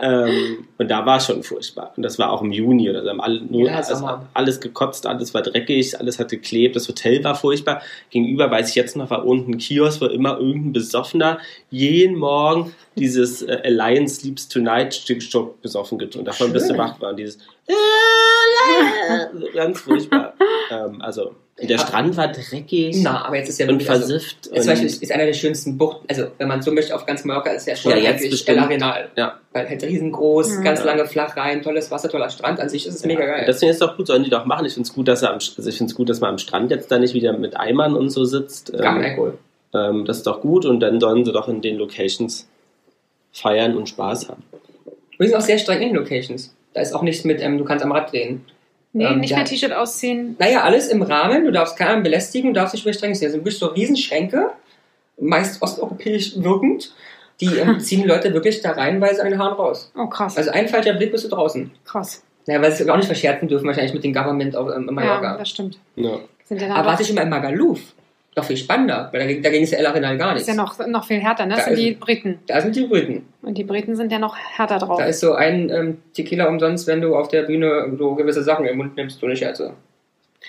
ähm, 0.26 0.66
und 0.78 0.88
da 0.88 1.04
war 1.04 1.16
es 1.16 1.26
schon 1.26 1.42
furchtbar. 1.42 1.92
Und 1.96 2.02
das 2.04 2.18
war 2.18 2.30
auch 2.30 2.42
im 2.42 2.52
Juni 2.52 2.88
oder 2.88 3.02
so. 3.02 3.10
Haben 3.10 3.20
alle, 3.20 3.40
nur, 3.42 3.68
Ja, 3.68 3.76
also, 3.76 3.96
Sommer. 3.96 4.28
alles 4.34 4.60
gekotzt, 4.60 5.06
alles 5.06 5.34
war 5.34 5.42
dreckig, 5.42 5.98
alles 5.98 6.18
hat 6.18 6.30
geklebt. 6.30 6.76
Das 6.76 6.88
Hotel 6.88 7.22
war 7.24 7.34
furchtbar. 7.34 7.82
Gegenüber, 8.10 8.50
weiß 8.50 8.68
ich 8.70 8.74
jetzt 8.74 8.96
noch, 8.96 9.10
war 9.10 9.24
unten 9.24 9.52
ein 9.54 9.58
Kiosk, 9.58 10.00
wo 10.00 10.06
immer 10.06 10.38
irgendein 10.38 10.72
Besoffener 10.72 11.38
jeden 11.70 12.16
Morgen 12.16 12.72
dieses 12.96 13.42
äh, 13.42 13.60
Alliance 13.64 14.20
Sleeps 14.20 14.48
Tonight 14.48 14.94
Stück 14.94 15.20
besoffen 15.62 15.98
getrunken. 15.98 16.20
Und 16.20 16.24
davon 16.26 16.46
Schön. 16.48 16.54
bis 16.54 16.68
du 16.68 16.78
wach 16.78 17.00
war. 17.00 17.10
Und 17.10 17.16
dieses 17.16 17.38
ganz 19.54 19.80
furchtbar. 19.80 20.34
ähm, 20.70 21.00
also, 21.00 21.34
und 21.60 21.68
der 21.70 21.78
Strand 21.78 22.16
war 22.16 22.28
dreckig 22.28 22.96
Na, 23.02 23.26
aber 23.26 23.36
jetzt 23.36 23.48
ist 23.50 23.58
ja 23.60 23.66
und 23.66 23.72
wirklich, 23.74 23.90
also, 23.90 24.06
versifft. 24.08 24.46
Jetzt 24.52 24.62
zum 24.64 24.72
Beispiel 24.72 24.88
und, 24.88 25.02
ist 25.02 25.12
einer 25.12 25.26
der 25.26 25.32
schönsten 25.34 25.76
Buchten, 25.78 26.06
also 26.08 26.26
wenn 26.38 26.48
man 26.48 26.62
so 26.62 26.72
möchte, 26.72 26.94
auf 26.94 27.04
ganz 27.06 27.24
Mallorca 27.24 27.50
ist 27.50 27.66
ja 27.66 27.76
schon 27.76 27.92
Ja, 27.92 27.98
jetzt 27.98 28.14
wirklich 28.22 28.30
bestimmt. 28.30 28.58
El 28.58 28.64
Arenal. 28.64 29.10
ja. 29.16 29.38
Weil 29.52 29.68
halt 29.68 29.82
riesengroß, 29.82 30.48
Mhm. 30.58 30.64
ganz 30.64 30.80
Ja. 30.80 30.86
lange 30.86 31.06
flach 31.06 31.36
rein, 31.36 31.62
tolles 31.62 31.90
Wasser, 31.90 32.08
toller 32.08 32.30
Strand. 32.30 32.58
An 32.58 32.68
sich 32.68 32.86
ist 32.86 32.94
es 32.94 33.04
mega 33.04 33.20
Ja, 33.20 33.26
geil. 33.26 33.40
und 33.40 33.48
Deswegen 33.48 33.70
ist 33.70 33.76
es 33.76 33.80
doch 33.86 33.96
gut, 33.96 34.06
sollen 34.06 34.24
die 34.24 34.30
doch 34.30 34.46
machen. 34.46 34.64
Ich 34.64 34.74
finde 34.74 34.88
es 34.88 34.94
gut, 34.94 35.06
dass 35.08 35.22
er 35.22 35.28
am, 35.30 35.34
also 35.36 35.68
ich 35.68 35.76
find's 35.76 35.94
gut, 35.94 36.08
dass 36.08 36.20
man 36.20 36.30
am 36.30 36.38
Strand 36.38 36.70
jetzt 36.70 36.90
da 36.90 36.98
nicht 36.98 37.14
wieder 37.14 37.32
mit 37.36 37.56
Eimern 37.56 37.94
und 37.94 38.08
so 38.10 38.24
sitzt. 38.24 38.72
Gar 38.72 38.94
kein 38.94 38.96
Ähm, 39.04 39.10
Alkohol. 39.10 39.38
ähm, 39.74 40.04
das 40.06 40.18
ist 40.18 40.26
doch 40.26 40.40
gut 40.40 40.64
und 40.64 40.80
dann 40.80 41.00
sollen 41.00 41.24
sie 41.24 41.32
doch 41.32 41.48
in 41.48 41.60
den 41.60 41.76
Locations 41.76 42.48
feiern 43.32 43.76
und 43.76 43.88
Spaß 43.90 44.30
haben. 44.30 44.42
Wir 45.18 45.28
sind 45.28 45.36
auch 45.36 45.42
sehr 45.42 45.58
streng 45.58 45.82
in 45.82 45.88
den 45.88 45.96
Locations. 45.96 46.54
Da 46.74 46.80
ist 46.80 46.94
auch 46.94 47.02
nichts 47.02 47.24
mit, 47.24 47.40
ähm, 47.40 47.58
du 47.58 47.64
kannst 47.64 47.84
am 47.84 47.92
Rad 47.92 48.12
drehen. 48.12 48.44
Nee, 48.94 49.04
Ähm, 49.06 49.20
nicht 49.20 49.30
ja. 49.30 49.36
mehr 49.38 49.46
T-Shirt 49.46 49.72
ausziehen. 49.72 50.36
Naja, 50.38 50.62
alles 50.62 50.88
im 50.88 51.02
Rahmen. 51.02 51.44
Du 51.44 51.50
darfst 51.52 51.76
keinen 51.76 52.02
belästigen, 52.02 52.52
du 52.52 52.60
darfst 52.60 52.74
nicht 52.74 52.84
über 52.84 52.92
streng 52.92 53.14
sein. 53.14 53.26
Das 53.26 53.32
sind 53.32 53.40
wirklich 53.40 53.58
so 53.58 53.66
Riesenschränke, 53.66 54.50
meist 55.20 55.62
osteuropäisch 55.62 56.34
wirkend. 56.42 56.94
Die 57.40 57.56
ähm, 57.56 57.80
ziehen 57.80 58.06
Leute 58.06 58.32
wirklich 58.34 58.60
da 58.60 58.72
reihenweise 58.72 59.22
an 59.22 59.30
den 59.30 59.38
Haaren 59.38 59.54
raus. 59.54 59.90
Oh, 59.96 60.06
krass. 60.06 60.36
Also 60.36 60.50
ein 60.50 60.68
falscher 60.68 60.92
Blick 60.94 61.10
bist 61.12 61.24
du 61.24 61.28
draußen. 61.28 61.70
krass. 61.84 62.22
Naja, 62.46 62.60
weil 62.60 62.72
sie 62.72 62.90
auch 62.90 62.96
nicht 62.96 63.06
verscherzen 63.06 63.46
dürfen, 63.46 63.66
wahrscheinlich 63.68 63.94
mit 63.94 64.02
dem 64.02 64.12
Government 64.12 64.56
auf 64.56 64.68
ähm, 64.68 64.82
in 64.82 64.86
Ja, 64.88 64.92
Mallorca. 64.92 65.36
das 65.38 65.48
stimmt. 65.48 65.78
Ja. 65.96 66.18
Ja 66.50 66.74
Aber 66.74 66.88
warte 66.88 67.02
ich 67.04 67.10
immer 67.10 67.22
in 67.22 67.28
Magaluf. 67.28 67.80
Doch 68.34 68.44
viel 68.44 68.56
spannender, 68.56 69.10
weil 69.12 69.20
da, 69.20 69.26
ging- 69.26 69.42
da 69.42 69.50
ging 69.50 69.62
es 69.62 69.72
ja 69.72 69.78
original 69.80 70.16
gar 70.16 70.28
Das 70.28 70.34
nichts. 70.36 70.48
ist 70.48 70.56
ja 70.56 70.62
noch, 70.62 70.78
noch 70.86 71.04
viel 71.06 71.20
härter, 71.20 71.44
ne? 71.44 71.54
Das 71.54 71.64
Da 71.66 71.70
sind 71.70 71.74
ist- 71.74 71.82
die 71.84 71.90
Briten. 71.92 72.38
Da 72.46 72.60
sind 72.62 72.74
die 72.76 72.86
Briten. 72.86 73.26
Und 73.42 73.58
die 73.58 73.64
Briten 73.64 73.94
sind 73.94 74.10
ja 74.10 74.18
noch 74.18 74.34
härter 74.36 74.78
drauf. 74.78 74.98
Da 74.98 75.04
ist 75.04 75.20
so 75.20 75.34
ein 75.34 75.68
ähm, 75.68 75.98
Tequila 76.14 76.48
umsonst, 76.48 76.86
wenn 76.86 77.02
du 77.02 77.14
auf 77.14 77.28
der 77.28 77.42
Bühne 77.42 77.94
so 77.98 78.14
gewisse 78.14 78.42
Sachen 78.42 78.64
im 78.64 78.78
Mund 78.78 78.96
nimmst, 78.96 79.20
du 79.20 79.26
nicht 79.28 79.44
also. 79.46 79.72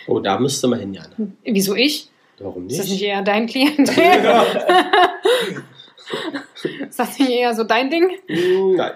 Oh, 0.08 0.20
da 0.20 0.40
müsste 0.40 0.68
man 0.70 0.80
hin, 0.80 0.94
Jana. 0.94 1.10
Wieso 1.44 1.76
ich? 1.76 2.08
Warum 2.40 2.68
Ist 2.68 2.80
das 2.80 2.86
nicht? 2.88 3.02
nicht 3.02 3.10
eher 3.10 3.22
dein 3.22 3.48
Klientel? 3.48 3.94
ist 6.90 7.00
das 7.00 7.20
nicht 7.20 7.32
eher 7.32 7.54
so 7.54 7.64
dein 7.64 7.90
Ding? 7.90 8.10
Hm, 8.28 8.76
Nein, 8.76 8.92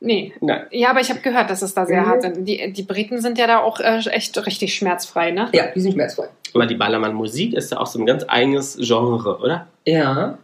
Nee. 0.00 0.32
nein. 0.40 0.66
Ja, 0.70 0.90
aber 0.90 1.00
ich 1.00 1.10
habe 1.10 1.18
gehört, 1.20 1.50
dass 1.50 1.60
es 1.62 1.74
da 1.74 1.84
sehr 1.84 2.02
Mhm. 2.02 2.06
hart 2.06 2.22
sind. 2.22 2.44
Die, 2.46 2.72
die 2.72 2.82
Briten 2.84 3.20
sind 3.20 3.36
ja 3.36 3.48
da 3.48 3.58
auch 3.58 3.80
äh, 3.80 3.98
echt 4.10 4.46
richtig 4.46 4.74
schmerzfrei, 4.74 5.32
ne? 5.32 5.48
Ja, 5.52 5.66
die 5.74 5.80
sind 5.80 5.94
schmerzfrei. 5.94 6.28
Aber 6.54 6.66
die 6.66 6.74
Ballermann-Musik 6.74 7.54
ist 7.54 7.70
ja 7.72 7.78
auch 7.78 7.86
so 7.86 7.98
ein 7.98 8.06
ganz 8.06 8.24
eigenes 8.26 8.76
Genre, 8.80 9.38
oder? 9.38 9.66
Ja. 9.86 10.38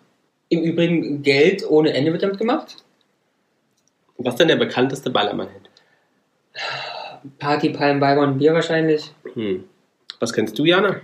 Im 0.49 0.62
Übrigen, 0.62 1.23
Geld 1.23 1.64
ohne 1.68 1.92
Ende 1.94 2.12
wird 2.12 2.23
damit 2.23 2.38
gemacht. 2.38 2.76
Was 4.18 4.34
ist 4.34 4.40
denn 4.40 4.49
der 4.49 4.56
bekannteste 4.56 5.11
Ballermann-Hit? 5.11 5.70
Party, 7.38 7.70
Palm, 7.70 8.00
Byron, 8.00 8.38
Bier 8.38 8.52
wahrscheinlich. 8.54 9.12
Hm. 9.34 9.64
Was 10.20 10.32
kennst 10.32 10.58
du, 10.58 10.64
Jana? 10.64 10.96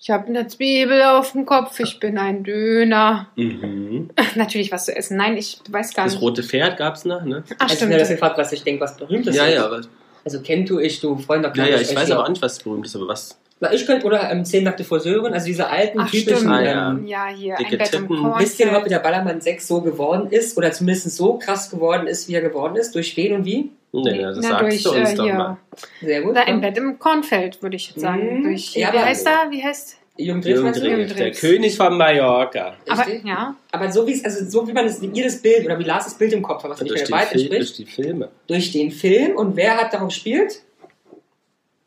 Ich 0.00 0.10
habe 0.10 0.26
eine 0.28 0.46
Zwiebel 0.46 1.02
auf 1.02 1.32
dem 1.32 1.44
Kopf, 1.44 1.78
ich 1.80 1.98
bin 2.00 2.18
ein 2.18 2.44
Döner. 2.44 3.28
Mhm. 3.36 4.10
Natürlich 4.36 4.72
was 4.72 4.86
zu 4.86 4.96
essen. 4.96 5.16
Nein, 5.16 5.36
ich 5.36 5.60
weiß 5.68 5.92
gar 5.92 6.04
Das 6.06 6.14
nicht. 6.14 6.22
rote 6.22 6.42
Pferd 6.42 6.78
gab's 6.78 7.04
noch, 7.04 7.24
ne? 7.24 7.44
Ach, 7.58 7.64
Also 7.64 7.76
stimmt. 7.76 7.92
mir 7.92 7.98
das 7.98 8.08
gefragt, 8.08 8.38
was 8.38 8.52
ich 8.52 8.62
denke, 8.62 8.80
was 8.80 8.96
berühmt 8.96 9.26
ist. 9.26 9.36
Ja, 9.36 9.46
ja, 9.46 9.66
aber, 9.66 9.82
Also 10.28 10.42
kennt 10.42 10.68
du 10.68 10.78
ich, 10.78 11.00
du 11.00 11.16
Freund 11.16 11.42
der 11.42 11.52
ja, 11.54 11.62
ja, 11.62 11.68
Klappe, 11.78 11.82
ich 11.84 11.96
weiß 11.96 12.10
aber 12.10 12.24
auch 12.24 12.28
nicht, 12.28 12.42
was 12.42 12.58
berühmt 12.58 12.84
ist, 12.84 12.94
aber 12.94 13.08
was? 13.08 13.38
Na, 13.60 13.72
ich 13.72 13.86
könnte, 13.86 14.04
oder 14.06 14.30
ähm, 14.30 14.44
Zehn 14.44 14.62
nackte 14.62 14.84
Friseurin, 14.84 15.32
also 15.32 15.46
diese 15.46 15.70
alten, 15.70 16.00
Ach, 16.00 16.10
typischen. 16.10 16.50
Ah, 16.50 16.62
ja. 16.62 16.90
ähm, 16.90 17.06
Ja, 17.06 17.28
hier, 17.28 17.56
Dicke 17.56 17.72
ein 17.72 17.78
Bett 17.78 17.94
im. 17.94 18.06
Korn. 18.06 18.34
Wisst 18.38 18.60
ihr 18.60 18.66
überhaupt, 18.66 18.84
wie 18.84 18.90
der 18.90 18.98
Ballermann 18.98 19.40
6 19.40 19.66
so 19.66 19.80
geworden 19.80 20.28
ist? 20.30 20.58
Oder 20.58 20.70
zumindest 20.70 21.16
so 21.16 21.38
krass 21.38 21.70
geworden 21.70 22.06
ist, 22.06 22.28
wie 22.28 22.34
er 22.34 22.42
geworden 22.42 22.76
ist? 22.76 22.94
Durch 22.94 23.16
wen 23.16 23.36
und 23.36 23.46
wie? 23.46 23.70
Nee, 23.92 24.20
das 24.20 24.36
Na, 24.42 24.48
sagst 24.50 24.62
durch, 24.64 24.82
du 24.82 24.90
uns 24.90 25.12
äh, 25.12 25.14
doch 25.16 25.24
hier. 25.24 25.34
mal. 25.34 25.56
Sehr 26.02 26.20
gut. 26.20 26.36
Ein 26.36 26.56
ja. 26.56 26.68
Bett 26.68 26.76
im 26.76 26.98
Kornfeld, 26.98 27.62
würde 27.62 27.76
ich 27.76 27.88
jetzt 27.88 28.00
sagen. 28.00 28.40
Mhm. 28.40 28.44
Durch, 28.44 28.74
Ja, 28.74 28.92
wie 28.92 28.98
heißt 28.98 29.26
er? 29.26 29.50
Wie 29.50 29.64
heißt? 29.64 29.96
Jürgen 30.18 30.42
du? 30.42 30.48
Jürgen 30.50 30.72
Drews, 31.06 31.14
der. 31.14 31.30
König 31.30 31.76
von 31.76 31.96
Mallorca. 31.96 32.74
Aber, 32.88 33.04
ja. 33.24 33.54
Aber 33.70 33.92
so 33.92 34.04
wie 34.06 34.12
es, 34.12 34.24
also 34.24 34.44
so 34.44 34.66
wie 34.66 34.72
man 34.72 34.84
es, 34.86 35.00
ihr 35.00 35.24
das 35.24 35.40
Bild 35.40 35.64
oder 35.64 35.78
wie 35.78 35.84
Lars 35.84 36.04
das 36.04 36.14
Bild 36.14 36.32
im 36.32 36.42
Kopf 36.42 36.64
hat, 36.64 36.70
was 36.72 36.80
nicht 36.80 36.90
Durch, 36.90 37.08
mehr 37.08 37.20
weit 37.20 37.28
Fil 37.28 37.48
durch 37.48 37.58
entspricht, 37.60 37.78
die 37.78 37.86
Filme. 38.02 38.28
durch 38.48 38.72
den 38.72 38.90
Film 38.90 39.36
und 39.36 39.56
wer 39.56 39.76
hat 39.76 39.94
darauf 39.94 40.08
gespielt? 40.08 40.60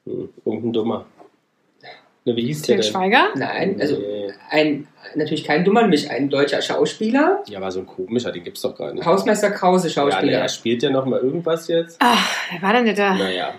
Hm. 0.05 0.29
Irgendein 0.45 0.73
Dummer. 0.73 1.05
Ne, 2.23 2.35
wie 2.35 2.43
hieß 2.45 2.61
der 2.61 2.75
Til 2.77 2.83
denn? 2.83 2.91
Schweiger? 2.91 3.29
Nein, 3.35 3.81
also 3.81 3.97
Nee. 3.97 4.31
ein, 4.51 4.87
natürlich 5.15 5.43
kein 5.43 5.65
Dummer, 5.65 5.81
nämlich 5.81 6.09
ein 6.09 6.29
deutscher 6.29 6.61
Schauspieler, 6.61 7.43
Ja, 7.47 7.57
aber 7.57 7.71
so 7.71 7.79
ein 7.81 7.87
komischer, 7.87 8.31
den 8.31 8.43
gibt's 8.43 8.61
doch 8.61 8.77
gar 8.77 8.93
nicht. 8.93 9.03
Hausmeister 9.05 9.49
Krause 9.51 9.87
Ja, 9.89 9.93
Schauspieler. 9.95 10.39
der 10.39 10.47
spielt 10.47 10.83
ja 10.83 10.89
noch 10.91 11.05
mal 11.05 11.19
irgendwas 11.19 11.67
jetzt. 11.67 11.97
Ach, 11.99 12.35
wer 12.51 12.61
war 12.61 12.73
denn 12.73 12.85
der? 12.85 12.93
da? 12.93 13.15
Naja. 13.15 13.53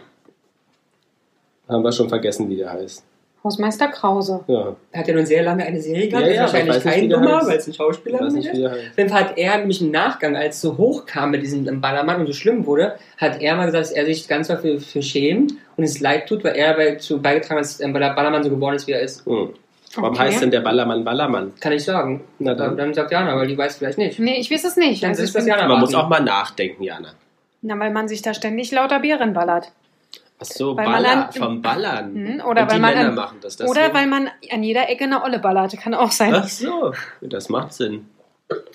Haben 1.68 1.82
wir 1.84 1.92
schon 1.92 2.08
vergessen, 2.08 2.48
wie 2.48 2.56
der 2.56 2.72
heißt. 2.72 3.04
Hausmeister 3.44 3.88
Krause. 3.88 4.40
Ja, 4.46 4.76
Hat 4.94 5.08
ja 5.08 5.14
nun 5.14 5.26
sehr 5.26 5.42
lange 5.42 5.64
eine 5.64 5.80
Serie 5.80 6.08
gehabt, 6.08 6.24
Ja, 6.26 6.30
ist 6.30 6.36
ja, 6.36 6.42
wahrscheinlich 6.42 6.82
kein 6.82 7.10
heißt. 7.12 7.46
weil 7.48 7.56
es 7.56 7.66
ein 7.66 7.74
Schauspieler 7.74 8.20
ist. 8.26 8.36
Auf 8.36 8.44
jeden 8.98 9.08
Fall 9.10 9.20
hat 9.24 9.36
er 9.38 9.58
nämlich 9.58 9.80
im 9.80 9.90
Nachgang, 9.90 10.36
als 10.36 10.56
es 10.56 10.60
so 10.62 10.76
hoch 10.78 11.06
kam 11.06 11.32
mit 11.32 11.42
diesem 11.42 11.80
Ballermann 11.80 12.20
und 12.20 12.26
so 12.26 12.32
schlimm 12.32 12.66
wurde, 12.66 12.94
hat 13.18 13.40
er 13.40 13.56
mal 13.56 13.66
gesagt, 13.66 13.84
dass 13.86 13.92
er 13.92 14.04
sich 14.06 14.28
ganz 14.28 14.48
dafür 14.48 14.80
für 14.80 15.02
schämt 15.02 15.54
und 15.76 15.84
es 15.84 15.98
leid 16.00 16.28
tut, 16.28 16.44
weil 16.44 16.54
er 16.56 16.74
dazu 16.74 17.20
beigetragen 17.20 17.58
hat, 17.58 17.64
dass 17.64 17.78
der 17.78 17.88
Ballermann 17.88 18.44
so 18.44 18.50
geworden 18.50 18.76
ist, 18.76 18.86
wie 18.86 18.92
er 18.92 19.00
ist. 19.00 19.26
Hm. 19.26 19.50
Warum 19.94 20.10
Okay. 20.10 20.20
heißt 20.20 20.40
denn 20.42 20.50
der 20.50 20.60
Ballermann 20.60 21.04
Ballermann? 21.04 21.52
Kann 21.60 21.72
ich 21.72 21.84
sagen. 21.84 22.22
Na 22.38 22.54
Dann, 22.54 22.76
dann. 22.78 22.94
sagt 22.94 23.10
Jana, 23.12 23.36
weil 23.36 23.46
die 23.48 23.58
weiß 23.58 23.76
vielleicht 23.76 23.98
nicht. 23.98 24.18
Nee, 24.18 24.38
ich 24.38 24.50
weiß 24.50 24.64
es 24.64 24.76
nicht. 24.76 25.02
Dann 25.02 25.10
Also 25.10 25.22
ist 25.24 25.34
das 25.34 25.46
Jana. 25.46 25.68
Man 25.68 25.80
muss 25.80 25.94
auch 25.94 26.08
mal 26.08 26.20
nachdenken, 26.20 26.82
Jana. 26.82 27.08
na, 27.60 27.78
weil 27.78 27.90
man 27.90 28.08
sich 28.08 28.22
da 28.22 28.32
ständig 28.32 28.70
lauter 28.72 29.00
Bieren 29.00 29.34
ballert. 29.34 29.70
Ach 30.42 30.46
so, 30.46 30.76
Weil 30.76 30.84
man 30.86 31.02
Baller, 31.02 31.26
an- 31.28 31.32
vom 31.32 31.62
Ballern. 31.62 32.14
Hm, 32.14 32.42
oder 32.46 32.62
weil 32.68 32.74
die 32.76 32.80
man 32.80 32.94
Männer 32.94 33.08
an- 33.08 33.14
machen 33.14 33.38
das. 33.40 33.60
Oder 33.60 33.94
weil 33.94 34.06
man 34.06 34.28
an 34.50 34.62
jeder 34.62 34.88
Ecke 34.90 35.04
eine 35.04 35.22
Olle 35.22 35.38
ballert. 35.38 35.76
Kann 35.78 35.94
auch 35.94 36.10
sein. 36.12 36.34
Ach 36.34 36.48
so, 36.48 36.92
das 37.20 37.48
macht 37.48 37.72
Sinn. 37.72 38.06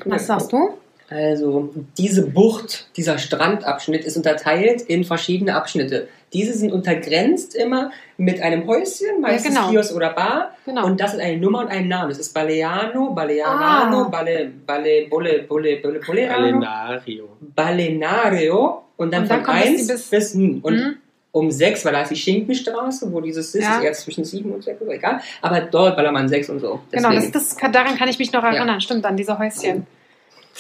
Was 0.05 0.27
sagst 0.27 0.51
du? 0.51 0.69
Also, 1.09 1.73
diese 1.97 2.27
Bucht, 2.27 2.89
dieser 2.97 3.17
Strandabschnitt 3.17 4.03
ist 4.03 4.17
unterteilt 4.17 4.81
in 4.81 5.05
verschiedene 5.05 5.55
Abschnitte. 5.55 6.09
Diese 6.33 6.51
sind 6.53 6.73
untergrenzt 6.73 7.55
immer 7.55 7.91
mit 8.17 8.41
einem 8.41 8.67
Häuschen, 8.67 9.21
meistens 9.21 9.55
genau. 9.55 9.69
Kiosk 9.69 9.95
oder 9.95 10.09
Bar. 10.09 10.51
Genau. 10.65 10.85
Und 10.85 10.99
das 10.99 11.13
ist 11.13 11.21
eine 11.21 11.37
Nummer 11.37 11.61
und 11.61 11.67
ein 11.69 11.87
Name. 11.87 12.09
Das 12.09 12.19
ist 12.19 12.33
Baleano, 12.33 13.11
Balearano, 13.13 14.01
Ah. 14.01 14.09
Bale, 14.09 14.51
Bale, 14.65 15.07
Bulle, 15.09 15.43
Bulle, 15.43 15.77
Bulle, 15.77 15.99
Buleano, 16.05 16.33
Alenario. 16.35 17.29
Balenario 17.55 18.83
und 18.97 19.13
dann 19.13 19.21
Und 19.23 19.29
dann 19.31 19.37
von 19.37 19.45
kommt 19.45 19.59
es 19.59 19.65
1 19.67 19.87
die 19.87 19.93
bis- 19.93 20.09
bis, 20.09 20.35
N. 20.35 20.59
Und 20.61 20.73
Mhm. 20.75 20.95
Um 21.37 21.51
6, 21.51 21.85
weil 21.85 21.93
da 21.93 22.01
ist 22.01 22.09
die 22.11 22.15
Schinkenstraße, 22.15 23.11
wo 23.11 23.21
dieses 23.21 23.53
ist, 23.55 23.63
Ja. 23.63 23.77
ist 23.77 23.83
eher 23.83 23.93
zwischen 23.93 24.25
7 24.25 24.51
und 24.51 24.63
6, 24.63 24.81
egal. 24.89 25.19
Aber 25.41 25.61
dort 25.61 25.95
ballert 25.95 26.13
man 26.13 26.27
6 26.27 26.49
und 26.49 26.59
so. 26.59 26.79
Genau, 26.91 27.09
das, 27.09 27.15
Deswegen. 27.15 27.31
das, 27.33 27.55
kann- 27.57 27.71
daran 27.71 27.95
kann 27.97 28.07
ich 28.09 28.19
mich 28.19 28.31
noch 28.33 28.43
Ja. 28.43 28.53
erinnern. 28.53 28.81
Stimmt, 28.81 29.05
an 29.05 29.15
diese 29.17 29.37
Häuschen. 29.37 29.87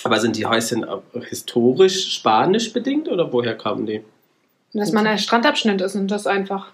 Aber 0.03 0.19
sind 0.19 0.35
die 0.37 0.45
Häuschen 0.45 0.85
historisch 1.29 2.13
spanisch 2.13 2.71
bedingt 2.71 3.07
oder 3.09 3.31
woher 3.33 3.55
kamen 3.57 3.85
die? 3.85 4.03
Dass 4.73 4.91
man 4.91 5.07
ein 5.07 5.17
Strandabschnitt 5.17 5.81
ist 5.81 5.95
und 5.95 6.09
das 6.09 6.27
einfach. 6.27 6.67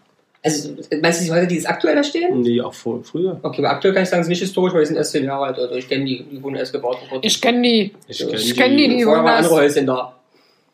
Also, 0.45 0.75
meinst 1.01 1.21
du 1.21 1.25
die 1.25 1.31
Häuser, 1.31 1.45
die 1.45 1.55
jetzt 1.55 1.69
aktuell 1.69 1.95
da 1.95 2.03
stehen? 2.03 2.41
Nee, 2.41 2.59
auch 2.59 2.73
vor, 2.73 3.01
früher. 3.01 3.39
Okay, 3.43 3.59
aber 3.59 3.69
aktuell 3.69 3.93
kann 3.93 4.03
ich 4.03 4.09
sagen, 4.09 4.19
es 4.21 4.25
ist 4.27 4.29
nicht 4.29 4.41
historisch, 4.41 4.73
weil 4.73 4.81
die 4.81 4.87
sind 4.87 4.97
erst 4.97 5.11
10 5.13 5.23
Jahre 5.23 5.45
alt. 5.45 5.57
Also 5.57 5.75
ich 5.75 5.87
kenne 5.87 6.03
die, 6.03 6.21
die 6.23 6.43
wurden 6.43 6.55
erst 6.57 6.73
gebaut. 6.73 6.97
Ich 7.21 7.39
kenne 7.39 7.61
die. 7.61 7.95
Ich 8.09 8.19
Ja, 8.19 8.25
kenn 8.27 8.35
ich 8.35 8.55
kenn 8.57 8.75
die, 8.77 8.89
die- 8.89 9.03
Vorher 9.05 9.23
waren 9.23 9.35
andere 9.37 9.55
Häuschen 9.55 9.87
da. 9.87 10.17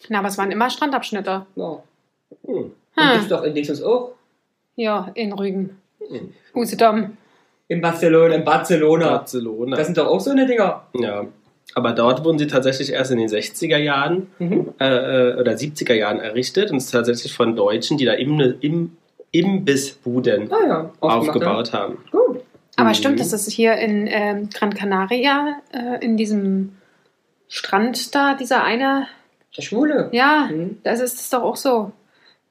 Na, 0.07 0.19
aber 0.19 0.29
es 0.29 0.37
waren 0.39 0.49
immer 0.49 0.71
Strandabschnitte. 0.71 1.45
Ja. 1.55 1.83
Hm. 2.45 2.55
Und 2.55 2.73
Hm. 2.95 3.11
gibt's 3.13 3.27
doch 3.29 3.43
in 3.43 3.53
Dingsens 3.53 3.81
auch. 3.83 4.11
Ja, 4.75 5.11
in 5.13 5.33
Rügen. 5.33 5.77
Hm. 5.99 6.33
Usedom. 6.55 7.17
In 7.67 7.81
Barcelona, 7.81 8.35
in 8.35 8.43
Barcelona. 8.43 9.09
Barcelona. 9.17 9.75
Das 9.77 9.85
sind 9.87 9.97
doch 9.97 10.07
auch 10.07 10.19
so 10.19 10.31
eine 10.31 10.45
Dinger. 10.45 10.83
ja. 10.95 11.25
Aber 11.75 11.91
dort 11.91 12.25
wurden 12.25 12.39
sie 12.39 12.47
tatsächlich 12.47 12.91
erst 12.91 13.11
in 13.11 13.19
den 13.19 13.27
60er 13.29 13.77
Jahren 13.77 14.31
Mhm. 14.39 14.73
äh, 14.79 14.87
äh, 14.87 15.39
oder 15.39 15.51
70er 15.55 15.93
Jahren 15.93 16.19
errichtet 16.19 16.71
und 16.71 16.77
es 16.77 16.85
ist 16.85 16.91
tatsächlich 16.91 17.31
von 17.31 17.55
Deutschen, 17.55 17.95
die 17.97 18.05
da 18.05 18.13
im, 18.13 18.39
im, 18.61 18.97
Imbissbuden 19.31 20.51
Ah 20.51 20.67
ja, 20.67 20.91
aufgebaut 20.99 21.71
haben. 21.73 21.99
Gut. 22.11 22.41
Aber 22.75 22.89
Mhm. 22.89 22.93
stimmt, 22.95 23.19
das 23.19 23.33
ist 23.33 23.51
hier 23.51 23.75
in 23.75 24.07
ähm, 24.07 24.49
Gran 24.51 24.73
Canaria, 24.73 25.57
äh, 25.71 26.03
in 26.03 26.17
diesem 26.17 26.73
Strand 27.47 28.15
da, 28.15 28.33
dieser 28.33 28.63
eine. 28.63 29.05
Der 29.55 29.61
Schwule. 29.61 30.09
Ja, 30.11 30.49
Mhm. 30.51 30.79
das 30.83 30.99
ist 31.01 31.19
es 31.19 31.29
doch 31.29 31.43
auch 31.43 31.55
so. 31.55 31.91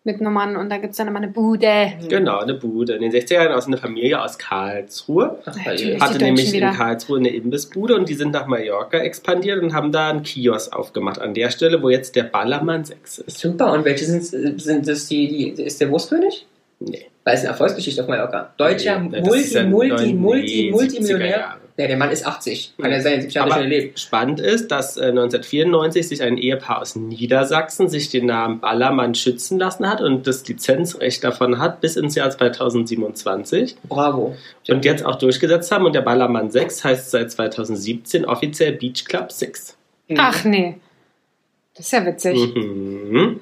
Mit 0.09 0.23
Nummern 0.23 0.57
und 0.57 0.71
da 0.71 0.79
gibt 0.79 0.93
es 0.93 0.97
dann 0.97 1.09
immer 1.09 1.19
eine 1.19 1.29
Bude. 1.29 1.93
Genau, 2.09 2.39
eine 2.39 2.55
Bude. 2.55 2.95
In 2.95 3.03
den 3.03 3.13
60er 3.13 3.35
Jahren 3.35 3.53
aus 3.53 3.67
einer 3.67 3.77
Familie 3.77 4.23
aus 4.23 4.39
Karlsruhe. 4.39 5.39
Ach, 5.45 5.55
Hatte 5.55 6.17
nämlich 6.17 6.51
wieder. 6.51 6.71
in 6.71 6.75
Karlsruhe 6.77 7.19
eine 7.19 7.29
Imbissbude 7.29 7.95
und 7.95 8.09
die 8.09 8.15
sind 8.15 8.33
nach 8.33 8.47
Mallorca 8.47 8.97
expandiert 8.97 9.63
und 9.63 9.75
haben 9.75 9.93
da 9.93 10.09
einen 10.09 10.23
Kiosk 10.23 10.75
aufgemacht. 10.75 11.21
An 11.21 11.35
der 11.35 11.51
Stelle, 11.51 11.83
wo 11.83 11.91
jetzt 11.91 12.17
der 12.17 12.23
Ballermann 12.23 12.87
6 12.87 13.19
ist. 13.19 13.39
Super. 13.39 13.71
Und 13.71 13.85
welche 13.85 14.07
sind, 14.07 14.59
sind 14.59 14.89
das 14.89 15.09
die, 15.09 15.53
die, 15.55 15.63
ist 15.63 15.79
der 15.79 15.91
Wurstkönig? 15.91 16.47
Nee. 16.81 17.07
Weil 17.25 17.35
es 17.35 17.41
eine 17.41 17.49
Erfolgsgeschichte 17.51 18.03
auf 18.03 18.09
Mallorca. 18.09 18.53
Deutscher 18.57 19.01
Nee, 19.01 19.21
Multi, 19.21 19.55
ja 19.55 19.65
Multi, 19.65 19.93
neun- 20.13 20.17
Multi, 20.17 20.47
nee, 20.47 20.69
70er 20.69 20.71
Multimillionär. 20.73 21.39
Ja, 21.77 21.87
der 21.87 21.97
Mann 21.97 22.11
ist 22.11 22.27
80. 22.27 22.75
Kann 22.81 22.91
ja 22.91 23.01
sein, 23.01 23.21
70 23.21 23.35
Jahre 23.35 23.47
Aber 23.51 23.55
schon 23.61 23.71
erlebt. 23.71 24.01
spannend 24.01 24.41
ist, 24.41 24.69
dass 24.73 24.97
äh, 24.97 25.07
1994 25.11 26.09
sich 26.09 26.23
ein 26.23 26.37
Ehepaar 26.39 26.81
aus 26.81 26.97
Niedersachsen 26.97 27.89
sich 27.89 28.09
den 28.11 28.27
Namen 28.27 28.59
Ballermann 28.61 29.15
schützen 29.15 29.59
lassen 29.59 29.89
hat 29.89 30.01
und 30.01 30.27
das 30.27 30.47
Lizenzrecht 30.49 31.23
davon 31.23 31.59
hat 31.61 31.81
bis 31.81 31.97
ins 31.97 32.15
Jahr 32.17 32.31
2027 32.31 33.77
Bravo. 33.89 34.35
und 34.69 34.85
jetzt 34.85 35.05
auch 35.05 35.17
durchgesetzt 35.17 35.71
haben. 35.71 35.85
Und 35.85 35.95
der 35.95 36.03
Ballermann 36.03 36.51
6 36.51 36.83
heißt 36.85 37.11
seit 37.11 37.31
2017 37.31 38.25
offiziell 38.25 38.73
Beach 38.73 39.05
Club 39.05 39.31
6. 39.33 39.77
Mhm. 40.09 40.17
Ach 40.19 40.45
nee. 40.45 40.79
Das 41.77 41.87
ist 41.87 41.93
ja 41.93 42.05
witzig. 42.07 42.55
Mhm. 42.57 43.41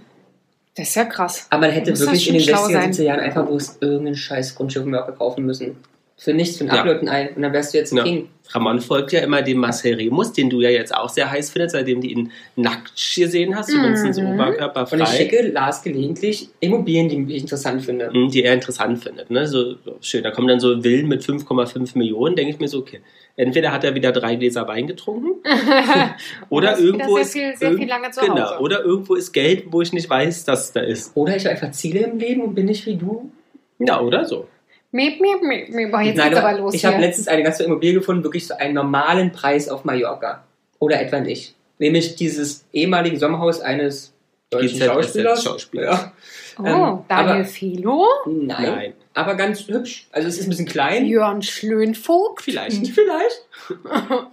Das 0.77 0.89
ist 0.89 0.95
ja 0.95 1.05
krass. 1.07 1.47
Aber 1.49 1.63
man 1.63 1.71
hätte 1.71 1.99
wirklich 1.99 2.29
in 2.29 2.35
den 2.35 2.43
schlau 2.43 2.67
60er, 2.67 2.73
sein. 2.73 2.93
70er 2.93 3.03
Jahren 3.03 3.21
einfach 3.21 3.47
bloß 3.47 3.79
irgendeinen 3.81 4.15
scheiß 4.15 4.55
Grundstück 4.55 4.85
in 4.85 4.91
Mallorca 4.91 5.13
kaufen 5.13 5.47
müssen. 5.47 5.77
Für 6.19 6.33
nichts, 6.33 6.57
für 6.57 6.65
einen 6.65 6.75
Ja. 7.05 7.11
Ein. 7.13 7.29
Und 7.37 7.43
dann 7.43 7.53
wärst 7.53 7.75
du 7.75 7.79
jetzt 7.79 7.93
ein 7.93 7.99
Ja. 7.99 8.05
King. 8.05 8.29
Ramon 8.51 8.81
folgt 8.81 9.13
ja 9.13 9.21
immer 9.21 9.43
dem 9.43 9.59
Marcel 9.59 9.95
Remus, 9.97 10.33
den 10.33 10.49
du 10.49 10.61
ja 10.61 10.71
jetzt 10.71 10.95
auch 10.95 11.09
sehr 11.11 11.31
heiß 11.31 11.51
findest, 11.51 11.75
seitdem 11.75 12.01
du 12.01 12.07
ihn 12.07 12.31
nackt 12.55 12.93
gesehen 13.15 13.55
hast, 13.57 13.71
Mhm. 13.71 13.85
Und 13.85 15.01
ich 15.03 15.09
schicke 15.09 15.43
Lars 15.49 15.83
gelegentlich 15.83 16.49
Immobilien, 16.61 17.09
die 17.09 17.35
ich 17.35 17.43
interessant 17.43 17.83
finde. 17.85 18.11
Mhm, 18.13 18.31
die 18.31 18.45
er 18.45 18.55
interessant 18.55 19.03
findet. 19.03 19.31
Ne? 19.31 19.47
So, 19.49 19.75
so 19.85 19.97
schön. 20.01 20.23
Da 20.23 20.31
kommen 20.31 20.49
dann 20.49 20.61
so 20.61 20.81
Villen 20.81 21.09
mit 21.09 21.23
5,5 21.23 21.99
Millionen. 21.99 22.37
Denke 22.37 22.53
ich 22.53 22.61
mir 22.61 22.69
so, 22.69 22.79
okay. 22.79 23.01
Entweder 23.37 23.73
hat 23.73 23.85
er 23.85 23.95
wieder 23.95 24.13
drei 24.13 24.37
Gläser 24.37 24.67
Wein 24.69 24.87
getrunken 24.87 25.43
oder 26.49 26.71
das 26.71 26.81
irgendwo 26.81 27.15
sehr 27.17 27.23
ist. 27.23 27.33
viel- 27.33 27.57
sehr 27.57 27.73
viel 27.75 27.89
lange 27.89 28.11
zu 28.11 28.21
genau, 28.21 28.37
Hause. 28.53 28.61
Oder 28.61 28.85
irgendwo 28.85 29.15
ist 29.17 29.33
Geld, 29.33 29.65
wo 29.71 29.83
ich 29.83 29.93
nicht 29.93 30.09
weiß, 30.09 30.45
dass 30.45 30.67
es 30.67 30.73
da 30.73 30.81
ist. 30.81 31.13
Oder 31.15 31.37
ich 31.37 31.45
habe 31.45 31.55
einfach 31.57 31.73
Ziele 31.73 32.01
im 32.01 32.19
Leben 32.19 32.43
und 32.43 32.55
bin 32.55 32.67
nicht 32.67 32.87
wie 32.87 32.97
du. 32.97 33.31
Ja, 33.79 34.01
oder 34.01 34.25
so. 34.25 34.47
Miep, 34.93 35.21
miep, 35.21 35.43
miep, 35.43 35.69
miep. 35.71 35.91
Boah, 35.91 36.01
jetzt 36.01 36.17
Nein, 36.17 36.31
geht's 36.31 36.41
aber 36.41 36.59
los 36.59 36.75
ich 36.75 36.85
habe 36.85 36.99
letztens 36.99 37.29
eine 37.29 37.43
ganze 37.43 37.65
Immobilie 37.65 37.95
gefunden, 37.95 38.23
wirklich 38.25 38.47
so 38.47 38.55
einen 38.55 38.75
normalen 38.75 39.33
Preis 39.33 39.69
auf 39.69 39.85
Mallorca. 39.85 40.45
Oder 40.79 41.01
etwa 41.01 41.21
nicht. 41.21 41.55
Nämlich 41.79 42.17
dieses 42.17 42.65
ehemalige 42.73 43.19
Sommerhaus 43.19 43.61
eines 43.61 44.13
deutschen 44.51 44.79
GZSZ 44.79 45.43
Schauspielers. 45.43 46.01
Ja. 46.01 46.13
Oh, 46.59 46.65
Ähm, 46.65 46.99
Daniel 47.09 47.45
Filo, 47.45 48.07
Nein, 48.27 48.47
Nein. 48.47 48.93
aber 49.13 49.35
ganz 49.35 49.67
hübsch. 49.69 50.09
Also 50.13 50.29
es 50.29 50.39
ist 50.39 50.47
ein 50.47 50.51
bisschen 50.51 50.67
klein. 50.67 51.05
Jörn 51.05 51.43
Schlönvogt. 51.43 52.43
Vielleicht. 52.43 52.87
Vielleicht. 52.89 53.45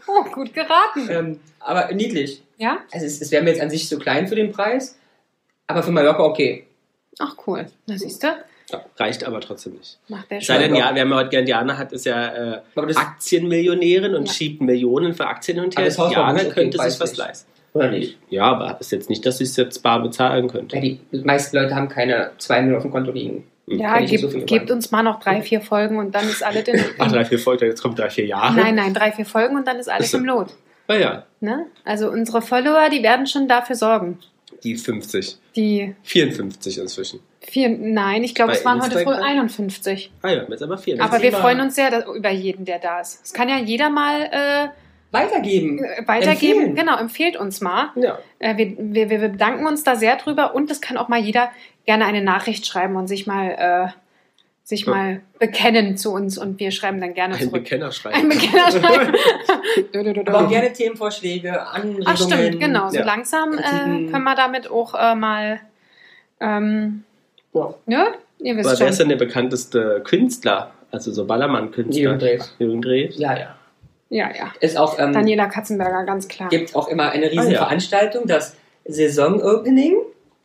Oh, 0.08 0.24
gut 0.32 0.54
geraten. 0.54 1.10
Ähm, 1.10 1.40
aber 1.60 1.92
niedlich. 1.94 2.42
Ja? 2.58 2.80
Also 2.92 3.06
es, 3.06 3.20
es 3.20 3.32
wäre 3.32 3.44
mir 3.44 3.50
jetzt 3.50 3.62
an 3.62 3.70
sich 3.70 3.88
zu 3.90 3.98
klein 4.00 4.28
für 4.28 4.36
den 4.36 4.52
Preis. 4.52 4.98
Aber 5.68 5.84
für 5.84 5.92
Mallorca 5.92 6.24
okay. 6.24 6.68
Ach, 7.20 7.36
cool. 7.48 7.66
Na, 7.88 7.98
siehst 7.98 8.24
du? 8.24 8.28
Ja, 8.72 8.84
reicht 8.98 9.24
aber 9.26 9.42
trotzdem 9.42 9.74
nicht. 9.74 10.00
Macht 10.08 10.32
der 10.32 10.42
sei 10.42 10.58
denn, 10.58 10.76
ja, 10.76 10.92
wer 10.94 11.06
mir 11.06 11.16
heute 11.16 11.30
gern 11.30 11.46
Diana 11.46 11.78
hat, 11.78 11.92
ist 11.92 12.06
ja 12.06 12.56
äh, 12.56 12.62
Aktienmillionärin 12.96 14.16
und 14.16 14.28
Ja. 14.28 14.34
schiebt 14.34 14.62
Millionen 14.62 15.14
für 15.14 15.28
Aktien 15.28 15.58
hin 15.58 15.66
und 15.66 15.78
her. 15.78 15.86
gut, 15.90 16.00
okay, 16.10 16.50
könnte 16.50 16.78
sich 16.78 17.00
was 17.00 17.12
nicht. 17.12 17.18
leisten. 17.18 17.52
oder 17.74 17.92
nicht. 17.92 18.18
Ja, 18.30 18.44
aber 18.46 18.78
ist 18.80 18.92
jetzt 18.92 19.10
nicht, 19.10 19.26
dass 19.26 19.40
sie 19.40 19.44
es 19.46 19.56
jetzt 19.56 19.82
bar 19.84 20.02
bezahlen 20.02 20.48
könnte. 20.48 20.76
Ja, 20.78 20.82
die 20.82 21.00
meisten 21.24 21.58
Leute 21.58 21.76
haben 21.76 21.90
keine 21.90 22.32
2 22.38 22.62
Millionen 22.62 22.78
auf 22.78 22.84
dem 22.84 22.92
Konto 22.92 23.12
liegen. 23.12 23.46
Ja, 23.66 23.96
ich 24.00 24.12
nicht 24.12 24.22
gebt, 24.22 24.34
so 24.34 24.40
gebt 24.46 24.72
uns 24.72 24.92
mal 24.92 25.04
noch 25.04 25.20
drei, 25.22 25.42
vier 25.42 25.62
Folgen 25.62 25.98
und 25.98 26.14
dann 26.14 26.28
ist 26.28 26.44
alles 26.44 26.68
in. 26.68 26.84
Ach, 27.00 27.10
drei, 27.12 27.24
vier 27.24 27.40
Folgen, 27.40 27.66
jetzt 27.66 27.82
kommt 27.82 27.98
drei, 27.98 28.10
vier 28.10 28.26
Jahre. 28.26 28.56
Nein, 28.56 28.76
nein, 28.76 28.94
drei, 28.94 29.12
vier 29.14 29.26
Folgen 29.26 29.56
und 29.56 29.66
dann 29.68 29.78
ist 29.80 29.90
alles 29.90 30.12
so. 30.12 30.18
im 30.18 30.26
Lot. 30.26 30.50
Ah 30.88 30.96
ja, 30.96 31.24
Ne? 31.40 31.66
Also 31.86 32.10
unsere 32.10 32.42
Follower, 32.42 32.90
die 32.92 33.02
werden 33.04 33.26
schon 33.26 33.48
dafür 33.48 33.76
sorgen. 33.78 34.20
die 34.66 34.76
50. 34.76 35.38
Die 35.56 35.96
54 36.04 36.78
inzwischen. 36.80 37.20
Vier, 37.48 37.70
nein, 37.70 38.24
ich 38.24 38.36
glaube, 38.36 38.52
es 38.54 38.64
waren 38.66 38.82
heute 38.82 38.94
früh 39.00 39.12
Instagram? 39.12 39.24
51. 39.24 40.12
Ah 40.22 40.30
ja, 40.30 40.44
jetzt 40.50 40.64
aber 40.64 40.78
54. 40.78 41.02
Aber 41.02 41.22
wir 41.24 41.32
freuen 41.32 41.60
uns 41.62 41.76
sehr 41.76 41.90
dass, 41.92 42.06
über 42.06 42.30
jeden, 42.32 42.66
der 42.66 42.80
da 42.80 43.00
ist. 43.02 43.22
Es 43.24 43.34
kann 43.34 43.50
ja 43.50 43.58
jeder 43.58 43.90
mal 43.90 44.72
Weitergeben. 45.12 45.78
äh, 45.84 46.08
weitergeben. 46.08 46.60
Empfehlen. 46.60 46.76
Genau, 46.76 46.98
empfehlt 46.98 47.38
uns 47.38 47.62
mal. 47.62 47.90
ja. 47.96 48.18
Äh, 48.40 48.58
wir, 48.58 48.76
wir, 48.80 49.10
wir 49.10 49.20
bedanken 49.30 49.66
uns 49.68 49.84
da 49.84 49.96
sehr 49.96 50.16
drüber 50.16 50.56
und 50.56 50.72
es 50.72 50.82
kann 50.82 50.98
auch 50.98 51.08
mal 51.08 51.20
jeder 51.20 51.52
gerne 51.86 52.06
eine 52.06 52.22
Nachricht 52.24 52.66
schreiben 52.66 52.96
und 52.96 53.08
sich 53.08 53.28
mal, 53.28 53.50
äh, 53.52 53.92
sich 54.64 54.86
Ja. 54.86 54.92
mal 54.94 55.22
bekennen 55.40 55.98
zu 55.98 56.12
uns 56.14 56.38
und 56.38 56.60
wir 56.60 56.72
schreiben 56.72 57.00
dann 57.02 57.14
gerne 57.14 57.36
Ein 57.36 57.42
zurück. 57.42 57.64
Bekenner 57.64 57.88
Ein 57.88 57.92
schreiben. 57.92 58.30
Bekenner 58.30 58.72
schreiben. 58.72 59.14
Dö, 59.94 60.04
dö, 60.04 60.14
dö. 60.14 60.24
Aber 60.26 60.46
auch 60.46 60.50
gerne 60.50 60.72
Themenvorschläge, 60.74 61.68
Anregungen. 61.68 62.08
Ach 62.08 62.18
stimmt, 62.18 62.60
genau. 62.60 62.90
So 62.90 62.96
Ja. 62.98 63.06
langsam 63.06 63.54
äh, 63.58 64.10
können 64.10 64.24
wir 64.24 64.36
damit 64.36 64.72
auch 64.72 64.96
äh, 64.96 65.14
mal, 65.16 65.60
ähm, 66.40 67.04
Ja. 67.54 67.74
ne? 67.86 68.06
Ihr 68.40 68.58
wisst 68.58 68.70
Aber 68.70 68.80
wer 68.80 68.88
ist 68.90 68.98
schon. 68.98 69.10
denn 69.10 69.18
der 69.18 69.26
bekannteste 69.26 70.02
Künstler? 70.04 70.72
Also 70.92 71.12
so 71.12 71.26
Ballermann-Künstler? 71.26 72.02
Jürgen 72.02 72.20
Drews. 72.20 72.56
Jürgen 72.60 72.82
Drews. 72.82 73.18
Ja, 73.18 73.38
ja. 73.38 73.56
Ja, 74.10 74.30
ja. 74.36 74.54
Ist 74.60 74.78
auch, 74.78 75.00
ähm, 75.00 75.12
Daniela 75.14 75.48
Katzenberger, 75.48 76.04
ganz 76.06 76.28
klar. 76.28 76.50
gibt 76.50 76.76
auch 76.76 76.88
immer 76.88 77.10
eine 77.12 77.32
riesen 77.32 77.48
Ah, 77.48 77.52
ja. 77.52 77.58
Veranstaltung, 77.66 78.28
das 78.28 78.56
Saison-Opening, 78.86 79.96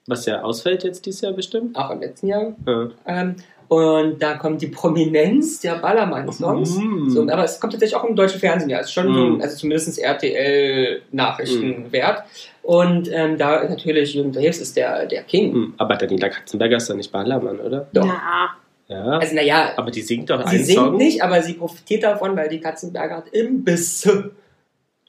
Was 0.07 0.25
ja 0.27 0.43
ausfällt 0.43 0.85
jetzt 0.85 1.05
dieses 1.07 1.21
Jahr 1.21 1.33
bestimmt. 1.33 1.77
auch 1.77 1.91
im 1.91 2.01
letzten 2.01 2.29
Jahr. 2.29 2.53
Ja. 2.67 2.89
Ähm, 3.07 3.37
und 3.69 4.23
da 4.23 4.35
kommt 4.35 4.63
die 4.63 4.67
Prominenz 4.69 5.61
der 5.61 5.77
Ballermann-Songs. 5.77 6.77
Mm. 6.79 7.09
So, 7.11 7.23
aber 7.29 7.45
es 7.45 7.61
kommt 7.61 7.75
tatsächlich 7.75 7.97
auch 7.97 8.05
im 8.05 8.17
deutschen 8.17 8.41
Fernsehen, 8.41 8.71
ja. 8.71 8.79
Es 8.81 8.87
ist 8.87 8.93
schon 8.93 9.13
so, 9.13 9.21
Mm. 9.21 9.35
ein- 9.37 9.43
also 9.43 9.57
zumindest 9.57 9.99
RTL-Nachrichten 9.99 11.93
wert. 11.93 12.23
Und 12.63 13.11
ähm, 13.13 13.39
da 13.39 13.57
ist 13.57 13.71
natürlich 13.71 14.15
Jürgen 14.15 14.33
Drews 14.33 14.59
ist 14.59 14.77
der, 14.77 15.07
der 15.07 15.23
King. 15.23 15.53
Hm, 15.53 15.75
Aber 15.79 15.97
Daniela 15.97 16.29
Katzenberger 16.29 16.77
ist 16.77 16.91
doch 16.91 16.95
nicht 16.97 17.11
Ballermann, 17.11 17.59
oder? 17.61 17.87
Doch. 17.93 18.05
Na, 18.07 18.51
Ja. 18.89 19.19
Also 19.19 19.35
naja, 19.35 19.73
aber 19.77 19.91
die 19.91 20.01
singt 20.03 20.31
doch 20.31 20.41
sie 20.49 20.57
einen 20.57 20.65
singt 20.65 20.79
Song. 20.79 20.97
nicht, 20.97 21.23
aber 21.23 21.43
sie 21.43 21.55
profitiert 21.55 22.03
davon, 22.05 22.35
weil 22.37 22.49
die 22.49 22.61
Katzenberger 22.61 23.19
hat 23.19 23.29
Imbisse. 23.29 24.31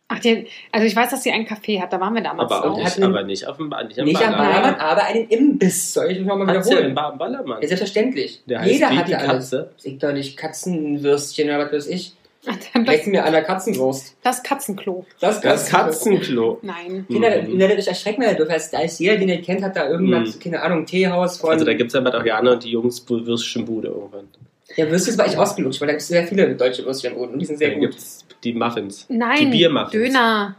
Ach, 0.10 0.20
die, 0.20 0.48
also 0.74 0.86
ich 0.86 0.96
weiß, 0.96 1.10
dass 1.12 1.24
sie 1.24 1.32
einen 1.32 1.46
Café 1.48 1.80
hat, 1.82 1.94
da 1.94 2.00
waren 2.02 2.14
wir 2.14 2.22
damals 2.22 2.52
Aber, 2.52 2.66
auch 2.66 2.74
auch. 2.74 2.84
nicht, 2.84 2.98
einen- 2.98 3.06
aber 3.16 3.24
nicht 3.24 3.48
auf 3.48 3.56
dem 3.58 3.70
ba 3.70 3.82
nicht 3.84 3.98
am 4.00 4.06
Nicht 4.06 4.22
am 4.22 4.34
Ballermann. 4.34 4.62
Ballermann, 4.62 4.80
aber 4.82 5.04
einen 5.06 5.28
Imbiss. 5.30 5.94
Soll 5.94 6.12
ich 6.12 6.20
nochmal 6.20 6.48
Hat 6.48 6.64
sie 6.66 6.72
wiederholen? 6.72 6.86
einen 6.88 6.96
Ba- 6.96 7.12
Ballermann. 7.12 7.62
Ja, 7.62 7.68
selbstverständlich. 7.70 8.42
Der 8.46 8.60
heißt 8.60 8.72
Jeder 8.72 8.92
wie 8.92 8.98
hatte 8.98 9.08
die 9.08 9.16
alles. 9.16 9.52
Katze. 9.52 9.72
Singt 9.78 10.04
doch 10.04 10.12
nicht 10.12 10.36
Katzenwürstchen 10.38 11.48
oder 11.50 11.66
was 11.66 11.72
weiß 11.74 11.88
ich. 11.88 12.14
Das, 12.46 12.56
Leck 12.74 13.06
mir 13.06 13.26
an 13.26 13.34
der 13.34 13.44
Katzenwurst. 13.44 14.16
das 14.24 14.42
Katzenklo. 14.42 15.06
Das, 15.20 15.42
Das 15.42 15.68
Katzenklo. 15.70 16.58
Nein. 16.62 17.06
Kinder, 17.08 17.42
Mhm. 17.42 17.52
ihr 17.52 17.60
werdet 17.60 17.80
euch 17.80 17.88
erschrecken, 17.88 18.24
weil 18.24 18.34
da 18.36 18.46
ist, 18.56 18.72
da 18.72 18.80
ist 18.80 18.98
jeder, 19.00 19.18
den 19.18 19.28
ihr 19.28 19.42
kennt, 19.42 19.62
hat 19.62 19.76
da 19.76 19.90
irgendwas, 19.90 20.36
Mhm. 20.36 20.40
keine 20.40 20.62
Ahnung, 20.62 20.86
Teehaus 20.86 21.38
von. 21.38 21.50
Also 21.52 21.66
da 21.66 21.74
gibt 21.74 21.90
es 21.90 21.94
ja 21.96 22.00
bei 22.00 22.12
der 22.12 22.26
Jana 22.26 22.54
und 22.54 22.64
die 22.64 22.72
Jungs 22.72 23.04
Würstchenbude 23.10 23.90
irgendwann. 23.90 24.30
ja, 24.78 24.90
Würstchen 24.90 25.18
war 25.18 25.28
ich 25.28 25.38
ausgelutscht, 25.38 25.82
weil 25.82 25.88
da 25.88 25.94
gibt 25.94 26.02
es 26.02 26.08
sehr 26.08 26.26
viele 26.28 26.56
deutsche 26.56 26.86
Würstchen 26.86 27.14
und 27.14 27.38
die 27.38 27.46
sind 27.46 27.58
sehr 27.58 27.72
Dann 27.72 27.80
gut. 27.82 27.90
gibt's 27.92 28.19
die 28.44 28.54
Muffins. 28.54 29.06
Nein. 29.10 29.38
Die 29.52 29.58
Biermuffins. 29.58 29.92
Döner. 29.92 30.56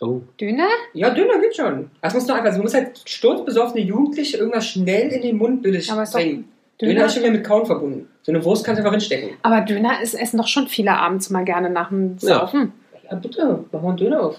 Oh. 0.00 0.22
Döner? 0.40 0.68
Ja, 0.94 1.10
Döner 1.10 1.38
geht 1.40 1.54
schon. 1.56 1.90
Das 2.00 2.14
muss 2.14 2.26
nur 2.26 2.36
einfach, 2.36 2.54
du 2.56 2.62
musst 2.62 2.74
halt 2.74 2.98
sturzbesoffene 3.04 3.84
Jugendliche 3.84 4.38
irgendwas 4.38 4.66
schnell 4.66 5.08
in 5.10 5.22
den 5.22 5.36
Mund 5.36 5.62
billig 5.62 5.90
Aber 5.92 6.04
bringen. 6.04 6.48
Döner 6.80 6.92
Döner. 6.94 7.06
ist 7.06 7.12
schon 7.14 7.22
wieder 7.22 7.32
mit 7.32 7.44
Kauen 7.44 7.66
verbunden. 7.66 8.08
So 8.22 8.32
eine 8.32 8.42
Wurst 8.44 8.64
kannst 8.64 8.78
du 8.78 8.82
einfach 8.82 8.92
hinstecken. 8.94 9.36
Aber 9.42 9.60
Döner 9.60 10.00
ist, 10.00 10.14
essen 10.14 10.38
doch 10.38 10.48
schon 10.48 10.68
viele 10.68 10.92
abends 10.92 11.28
mal 11.28 11.44
gerne 11.44 11.68
nach 11.68 11.90
dem 11.90 12.16
Ja. 12.20 12.38
Saufen. 12.40 12.72
Ja, 13.10 13.16
bitte, 13.16 13.64
mach 13.72 13.82
mal 13.82 13.88
einen 13.88 13.96
Döner 13.98 14.22
auf. 14.22 14.36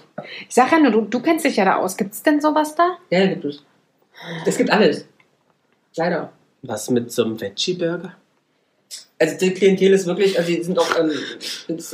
Ich 0.48 0.54
sag 0.54 0.72
ja 0.72 0.78
nur, 0.80 0.90
du, 0.90 1.02
du 1.02 1.20
kennst 1.20 1.44
dich 1.44 1.56
ja 1.56 1.64
da 1.64 1.76
aus. 1.76 1.96
Gibt's 1.96 2.22
denn 2.24 2.40
sowas 2.40 2.74
da? 2.74 2.96
Ja, 3.10 3.20
ja, 3.20 3.26
gibt 3.28 3.44
es. 3.44 3.62
Es 4.46 4.56
gibt 4.56 4.70
alles. 4.70 5.06
Leider. 5.96 6.32
Was 6.62 6.90
mit 6.90 7.12
so 7.12 7.24
einem 7.24 7.40
Veggie-Burger? 7.40 8.14
Also 9.22 9.38
die 9.38 9.54
Klientel 9.54 9.92
ist 9.92 10.04
wirklich, 10.04 10.36
also 10.36 10.50
die 10.50 10.60
sind 10.64 10.76
auch 10.76 10.98
ähm, 10.98 11.12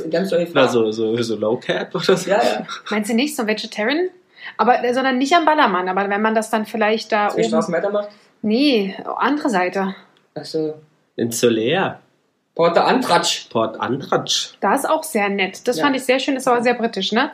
ganz 0.09 0.29
doll 0.29 0.47
Oder 0.49 0.67
so, 0.67 0.91
so, 0.91 1.15
so 1.21 1.35
Low 1.35 1.57
Cat 1.57 1.93
oder 1.93 2.17
so? 2.17 2.27
Ja, 2.27 2.41
ja. 2.43 2.65
Meinst 2.89 3.11
du 3.11 3.13
nicht, 3.13 3.35
so 3.35 3.45
Vegetarian? 3.45 4.09
Aber, 4.57 4.83
äh, 4.83 4.91
sondern 4.95 5.19
nicht 5.19 5.31
am 5.35 5.45
Ballermann, 5.45 5.87
aber 5.89 6.09
wenn 6.09 6.23
man 6.23 6.33
das 6.33 6.49
dann 6.49 6.65
vielleicht 6.65 7.11
da 7.11 7.29
Zwei 7.29 7.41
oben... 7.41 7.49
Straßen 7.49 7.71
weitermacht. 7.71 8.09
Nee, 8.41 8.95
andere 9.17 9.49
Seite. 9.51 9.95
Achso. 10.33 10.73
In 11.17 11.31
Soler. 11.31 11.99
Porta 12.55 12.85
Antratsch. 12.85 13.47
Port 13.51 13.79
Andratsch. 13.79 14.53
Da 14.59 14.73
ist 14.73 14.89
auch 14.89 15.03
sehr 15.03 15.29
nett. 15.29 15.67
Das 15.67 15.77
Ja. 15.77 15.83
fand 15.83 15.97
ich 15.97 16.05
sehr 16.05 16.17
schön, 16.17 16.35
ist 16.35 16.47
aber 16.47 16.63
sehr 16.63 16.73
britisch, 16.73 17.11
ne? 17.11 17.29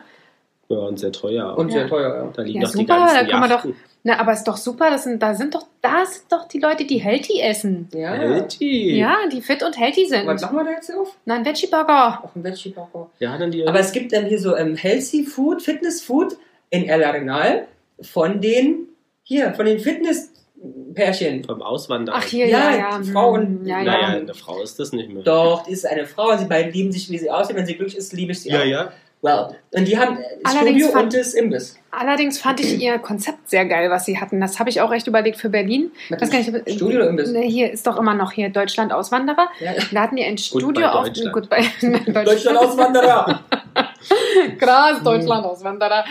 Ja, 0.68 0.76
und 0.76 0.98
sehr 0.98 1.12
teuer. 1.12 1.54
auch. 1.54 1.56
Und 1.56 1.70
Ja. 1.70 1.78
sehr 1.78 1.88
teuer, 1.88 2.16
ja. 2.16 2.30
da 2.34 2.42
liegen 2.42 2.60
Ja, 2.60 2.66
doch 2.66 2.72
die 2.72 2.78
super, 2.80 2.96
ganzen 2.98 3.16
da 3.16 3.24
kann 3.30 3.40
man 3.40 3.48
doch-. 3.50 3.64
Na, 4.08 4.20
aber 4.20 4.32
ist 4.34 4.44
doch 4.44 4.56
super, 4.56 4.88
das 4.88 5.02
sind, 5.02 5.20
da 5.20 5.34
sind 5.34 5.52
doch, 5.56 5.66
da 5.82 6.06
sind 6.06 6.30
doch 6.30 6.46
die 6.46 6.60
Leute, 6.60 6.84
die 6.84 6.98
healthy 6.98 7.40
essen. 7.40 7.88
Ja. 7.92 8.12
Healthy. 8.12 8.96
Ja, 8.98 9.16
die 9.32 9.42
fit 9.42 9.64
und 9.64 9.76
healthy 9.76 10.06
sind. 10.06 10.26
Was 10.28 10.42
machen 10.42 10.56
wir 10.58 10.64
da 10.64 10.70
jetzt 10.70 10.94
auf? 10.94 11.16
Na, 11.24 11.34
ein 11.34 11.44
Veggie 11.44 11.66
Burger. 11.66 12.20
Auf 12.22 12.32
dem 12.34 12.44
Veggie 12.44 12.68
Burger. 12.68 13.10
Ja, 13.18 13.36
dann 13.36 13.50
die. 13.50 13.66
Aber 13.66 13.80
es 13.80 13.90
gibt 13.90 14.12
dann 14.12 14.26
hier 14.26 14.38
so 14.38 14.54
ähm, 14.56 14.76
Healthy 14.76 15.24
Food, 15.24 15.60
Fitness 15.60 16.02
Food 16.02 16.36
in 16.70 16.88
El 16.88 17.02
Arenal 17.02 17.66
von 18.00 18.40
den, 18.40 18.86
hier, 19.24 19.52
von 19.54 19.66
den 19.66 19.80
Fitnesspärchen. 19.80 21.42
vom 21.44 21.60
Auswandern. 21.62 22.14
Ach, 22.16 22.24
hier, 22.24 22.46
Ja, 22.46 22.70
ja, 22.70 22.76
ja. 22.78 22.98
die 23.00 23.10
Frauen- 23.10 23.60
Hm, 23.60 23.66
Ja, 23.66 23.78
ja. 23.78 23.84
Naja, 23.84 24.06
eine 24.18 24.34
Frau 24.34 24.62
ist 24.62 24.78
das 24.78 24.92
nicht 24.92 25.10
mehr. 25.10 25.22
Doch, 25.24 25.64
die 25.64 25.72
ist 25.72 25.84
eine 25.86 26.06
Frau 26.06 26.30
und 26.30 26.38
sie 26.38 26.44
beiden 26.46 26.72
lieben 26.72 26.92
sich, 26.92 27.10
wie 27.10 27.18
sie 27.18 27.30
aussieht. 27.30 27.56
Wenn 27.56 27.66
sie 27.66 27.74
glücklich 27.74 27.96
ist, 27.98 28.12
liebe 28.12 28.32
ich 28.32 28.40
sie 28.40 28.50
Ja, 28.50 28.60
auch. 28.60 28.64
ja. 28.64 28.92
Well. 29.26 29.56
Und 29.72 29.88
die 29.88 29.98
haben 29.98 30.18
das 30.44 30.54
Allerdings 30.54 30.82
Studio 30.84 30.88
fand- 30.92 31.04
und 31.04 31.14
das 31.14 31.34
Imbiss. 31.34 31.76
Allerdings 31.90 32.38
fand 32.38 32.60
ich 32.60 32.80
ihr 32.80 32.98
Konzept 32.98 33.50
sehr 33.50 33.64
geil, 33.64 33.90
was 33.90 34.04
sie 34.04 34.20
hatten. 34.20 34.40
Das 34.40 34.60
habe 34.60 34.70
ich 34.70 34.80
auch 34.80 34.92
echt 34.92 35.06
überlegt 35.08 35.36
für 35.38 35.48
Berlin. 35.48 35.90
Weiß 36.10 36.30
gar 36.30 36.38
nicht, 36.38 36.54
ob- 36.54 36.70
Studio 36.70 37.00
oder 37.00 37.08
Imbiss? 37.08 37.32
Ne, 37.32 37.40
Hier 37.40 37.72
ist 37.72 37.86
doch 37.86 37.98
immer 37.98 38.14
noch 38.14 38.30
hier 38.30 38.50
Deutschland 38.50 38.92
Auswanderer. 38.92 39.48
Ja. 39.58 39.72
Da 39.92 40.02
hatten 40.02 40.14
die 40.16 40.24
ein 40.24 40.38
Studio 40.38 40.86
auf 40.86 41.06
Deutschland. 41.08 41.32
Gut 41.32 41.48
bei 41.50 41.60
Deutschland 42.24 42.58
Auswanderer. 42.58 43.40
Krass, 44.58 45.02
Deutschland 45.02 45.44
Auswanderer. 45.44 46.04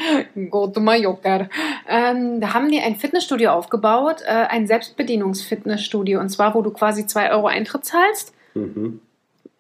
Go 0.50 0.68
to 0.68 0.82
Mallorca. 0.82 1.48
Ähm, 1.88 2.42
da 2.42 2.54
haben 2.54 2.70
die 2.70 2.80
ein 2.82 2.96
Fitnessstudio 2.98 3.52
aufgebaut, 3.52 4.18
äh, 4.26 4.32
ein 4.32 4.68
Selbstbedienungsfitnessstudio. 4.68 6.20
Und 6.20 6.30
zwar, 6.30 6.54
wo 6.54 6.62
du 6.62 6.72
quasi 6.72 7.08
2 7.08 7.32
Euro 7.32 7.48
Eintritt 7.48 7.86
zahlst. 7.86 8.34
Mhm. 8.54 9.00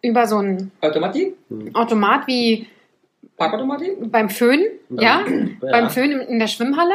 Über 0.01 0.27
so 0.27 0.37
ein? 0.37 0.71
Automat 1.73 2.27
wie 2.27 2.67
Parkautomatik? 3.37 4.11
beim 4.11 4.29
Föhn. 4.29 4.63
Ja, 4.89 5.25
Ja. 5.61 5.71
beim 5.71 5.89
Föhn 5.89 6.11
in- 6.11 6.21
in 6.21 6.39
der 6.39 6.47
Schwimmhalle. 6.47 6.93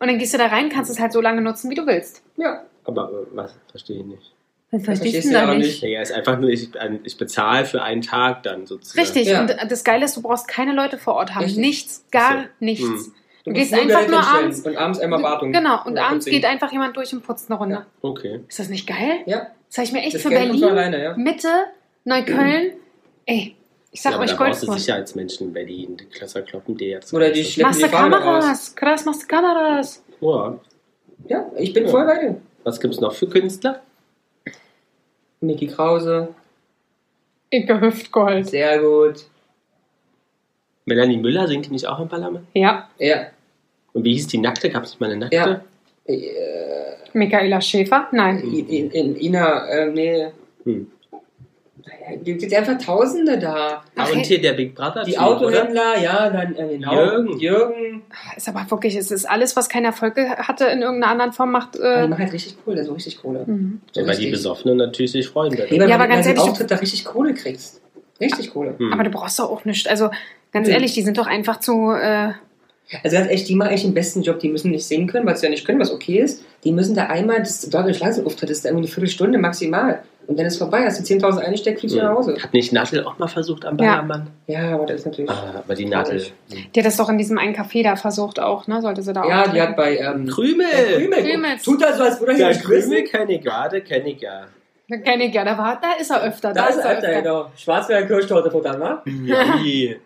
Und 0.00 0.08
dann 0.08 0.18
gehst 0.18 0.34
du 0.34 0.38
da 0.38 0.46
rein, 0.46 0.68
kannst 0.70 0.90
es 0.90 0.98
halt 1.00 1.12
so 1.12 1.20
lange 1.20 1.40
nutzen, 1.40 1.70
wie 1.70 1.74
du 1.74 1.86
willst. 1.86 2.22
Ja. 2.36 2.62
Aber 2.84 3.10
was? 3.32 3.54
Verstehe 3.70 4.00
ich 4.00 4.04
nicht. 4.06 4.32
Das 4.70 4.82
verstehst 4.82 5.12
verstehst 5.12 5.28
du 5.28 5.32
da 5.38 5.52
ja 5.52 5.54
nicht. 5.58 5.82
nicht. 5.82 5.92
Ja, 5.92 6.02
ist 6.02 6.12
einfach 6.12 6.38
nur, 6.38 6.50
ich, 6.50 6.68
ich 7.04 7.16
bezahle 7.16 7.64
für 7.64 7.82
einen 7.82 8.02
Tag 8.02 8.42
dann 8.42 8.66
sozusagen. 8.66 9.00
Richtig. 9.00 9.28
Ja. 9.28 9.40
Und 9.42 9.54
das 9.68 9.84
Geile 9.84 10.04
ist, 10.04 10.16
du 10.16 10.22
brauchst 10.22 10.48
keine 10.48 10.72
Leute 10.72 10.98
vor 10.98 11.14
Ort 11.14 11.34
haben. 11.34 11.44
Richtig. 11.44 11.60
Nichts, 11.60 12.04
gar 12.10 12.42
so. 12.42 12.48
nichts. 12.60 12.84
Hm. 12.84 13.12
Du 13.44 13.50
Du 13.50 13.52
gehst 13.52 13.72
nur 13.72 13.82
einfach 13.82 14.08
nur 14.08 14.26
abends. 14.26 14.60
Und 14.62 14.76
abends 14.76 14.98
einmal 14.98 15.22
Wartung. 15.22 15.52
Genau, 15.52 15.84
und 15.84 15.96
Ja, 15.96 16.06
abends 16.08 16.24
geht 16.24 16.44
einfach 16.46 16.72
jemand 16.72 16.96
durch 16.96 17.12
und 17.12 17.22
putzt 17.22 17.50
eine 17.50 17.58
Runde. 17.58 17.74
Ja. 17.76 17.86
Okay. 18.00 18.40
Ist 18.48 18.58
das 18.58 18.68
nicht 18.70 18.86
geil? 18.86 19.18
Ja, 19.26 19.48
Das 19.68 19.76
habe 19.78 19.84
ich 19.86 19.92
mir 19.92 20.00
echt 20.02 20.14
das 20.14 20.22
für 20.22 20.30
Berlin, 20.30 20.64
alleine, 20.64 21.02
ja. 21.02 21.14
Mitte, 21.16 21.48
Neukölln. 22.04 22.72
Ey, 23.26 23.54
ich 23.94 24.02
sag 24.02 24.10
ja, 24.10 24.16
aber 24.16 24.24
euch 24.24 24.36
Goldkurs. 24.36 24.80
Sicherheitsmenschen 24.80 25.46
in 25.46 25.52
Berlin. 25.52 25.96
Die 25.96 26.06
Klasser 26.06 26.42
kloppen 26.42 26.76
dir 26.76 26.88
jetzt. 26.88 27.14
Oder 27.14 27.30
die 27.30 27.44
schleppen 27.44 27.70
Machst 27.70 27.82
die. 27.82 27.88
Kameras? 27.88 28.74
Krass, 28.74 29.04
machst 29.04 29.22
du 29.22 29.26
Kameras. 29.28 30.02
Ja. 30.20 30.58
Ja, 31.28 31.46
ich 31.56 31.72
bin 31.72 31.84
Ja. 31.84 31.90
voll 31.90 32.04
bei 32.04 32.18
dir. 32.18 32.40
Was 32.64 32.80
gibt's 32.80 33.00
noch 33.00 33.14
für 33.14 33.28
Künstler? 33.28 33.80
Niki 35.40 35.68
Krause, 35.68 36.34
Icke 37.50 37.80
Hüftgold. 37.80 38.48
Sehr 38.48 38.80
gut. 38.80 39.26
Melanie 40.86 41.16
Müller 41.18 41.46
singt 41.46 41.66
die 41.66 41.70
nicht 41.70 41.86
auch 41.86 42.00
im 42.00 42.08
Parlament? 42.08 42.46
Ja. 42.54 42.88
Ja. 42.98 43.26
Und 43.92 44.04
wie 44.04 44.12
hieß 44.14 44.26
die 44.26 44.38
Nackte? 44.38 44.70
Gab 44.70 44.82
es 44.84 44.90
nicht 44.90 45.00
mal 45.00 45.10
eine 45.10 45.18
Nackte? 45.20 45.36
Ja. 45.36 45.60
Äh, 46.06 46.96
Michaela 47.12 47.60
Schäfer? 47.60 48.08
Nein. 48.12 48.40
in, 48.40 48.68
in, 48.68 48.90
in 48.90 49.16
Ina, 49.20 49.66
äh, 49.68 49.86
nee. 49.92 50.26
Hm. 50.64 50.90
Gibt 52.22 52.42
es 52.42 52.52
einfach 52.52 52.78
Tausende 52.78 53.38
da. 53.38 53.82
Ach, 53.96 54.12
und 54.12 54.24
hier 54.24 54.40
der 54.40 54.52
Big 54.54 54.74
Brother 54.74 55.04
Die? 55.04 55.18
Autohändler, 55.18 55.98
ja, 56.02 56.30
dann 56.30 56.56
äh, 56.56 56.68
genau. 56.78 56.94
Jürgen. 56.94 57.38
Jürgen. 57.38 58.02
Ist 58.36 58.48
aber 58.48 58.64
wirklich, 58.70 58.96
es 58.96 59.10
ist 59.10 59.28
alles, 59.28 59.54
was 59.56 59.68
keinen 59.68 59.84
Erfolg 59.86 60.16
hatte 60.18 60.64
in 60.66 60.80
irgendeiner 60.82 61.12
anderen 61.12 61.32
Form, 61.32 61.50
macht. 61.52 61.74
Die 61.74 61.80
Äh, 61.80 62.06
machen 62.06 62.18
halt 62.22 62.32
richtig 62.32 62.56
Kohle, 62.64 62.84
so 62.84 62.92
richtig 62.94 63.20
Kohle. 63.20 63.44
mhm. 63.46 63.80
So 63.92 64.00
Ja, 64.00 64.06
weil 64.06 64.16
die. 64.16 64.30
Besoffenen 64.30 64.76
natürlich 64.78 65.12
sich 65.12 65.28
freuen 65.28 65.52
werden. 65.56 65.70
weil 65.70 65.78
Ja, 65.78 65.84
wenn 65.84 65.92
aber 65.92 66.04
du 66.04 66.08
ganz 66.10 66.20
bei 66.20 66.22
so 66.22 66.28
einem 66.30 66.38
ehrlich, 66.38 66.50
Auftritt 66.52 66.70
da 66.70 66.76
richtig 66.76 67.04
Kohle 67.04 67.34
kriegst. 67.34 67.80
Richtig 68.20 68.52
Kohle. 68.52 68.74
Hm. 68.78 68.92
Aber 68.92 69.02
du 69.04 69.10
brauchst 69.10 69.38
doch 69.38 69.50
auch 69.50 69.64
nichts. 69.64 69.86
Also, 69.88 70.10
ganz 70.52 70.68
Nee. 70.68 70.74
ehrlich, 70.74 70.94
die 70.94 71.02
sind 71.02 71.18
doch 71.18 71.26
einfach 71.26 71.60
zu. 71.60 71.90
Äh, 71.90 72.32
Also 73.02 73.16
ganz 73.16 73.28
echt, 73.30 73.48
die 73.48 73.54
machen 73.56 73.68
eigentlich 73.68 73.82
den 73.82 73.94
besten 73.94 74.22
Job. 74.22 74.38
Die 74.40 74.48
müssen 74.48 74.70
nicht 74.70 74.86
singen 74.86 75.06
können, 75.06 75.26
was 75.26 75.40
sie 75.40 75.46
ja 75.46 75.50
nicht 75.50 75.66
können, 75.66 75.80
was 75.80 75.90
okay 75.92 76.18
ist. 76.18 76.44
Die 76.64 76.72
müssen 76.72 76.94
da 76.94 77.06
einmal, 77.06 77.38
das 77.40 77.62
deutsche 77.68 77.94
Schlagsenauftritt 77.94 78.50
ist 78.50 78.64
da 78.64 78.68
irgendwie 78.68 78.86
eine 78.86 78.92
Viertelstunde 78.92 79.38
maximal. 79.38 80.02
Und 80.26 80.38
dann 80.38 80.46
ist 80.46 80.56
vorbei. 80.56 80.84
Hast 80.84 81.00
du 81.00 81.14
10.000 81.14 81.38
eingesteckt, 81.40 81.80
fliegst 81.80 81.96
du 81.96 82.00
nach 82.00 82.14
Hause. 82.14 82.36
Hat 82.42 82.52
nicht 82.54 82.72
Nadel 82.72 83.04
auch 83.04 83.18
mal 83.18 83.26
versucht 83.26 83.64
am 83.66 83.76
Ja. 83.78 83.96
Ballermann? 83.96 84.28
Ja, 84.46 84.74
aber 84.74 84.86
das 84.86 85.00
ist 85.00 85.06
natürlich... 85.06 85.30
Ah, 85.30 85.62
aber 85.64 85.74
die 85.74 85.84
Nadel. 85.86 86.22
die 86.50 86.80
hat 86.80 86.86
das 86.86 86.96
doch 86.96 87.08
in 87.10 87.18
diesem 87.18 87.36
einen 87.38 87.54
Café 87.54 87.82
da 87.82 87.96
versucht 87.96 88.40
auch, 88.40 88.66
ne? 88.66 88.80
Sollte 88.80 89.02
sie 89.02 89.12
da 89.12 89.26
Ja, 89.26 89.44
auch. 89.44 89.52
die 89.52 89.60
hat 89.60 89.76
bei... 89.76 89.98
Ähm, 89.98 90.26
Krümel! 90.26 90.66
Krümel. 90.96 91.22
Krümels. 91.22 91.62
Tut 91.62 91.82
das 91.82 91.98
so, 91.98 92.04
als 92.04 92.20
würde 92.20 92.38
Ja, 92.38 92.48
nicht 92.48 92.66
wissen. 92.68 92.90
Krümel 92.92 93.04
kenne 93.04 93.34
ich 93.34 93.42
gerade, 93.42 93.80
kenne 93.82 94.10
ich 94.10 94.20
ja. 94.20 94.46
Kenne 94.88 95.24
ich 95.24 95.34
ja, 95.34 95.44
da, 95.44 95.58
war, 95.58 95.78
da 95.80 95.92
ist 96.00 96.10
er 96.10 96.22
öfter. 96.22 96.52
Da 96.52 96.66
ist 96.66 96.76
er, 96.78 96.86
Alter, 96.88 97.14
genau. 97.22 97.46
Schwarzwälder 97.56 98.06
Kirschtorte 98.06 98.50
futtern, 98.50 98.80
wa? 98.80 99.02
Ja. 99.24 99.44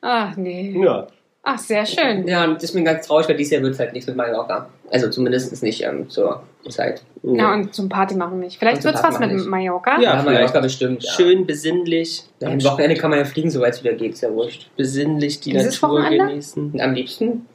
Ach, 0.00 0.36
nee. 0.36 0.74
ja. 0.82 1.06
Ach, 1.50 1.58
sehr 1.58 1.86
schön. 1.86 2.28
Ja, 2.28 2.44
und 2.44 2.60
deswegen 2.60 2.84
ganz 2.84 3.06
traurig, 3.06 3.26
weil 3.26 3.36
dieses 3.36 3.54
Jahr 3.54 3.62
wird 3.62 3.72
es 3.72 3.78
halt 3.80 3.94
nichts 3.94 4.06
mit 4.06 4.16
Mallorca. 4.16 4.68
Also 4.90 5.08
zumindest 5.08 5.62
nicht 5.62 5.82
ähm, 5.82 6.10
zur 6.10 6.42
Zeit. 6.68 7.02
Ja, 7.22 7.54
und 7.54 7.74
zum 7.74 7.88
Party 7.88 8.16
machen 8.16 8.38
nicht. 8.40 8.58
Vielleicht 8.58 8.82
zum 8.82 8.90
wird's 8.92 9.02
was 9.02 9.18
mit 9.18 9.30
machen 9.32 9.48
Mallorca. 9.48 9.98
Ja, 9.98 10.16
Ja, 10.16 10.22
Mallorca 10.22 10.60
bestimmt. 10.60 11.02
Ja. 11.04 11.12
Schön 11.12 11.46
besinnlich. 11.46 12.24
Ja, 12.40 12.48
am 12.48 12.62
Wochenende 12.62 12.96
kann 12.96 13.08
man 13.08 13.18
ja 13.20 13.24
fliegen, 13.24 13.50
soweit 13.50 13.72
es 13.74 13.82
wieder 13.82 13.94
geht, 13.94 14.12
ist 14.12 14.20
ja 14.20 14.30
wurscht. 14.30 14.68
Besinnlich 14.76 15.40
die 15.40 15.52
Dieses 15.52 15.80
Natur 15.80 15.98
Wochenende? 16.00 16.26
genießen. 16.26 16.70
Und 16.72 16.80
am 16.82 16.92
liebsten. 16.92 17.46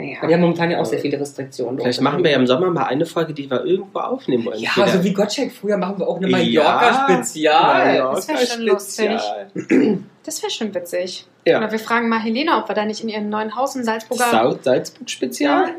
Naja. 0.00 0.16
Aber 0.18 0.28
die 0.28 0.34
haben 0.34 0.40
momentan 0.40 0.70
ja 0.70 0.80
auch 0.80 0.84
sehr 0.86 0.98
viele 0.98 1.20
Restriktionen. 1.20 1.78
Vielleicht 1.78 2.00
machen 2.00 2.24
wir 2.24 2.30
ja 2.30 2.38
im 2.38 2.46
Sommer 2.46 2.70
mal 2.70 2.84
eine 2.84 3.04
Folge, 3.06 3.34
die 3.34 3.50
wir 3.50 3.64
irgendwo 3.64 3.98
aufnehmen 3.98 4.46
wollen. 4.46 4.58
Ja, 4.60 4.70
so 4.88 5.04
wie 5.04 5.12
Gottschalk 5.12 5.52
früher 5.52 5.76
machen 5.76 5.98
wir 5.98 6.08
auch 6.08 6.16
eine 6.16 6.28
Ja, 6.28 6.62
Mallorca-Spezial. 6.62 7.96
Das 8.14 8.28
wär 8.28 8.36
schon 8.46 8.62
lustig. 8.62 9.10
Das 10.24 10.42
wäre 10.42 10.50
schon 10.50 10.74
witzig. 10.74 11.26
Ja. 11.46 11.58
Oder 11.58 11.72
wir 11.72 11.78
fragen 11.78 12.08
mal 12.08 12.20
Helene, 12.20 12.56
ob 12.56 12.68
wir 12.68 12.74
da 12.74 12.84
nicht 12.84 13.02
in 13.02 13.08
ihrem 13.08 13.28
neuen 13.28 13.56
Haus 13.56 13.74
in 13.76 13.84
Salzburger. 13.84 14.24
Sau- 14.30 14.58
Salzburg-Spezial? 14.60 15.70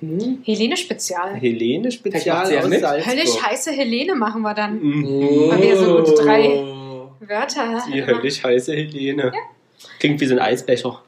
Mhm. 0.00 0.42
Helene-Spezial. 0.44 1.34
Helene 1.36 1.90
Spezial 1.90 2.36
macht 2.36 2.46
sie 2.48 2.54
ja 2.54 2.60
aus 2.60 2.68
mit. 2.68 2.80
Salzburg. 2.80 3.14
Höllisch 3.14 3.42
heiße 3.42 3.72
Helene 3.72 4.14
machen 4.14 4.42
wir 4.42 4.54
dann. 4.54 4.78
Mhm. 4.80 5.50
Weil 5.50 5.62
wir 5.62 5.76
so 5.76 6.02
gut 6.02 6.18
drei- 6.24 6.48
Oh. 6.50 7.08
Wörter. 7.20 7.82
Die 7.92 8.04
höllisch 8.04 8.42
heiße 8.44 8.72
Helene. 8.74 9.32
Klingt 9.98 10.20
wie 10.20 10.26
so 10.26 10.34
ein 10.34 10.40
Eisbecher. 10.40 11.00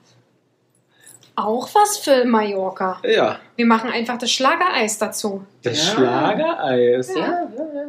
Auch 1.34 1.74
was 1.74 1.98
für 1.98 2.24
Mallorca. 2.24 3.00
Ja, 3.04 3.38
Wir 3.56 3.66
machen 3.66 3.90
einfach 3.90 4.18
das 4.18 4.30
Schlagereis 4.30 4.98
dazu. 4.98 5.44
das 5.62 5.78
Ja. 5.88 5.92
Schlagereis. 5.94 7.08
Ja, 7.14 7.20
ja, 7.20 7.48
ja. 7.56 7.84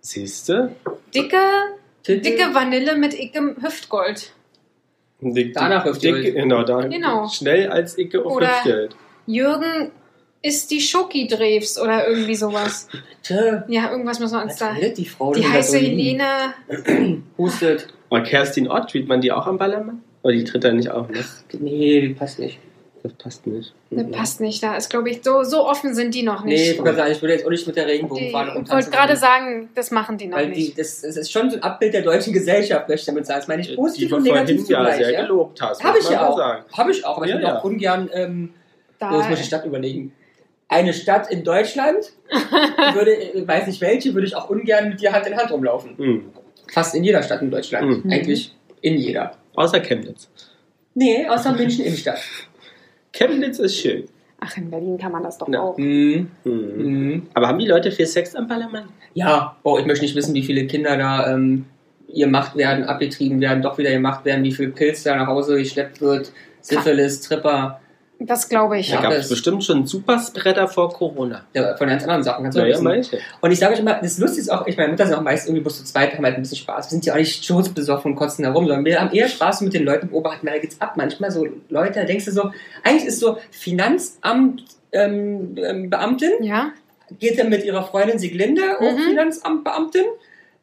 Siehst 0.00 0.48
du? 0.48 0.74
Dicke, 1.14 1.38
dicke 2.06 2.52
Vanille 2.54 2.96
mit 2.96 3.18
ickem 3.18 3.56
Hüftgold. 3.62 4.32
Dick, 5.20 5.54
Danach 5.54 5.84
dick, 5.84 5.92
Hüftgeld. 5.92 6.24
dick, 6.26 6.34
genau, 6.34 6.62
da 6.64 6.80
Genau. 6.82 7.28
schnell 7.28 7.70
als 7.70 7.96
Icke 7.96 8.24
auf 8.24 8.32
Oder- 8.32 8.48
Hüftgeld. 8.48 8.96
Jürgen 9.26 9.90
isst 10.42 10.70
die 10.70 10.80
Schoki-Drews 10.82 11.78
oder 11.80 12.06
irgendwie 12.06 12.34
sowas. 12.34 12.88
Ja, 13.68 13.90
irgendwas 13.90 14.20
müssen 14.20 14.34
wir 14.36 14.42
uns 14.42 14.56
da. 14.56 14.74
die 14.74 15.06
Frau 15.06 15.32
Die 15.32 15.46
heiße? 15.48 15.78
Helene. 15.78 16.52
Hustet. 17.38 17.86
Und 18.10 18.24
Kerstin 18.24 18.68
Ott, 18.70 18.90
spielt 18.90 19.08
man 19.08 19.22
die 19.22 19.32
auch 19.32 19.46
am 19.46 19.56
Ballermann? 19.56 20.02
Oder 20.24 20.32
die 20.34 20.44
tritt 20.44 20.64
da 20.64 20.72
nicht 20.72 20.90
auf, 20.90 21.08
ne? 21.10 21.24
Nee, 21.52 22.00
die 22.00 22.14
passt 22.14 22.38
nicht. 22.40 22.58
Das 23.02 23.12
passt 23.12 23.46
nicht. 23.46 23.74
Das 23.90 24.10
passt 24.10 24.40
nicht. 24.40 24.62
Da 24.62 24.76
ist, 24.76 24.88
glaube 24.88 25.10
ich, 25.10 25.20
so, 25.22 25.42
so 25.42 25.68
offen 25.68 25.94
sind 25.94 26.14
die 26.14 26.22
noch 26.22 26.42
Nee, 26.42 26.52
nicht. 26.54 26.70
ich 26.72 26.78
wollte 26.78 26.96
sagen, 26.96 27.12
ich 27.12 27.20
würde 27.20 27.34
jetzt 27.34 27.44
auch 27.44 27.50
nicht 27.50 27.66
mit 27.66 27.76
der 27.76 27.84
Die- 27.84 27.90
Regenbogenfahne 27.92 28.62
ich 28.64 28.70
wollte 28.72 28.90
gerade 28.90 29.14
sagen, 29.18 29.68
das 29.74 29.90
machen 29.90 30.16
die 30.16 30.26
noch 30.28 30.38
Weil 30.38 30.50
die, 30.52 30.60
nicht. 30.62 30.78
das, 30.78 31.02
das 31.02 31.18
ist 31.18 31.30
schon 31.30 31.50
so 31.50 31.56
ein 31.56 31.62
Abbild 31.62 31.92
der 31.92 32.00
deutschen 32.00 32.32
Gesellschaft, 32.32 32.88
möchte 32.88 33.02
ich 33.02 33.06
damit 33.06 33.26
sagen. 33.26 33.40
Das 33.40 33.48
meine 33.48 33.60
ich 33.60 33.68
Die 33.68 33.74
positiv 33.76 34.08
du 34.08 34.16
und 34.16 34.22
negativ 34.22 34.56
ja 34.70 34.78
zugleich. 34.78 34.96
sehr 34.96 35.10
Ja? 35.12 35.20
gelobt 35.22 35.60
hast. 35.60 35.84
Habe 35.84 35.98
ich 35.98 36.08
ja 36.08 36.26
auch. 36.26 36.38
Habe 36.72 36.90
ich 36.92 37.04
auch, 37.04 37.18
aber 37.18 37.26
Ja, 37.26 37.34
ich 37.34 37.40
würde 37.42 37.46
ja. 37.52 37.58
auch 37.58 37.64
ungern, 37.64 38.08
ähm, 38.14 38.54
Da, 38.98 39.12
oh, 39.12 39.18
jetzt 39.18 39.28
muss 39.28 39.40
ich 39.40 39.46
Stadt 39.46 39.66
überlegen. 39.66 40.12
Eine 40.68 40.94
Stadt 40.94 41.30
in 41.30 41.44
Deutschland, 41.44 42.10
würde, 42.94 43.12
ich 43.14 43.46
weiß 43.46 43.66
nicht 43.66 43.82
welche, 43.82 44.14
würde 44.14 44.26
ich 44.26 44.34
auch 44.34 44.48
ungern 44.48 44.88
mit 44.88 45.00
dir 45.02 45.12
Hand 45.12 45.26
in 45.26 45.36
Hand 45.36 45.50
rumlaufen. 45.52 45.94
Mhm. 45.98 46.24
Fast 46.72 46.94
in 46.94 47.04
jeder 47.04 47.22
Stadt 47.22 47.42
in 47.42 47.50
Deutschland. 47.50 48.02
Mhm. 48.06 48.10
Eigentlich 48.10 48.54
in 48.80 48.96
jeder. 48.96 49.32
Außer 49.54 49.80
Chemnitz. 49.80 50.28
Nee, 50.94 51.26
außer 51.28 51.52
München 51.52 51.84
Innenstadt. 51.84 52.18
Chemnitz 53.12 53.58
ist 53.58 53.76
schön. 53.76 54.04
Ach, 54.40 54.56
in 54.56 54.70
Berlin 54.70 54.98
kann 54.98 55.12
man 55.12 55.22
das 55.22 55.38
doch 55.38 55.48
Ja. 55.48 55.60
auch. 55.60 55.78
Mhm. 55.78 56.30
Mhm. 56.44 56.52
Mhm. 56.76 57.26
Aber 57.34 57.48
haben 57.48 57.58
die 57.58 57.66
Leute 57.66 57.90
viel 57.90 58.06
Sex 58.06 58.34
am 58.34 58.46
Ballermann? 58.46 58.88
Ja, 59.14 59.56
oh, 59.62 59.78
ich 59.78 59.86
möchte 59.86 60.04
nicht 60.04 60.14
wissen, 60.16 60.34
wie 60.34 60.42
viele 60.42 60.66
Kinder 60.66 60.96
da 60.96 61.32
ähm, 61.32 61.66
gemacht 62.12 62.56
werden, 62.56 62.84
abgetrieben 62.84 63.40
werden, 63.40 63.62
doch 63.62 63.78
wieder 63.78 63.90
gemacht 63.90 64.24
werden, 64.24 64.44
wie 64.44 64.52
viel 64.52 64.70
Pilz 64.70 65.02
da 65.04 65.16
nach 65.16 65.26
Hause 65.28 65.56
geschleppt 65.56 66.00
wird, 66.00 66.32
Syphilis, 66.60 67.20
Tripper, 67.20 67.80
Das 68.20 68.48
glaube 68.48 68.78
ich. 68.78 68.88
Da 68.90 68.96
Ja. 68.96 69.02
gab 69.02 69.10
es 69.12 69.18
das- 69.18 69.28
bestimmt 69.30 69.64
schon 69.64 69.86
Superspreader 69.86 70.68
vor 70.68 70.90
Corona. 70.92 71.42
ja, 71.52 71.76
von 71.76 71.88
ganz 71.88 72.04
anderen 72.04 72.22
Sachen. 72.22 72.44
Kannst 72.44 72.56
du 72.56 72.60
auch 72.60 72.64
Naja, 72.64 72.74
wissen. 72.76 72.84
manche. 72.84 73.18
Und 73.40 73.50
ich 73.50 73.58
sage 73.58 73.74
euch 73.74 73.80
immer, 73.80 73.94
das 74.00 74.18
Lustige 74.18 74.42
ist 74.42 74.50
auch, 74.50 74.66
ich 74.66 74.76
meine, 74.76 74.90
Mutter 74.90 75.06
sind 75.06 75.16
auch 75.16 75.22
meist 75.22 75.46
irgendwie 75.46 75.62
bloß 75.62 75.78
zu 75.78 75.84
zweit, 75.84 76.14
haben 76.14 76.24
halt 76.24 76.36
ein 76.36 76.42
bisschen 76.42 76.58
Spaß. 76.58 76.86
Wir 76.86 76.90
sind 76.90 77.04
ja 77.06 77.12
auch 77.14 77.18
nicht 77.18 77.44
schutzbesoffen 77.44 78.12
und 78.12 78.16
kotzen 78.16 78.44
herum, 78.44 78.66
sondern 78.66 78.84
wir 78.84 79.00
haben 79.00 79.12
eher 79.12 79.28
Spaß 79.28 79.62
mit 79.62 79.74
den 79.74 79.84
Leuten 79.84 80.08
beobachten, 80.08 80.46
weil 80.46 80.54
da 80.54 80.60
geht's 80.60 80.80
ab. 80.80 80.94
Manchmal 80.96 81.30
so 81.32 81.46
Leute, 81.68 82.00
da 82.00 82.04
denkst 82.04 82.24
du 82.26 82.30
so, 82.30 82.50
eigentlich 82.84 83.04
ist 83.06 83.20
so 83.20 83.36
Finanzamt 83.50 84.64
ähm, 84.92 85.56
ähm, 85.58 85.90
Beamtin, 85.90 86.30
Ja? 86.42 86.70
geht 87.18 87.38
dann 87.38 87.48
mit 87.50 87.64
ihrer 87.64 87.82
Freundin 87.82 88.18
Sieglinde, 88.20 88.62
auch 88.78 88.92
Mhm. 88.92 89.08
Finanzamtbeamtin. 89.10 90.04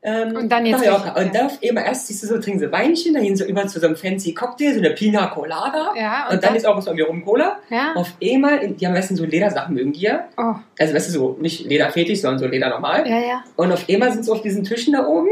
Ähm, 0.04 0.36
Und 0.36 0.52
dann 0.52 0.66
jetzt 0.66 0.80
Mallorca. 0.80 1.10
richtig, 1.12 1.16
Und 1.28 1.34
ja. 1.36 1.40
dann 1.42 1.46
auf 1.52 1.60
einmal 1.64 1.84
erst 1.86 2.08
siehst 2.08 2.24
du 2.24 2.28
so, 2.28 2.40
trinken 2.40 2.60
sie 2.60 2.72
Weinchen, 2.72 3.14
dann 3.14 3.22
gehen 3.24 3.36
sie 3.36 3.46
über 3.48 3.68
zu 3.68 3.80
so 3.80 3.86
einem 3.86 3.96
fancy 3.96 4.34
Cocktail, 4.34 4.74
so 4.74 4.80
eine 4.80 4.90
Pina 4.92 5.28
Colada. 5.28 5.94
Ja, 5.96 6.28
Und, 6.32 6.44
dann 6.44 6.56
ist 6.56 6.66
auch 6.66 6.76
was 6.76 6.86
von 6.86 6.96
mir 6.96 7.06
rum 7.06 7.24
Cola. 7.24 7.60
ja? 7.70 7.94
Auf 7.94 8.14
einmal, 8.24 8.68
die 8.70 8.88
haben 8.88 8.94
meistens 8.94 9.20
so 9.20 9.26
Ledersachen 9.26 9.76
mögen 9.76 9.94
die 9.94 10.02
ja. 10.02 10.28
Oh, 10.38 10.56
Also 10.80 10.94
weißt 10.96 11.10
du, 11.10 11.12
so 11.14 11.38
nicht 11.40 11.66
Lederfetisch, 11.68 12.22
sondern 12.22 12.40
so 12.40 12.48
Leder 12.48 12.70
normal. 12.70 13.08
ja, 13.08 13.20
ja. 13.20 13.44
Und 13.58 13.72
auf 13.72 13.86
einmal 13.88 14.12
sind 14.12 14.26
sie 14.26 14.32
auf 14.32 14.42
diesen 14.42 14.64
Tischen 14.64 14.94
da 14.94 15.06
oben 15.06 15.30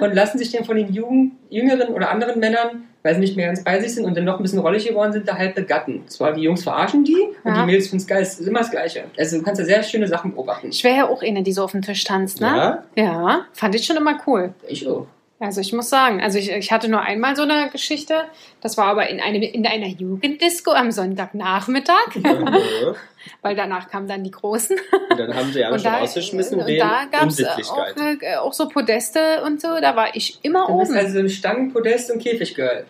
und 0.00 0.14
lassen 0.14 0.38
sich 0.38 0.52
dann 0.52 0.64
von 0.64 0.76
den 0.76 0.92
Jugend, 0.92 1.32
jüngeren 1.50 1.92
oder 1.92 2.10
anderen 2.10 2.38
Männern, 2.38 2.84
weil 3.02 3.14
sie 3.14 3.20
nicht 3.20 3.36
mehr 3.36 3.46
ganz 3.46 3.64
bei 3.64 3.80
sich 3.80 3.94
sind 3.94 4.04
und 4.04 4.16
dann 4.16 4.24
noch 4.24 4.38
ein 4.38 4.42
bisschen 4.42 4.60
rollig 4.60 4.86
geworden 4.86 5.12
sind, 5.12 5.26
da 5.28 5.36
halt 5.36 5.54
begatten. 5.54 6.02
Zwar 6.06 6.32
die 6.32 6.42
Jungs 6.42 6.62
verarschen 6.62 7.04
die 7.04 7.16
und 7.44 7.54
Ja. 7.54 7.60
die 7.60 7.66
Mädels 7.66 7.88
finden 7.88 8.02
es 8.02 8.06
geil. 8.06 8.22
Es 8.22 8.38
ist 8.38 8.46
immer 8.46 8.60
das 8.60 8.70
Gleiche. 8.70 9.04
Also 9.18 9.38
du 9.38 9.42
kannst 9.42 9.58
ja 9.60 9.64
sehr 9.64 9.82
schöne 9.82 10.06
Sachen 10.08 10.32
beobachten. 10.32 10.68
Ich 10.70 10.84
wäre 10.84 10.96
ja 10.96 11.08
auch 11.08 11.22
eine, 11.22 11.42
die 11.42 11.52
so 11.52 11.64
auf 11.64 11.72
dem 11.72 11.82
Tisch 11.82 12.04
tanzt, 12.04 12.40
ne? 12.40 12.82
Ja? 12.96 13.02
Ja, 13.04 13.40
fand 13.52 13.74
ich 13.74 13.84
schon 13.86 13.96
immer 13.96 14.18
cool. 14.26 14.54
Ich 14.68 14.86
auch. 14.88 15.06
Also 15.42 15.60
ich 15.60 15.72
muss 15.72 15.90
sagen, 15.90 16.22
also 16.22 16.38
ich, 16.38 16.50
ich 16.52 16.70
hatte 16.70 16.88
nur 16.88 17.00
einmal 17.00 17.34
so 17.34 17.42
eine 17.42 17.68
Geschichte, 17.70 18.24
das 18.60 18.76
war 18.76 18.86
aber 18.86 19.08
in, 19.08 19.20
eine, 19.20 19.44
in 19.44 19.66
einer 19.66 19.88
Jugenddisco 19.88 20.70
am 20.70 20.92
Sonntagnachmittag, 20.92 22.14
Ja. 22.24 22.94
weil 23.42 23.56
danach 23.56 23.88
kamen 23.90 24.06
dann 24.06 24.22
die 24.22 24.30
Großen. 24.30 24.76
Und 25.10 25.18
dann 25.18 25.34
haben 25.34 25.52
sie 25.52 25.60
ja 25.60 25.76
schon 25.78 25.92
rausgeschmissen 25.92 26.60
und 26.60 26.66
wegen 26.66 26.80
da 26.80 27.04
gab 27.10 27.22
es 27.28 27.40
Unsittlichkeit. 27.40 27.96
auch, 27.96 28.22
äh, 28.22 28.36
auch 28.36 28.52
so 28.52 28.68
Podeste 28.68 29.42
und 29.44 29.60
so, 29.60 29.68
da 29.80 29.96
war 29.96 30.14
ich 30.14 30.38
immer 30.42 30.66
Du 30.68 30.78
bist 30.78 30.90
oben. 30.92 30.98
also 31.00 31.18
ein 31.18 31.28
Stangenpodest 31.28 32.12
und 32.12 32.22
Käfiggirl. 32.22 32.84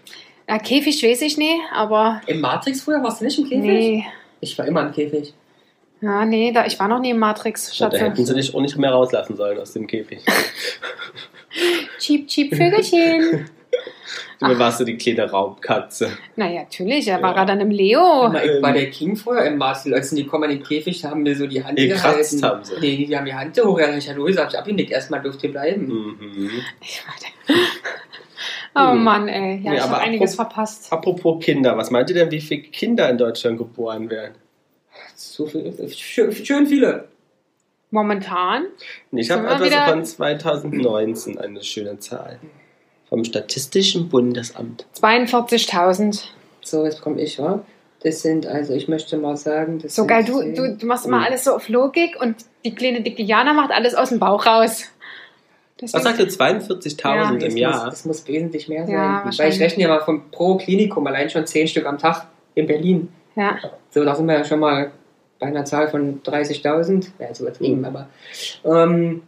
Ja, 0.49 0.59
Käfig 0.59 1.03
weiß 1.03 1.23
ich 1.23 1.39
nicht, 1.39 1.61
aber 1.73 2.21
Im 2.27 2.41
Matrix 2.43 2.83
früher 2.83 3.03
warst 3.03 3.21
du 3.21 3.25
nicht 3.25 3.39
im 3.39 3.45
Käfig? 3.45 3.61
nee. 3.63 4.07
Ich 4.41 4.59
war 4.59 4.67
immer 4.67 4.83
im 4.83 4.93
Käfig. 4.93 5.33
Ja, 6.03 6.25
nee, 6.25 6.53
da, 6.53 6.67
ich 6.67 6.79
war 6.81 6.89
noch 6.89 6.99
nie 7.01 7.11
im 7.11 7.19
Matrix, 7.19 7.79
Ja, 7.79 7.89
da 7.89 7.97
hätten 7.97 8.27
sie 8.27 8.35
dich 8.35 8.55
auch 8.55 8.61
nicht 8.61 8.77
mehr 8.77 8.91
rauslassen 8.91 9.37
sollen 9.37 9.59
aus 9.59 9.73
dem 9.73 9.87
Käfig. 9.87 10.21
Cheap, 11.99 12.27
cheap 12.29 12.55
Vögelchen. 12.55 13.49
Du 14.45 14.59
warst 14.59 14.81
du 14.81 14.85
die 14.85 14.97
kleine 14.97 15.31
Raubkatze. 15.31 16.11
naja, 16.35 16.63
natürlich, 16.63 17.07
er 17.07 17.19
Ja. 17.19 17.23
war 17.23 17.37
er 17.37 17.47
dann 17.47 17.61
im 17.61 17.71
Leo. 17.71 18.27
Immer, 18.27 18.43
ich 18.45 18.51
ähm, 18.51 18.63
war 18.63 18.73
der 18.73 18.91
King 18.91 19.15
vorher 19.15 19.45
im 19.47 19.57
Marcel. 19.57 19.95
Als 19.95 20.11
die 20.11 20.27
kommen 20.27 20.51
in 20.51 20.59
den 20.59 20.67
Käfig, 20.67 21.05
haben 21.05 21.25
wir 21.25 21.37
so 21.37 21.47
die 21.47 21.63
Hand 21.63 21.77
Gekratzt 21.79 22.41
gehalten. 22.41 22.43
haben 22.45 22.65
sie. 22.65 22.75
Nee, 22.81 23.07
die 23.07 23.17
haben 23.17 23.25
die 23.25 23.33
Hand 23.35 23.57
hoch. 23.65 23.79
Ja, 23.79 23.97
ich 23.97 24.09
Hallo 24.09 24.25
gesagt, 24.25 24.53
ich 24.53 24.59
hab 24.59 24.67
ihn 24.67 24.75
nicht. 24.75 24.91
Erstmal 24.91 25.23
dürft 25.23 25.45
ihr 25.45 25.53
bleiben. 25.53 25.87
Mhm. 25.87 26.51
Ich 26.81 27.01
war 27.07 27.15
der- 27.23 27.57
oh 28.89 28.91
Hm. 28.95 29.05
Mann, 29.05 29.29
ey. 29.29 29.61
Ja, 29.63 29.71
Nee, 29.71 29.77
ich 29.77 29.83
habe 29.85 29.99
einiges 29.99 30.35
verpasst. 30.35 30.93
Apropos 30.93 31.39
Kinder, 31.45 31.77
was 31.77 31.93
meint 31.93 32.11
ihr 32.11 32.17
denn, 32.17 32.31
wie 32.33 32.41
viele 32.41 32.63
Kinder 32.63 33.09
in 33.11 33.19
Deutschland 33.19 33.59
geboren 33.59 34.11
werden? 34.11 34.35
So 35.25 35.47
viel, 35.47 35.89
schön, 35.91 36.33
schön 36.33 36.67
viele. 36.67 37.05
Momentan. 37.93 38.65
Ich 39.13 39.31
habe 39.31 39.47
etwas 39.47 39.63
wieder- 39.63 39.87
von 39.89 40.05
2019, 40.05 41.39
eine 41.39 41.63
schöne 41.63 41.99
Zahl. 42.01 42.39
Vom 43.09 43.23
Statistischen 43.25 44.09
Bundesamt. 44.09 44.87
42.000. 45.01 46.25
So, 46.63 46.85
jetzt 46.85 47.01
komme 47.03 47.21
ich, 47.21 47.39
wa? 47.39 47.63
Das 48.03 48.23
sind, 48.23 48.47
also 48.47 48.73
ich 48.75 48.89
möchte 48.89 49.17
mal 49.17 49.37
sagen, 49.37 49.79
das 49.79 49.95
So 49.95 50.07
geil, 50.07 50.25
du, 50.25 50.43
du, 50.55 50.77
du 50.77 50.87
machst 50.87 51.07
immer 51.07 51.19
Mhm. 51.19 51.25
alles 51.25 51.45
so 51.45 51.53
auf 51.55 51.69
Logik 51.69 52.21
und 52.21 52.37
die 52.65 52.75
kleine 52.75 53.03
dicke 53.03 53.23
Jana 53.23 53.53
macht 53.53 53.71
alles 53.71 53.95
aus 53.95 54.09
dem 54.09 54.19
Bauch 54.19 54.45
raus. 54.45 54.85
Was 55.81 55.93
Deswegen- 55.93 56.03
sagt 56.05 56.19
ihr? 56.19 56.29
42.000 56.29 57.35
das 57.39 57.45
im 57.45 57.53
muss, 57.53 57.61
Jahr? 57.61 57.85
Das 57.91 58.05
muss 58.05 58.27
wesentlich 58.27 58.69
mehr 58.69 58.87
sein. 58.87 58.95
Ja, 58.95 59.31
Weil 59.37 59.51
ich 59.53 59.61
rechne 59.61 59.85
ja 59.85 59.89
mal 59.89 60.01
von 60.01 60.31
pro 60.31 60.57
Klinikum 60.57 61.07
allein 61.07 61.31
schon 61.31 61.47
10 61.47 61.69
Stück 61.69 61.87
am 61.87 61.99
Tag 61.99 62.27
in 62.57 62.67
Berlin. 62.67 63.09
Ja. 63.37 63.59
So, 63.91 64.05
da 64.05 64.15
sind 64.17 64.27
wir 64.27 64.35
ja 64.39 64.45
schon 64.45 64.59
mal 64.61 64.91
bei 65.43 65.49
einer 65.49 65.65
Zahl 65.65 65.89
von 65.89 66.23
30.000. 66.23 67.09
Ja, 67.19 67.27
jetzt 67.27 67.41
übertrieben, 67.41 67.79
Mhm. 67.81 67.85
aber. 67.85 68.09
Ähm, 68.65 69.23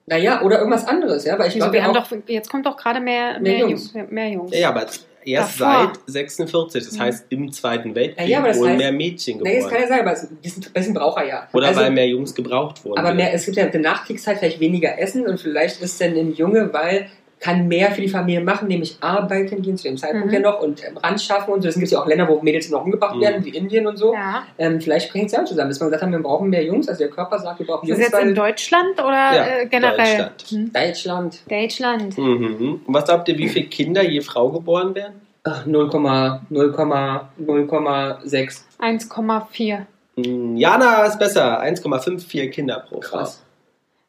Naja, 0.08 0.42
oder 0.42 0.58
irgendwas 0.58 0.86
anderes, 0.86 1.24
ja, 1.24 1.38
weil 1.40 1.48
ich 1.48 1.56
Wieso, 1.56 1.66
glaube 1.66 1.74
wir 1.76 1.84
haben 1.84 1.96
auch, 1.96 2.08
doch, 2.10 2.18
jetzt 2.28 2.50
kommt 2.50 2.66
doch 2.66 2.76
gerade 2.76 3.00
mehr, 3.00 3.40
Mehr 3.40 3.42
mehr, 3.42 3.60
Jungs. 3.60 3.94
Jungs. 3.94 4.12
Mehr 4.12 4.30
Jungs. 4.30 4.52
Ja, 4.52 4.60
ja, 4.60 4.70
aber 4.70 4.86
erst 5.26 5.60
Davor. 5.62 5.94
seit 6.06 6.14
46, 6.14 6.86
das 6.86 7.00
heißt 7.00 7.26
im 7.30 7.52
Zweiten 7.52 7.96
Weltkrieg, 7.96 8.28
Ja, 8.28 8.40
ja, 8.42 8.48
das 8.48 8.58
wurden 8.58 8.74
heißt- 8.74 8.78
mehr 8.78 8.92
Mädchen 8.92 9.40
naja, 9.40 9.56
das 9.56 9.64
geboren. 9.66 9.72
kann 9.74 9.82
ja 9.82 9.88
sein, 9.88 10.00
aber 10.02 10.12
es, 10.14 10.28
wir 10.42 10.52
sind, 10.52 10.76
wir 10.76 10.84
sind 10.84 10.94
Braucher 10.94 11.26
ja. 11.28 11.48
Oder 11.54 11.68
also, 11.68 11.82
weil 11.82 11.92
mehr 11.92 12.08
Jungs 12.08 12.34
gebraucht 12.36 12.84
wurden. 12.86 13.00
aber 13.00 13.14
mehr, 13.14 13.34
es 13.34 13.46
gibt 13.46 13.58
ja 13.58 13.66
in 13.66 13.72
der 13.72 13.82
Nachkriegszeit 13.82 14.40
vielleicht 14.40 14.60
weniger 14.60 14.98
Essen 15.00 15.26
und 15.28 15.40
vielleicht 15.40 15.82
ist 15.82 16.00
dann 16.02 16.14
ein 16.16 16.34
Junge, 16.34 16.72
weil 16.74 17.08
kann 17.44 17.68
mehr 17.68 17.92
für 17.92 18.00
die 18.02 18.08
Familie 18.08 18.40
machen, 18.42 18.70
nämlich 18.70 18.96
arbeiten 19.02 19.62
gehen 19.62 19.76
zu 19.76 19.84
dem 19.84 19.98
Zeitpunkt 19.98 20.28
Mhm. 20.28 20.34
ja 20.34 20.40
noch 20.40 20.62
und 20.62 20.82
ähm, 20.88 20.96
Rand 20.96 21.20
schaffen 21.20 21.52
und 21.54 21.62
so. 21.62 21.68
Deswegen 21.68 21.82
gibt 21.82 21.88
es 21.88 21.92
ja 21.92 22.00
auch 22.02 22.08
Länder, 22.08 22.26
wo 22.30 22.40
Mädels 22.42 22.70
noch 22.70 22.86
umgebracht 22.86 23.18
Mhm. 23.18 23.22
werden, 23.22 23.44
wie 23.44 23.50
Indien 23.50 23.86
und 23.86 23.98
so. 23.98 24.14
Ja. 24.14 24.44
Ähm, 24.58 24.80
vielleicht 24.80 25.14
hängt 25.14 25.26
es 25.26 25.34
ja 25.34 25.42
auch 25.42 25.46
zusammen, 25.46 25.70
dass 25.70 25.78
man 25.82 25.90
gesagt 25.90 26.04
haben, 26.04 26.14
wir 26.14 26.20
brauchen 26.20 26.50
mehr 26.50 26.64
Jungs, 26.64 26.88
also 26.88 27.00
der 27.00 27.10
Körper 27.10 27.38
sagt, 27.40 27.60
wir 27.60 27.66
brauchen 27.68 27.86
Ist 27.90 28.00
das 28.00 28.12
Jungs, 28.12 28.14
jetzt 28.14 28.24
in 28.30 28.34
Deutschland 28.36 28.94
oder 29.00 29.12
Ja, 29.36 29.46
äh, 29.60 29.66
generell? 29.66 29.98
Deutschland. 29.98 30.46
Hm? 30.50 30.72
Deutschland 30.74 31.40
Deutschland. 31.50 32.18
Mhm. 32.18 32.82
Und 32.86 32.94
was 32.94 33.04
glaubt 33.04 33.28
ihr, 33.28 33.38
wie 33.38 33.50
viele 33.50 33.66
Kinder 33.68 34.02
je 34.04 34.22
Frau 34.22 34.50
geboren 34.50 34.96
werden? 34.96 35.16
Ach, 35.44 35.66
0,0,0,6. 35.66 38.64
1,4. 38.80 39.86
Hm, 40.16 40.56
Jana 40.58 41.06
ist 41.06 41.18
besser. 41.20 41.60
1,54 41.62 42.50
Kinder 42.52 42.84
pro 42.88 43.02
Frau. 43.02 43.18
Krass. 43.20 43.42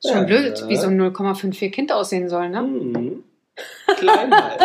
Ist 0.05 0.11
schon 0.11 0.21
Ja. 0.21 0.25
blöd, 0.27 0.65
wie 0.69 0.77
so 0.77 0.87
ein 0.89 0.97
0,54 1.01 1.71
Kind 1.71 1.93
aussehen 1.93 2.29
soll, 2.29 2.49
ne? 2.51 2.63
Mhm. 2.63 3.25
Klein 3.99 4.31
halt. 4.35 4.61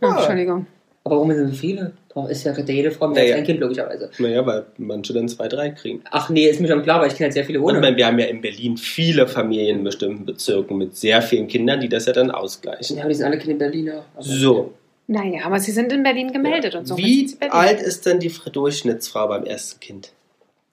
Ja, 0.00 0.16
Entschuldigung. 0.18 0.66
Aber 1.04 1.16
warum 1.16 1.32
sind 1.32 1.48
so 1.48 1.54
viele? 1.54 1.92
Doch, 2.14 2.28
ist 2.28 2.44
ja 2.44 2.52
jede 2.56 2.90
Frau 2.90 3.08
mehr 3.08 3.16
Naja. 3.22 3.32
als 3.34 3.40
ein 3.40 3.46
Kind, 3.46 3.60
logischerweise. 3.60 4.10
Naja, 4.18 4.46
weil 4.46 4.64
manche 4.78 5.12
dann 5.12 5.28
zwei, 5.28 5.48
drei 5.48 5.70
kriegen. 5.70 6.02
Ach 6.10 6.30
nee, 6.30 6.46
ist 6.48 6.60
mir 6.60 6.68
schon 6.68 6.82
klar, 6.82 7.00
weil 7.00 7.08
ich 7.08 7.14
kenne 7.16 7.26
halt 7.26 7.34
sehr 7.34 7.44
viele 7.44 7.58
Und 7.58 7.64
ohne. 7.66 7.78
ich 7.78 7.82
meine, 7.82 7.96
wir 7.96 8.06
haben 8.06 8.18
ja 8.18 8.26
in 8.26 8.40
Berlin 8.40 8.76
viele 8.76 9.26
Familien 9.26 9.78
in 9.78 9.84
bestimmten 9.84 10.24
Bezirken 10.24 10.78
mit 10.78 10.96
sehr 10.96 11.20
vielen 11.20 11.46
Kindern, 11.48 11.80
die 11.80 11.88
das 11.88 12.06
ja 12.06 12.12
dann 12.12 12.30
ausgleichen. 12.30 12.96
ja, 12.96 13.02
aber 13.02 13.10
die 13.10 13.16
sind 13.16 13.26
alle 13.26 13.38
Kinder 13.38 13.58
Berliner. 13.66 14.04
So, 14.20 14.72
Naja, 15.08 15.44
aber 15.44 15.58
sie 15.60 15.72
sind 15.72 15.92
in 15.92 16.02
Berlin 16.02 16.32
gemeldet 16.32 16.74
und 16.76 16.86
so. 16.86 16.96
wie 16.96 17.28
alt 17.50 17.82
ist 17.82 18.06
denn 18.06 18.20
die 18.20 18.32
Durchschnittsfrau 18.52 19.28
beim 19.28 19.44
ersten 19.44 19.80
Kind? 19.80 20.12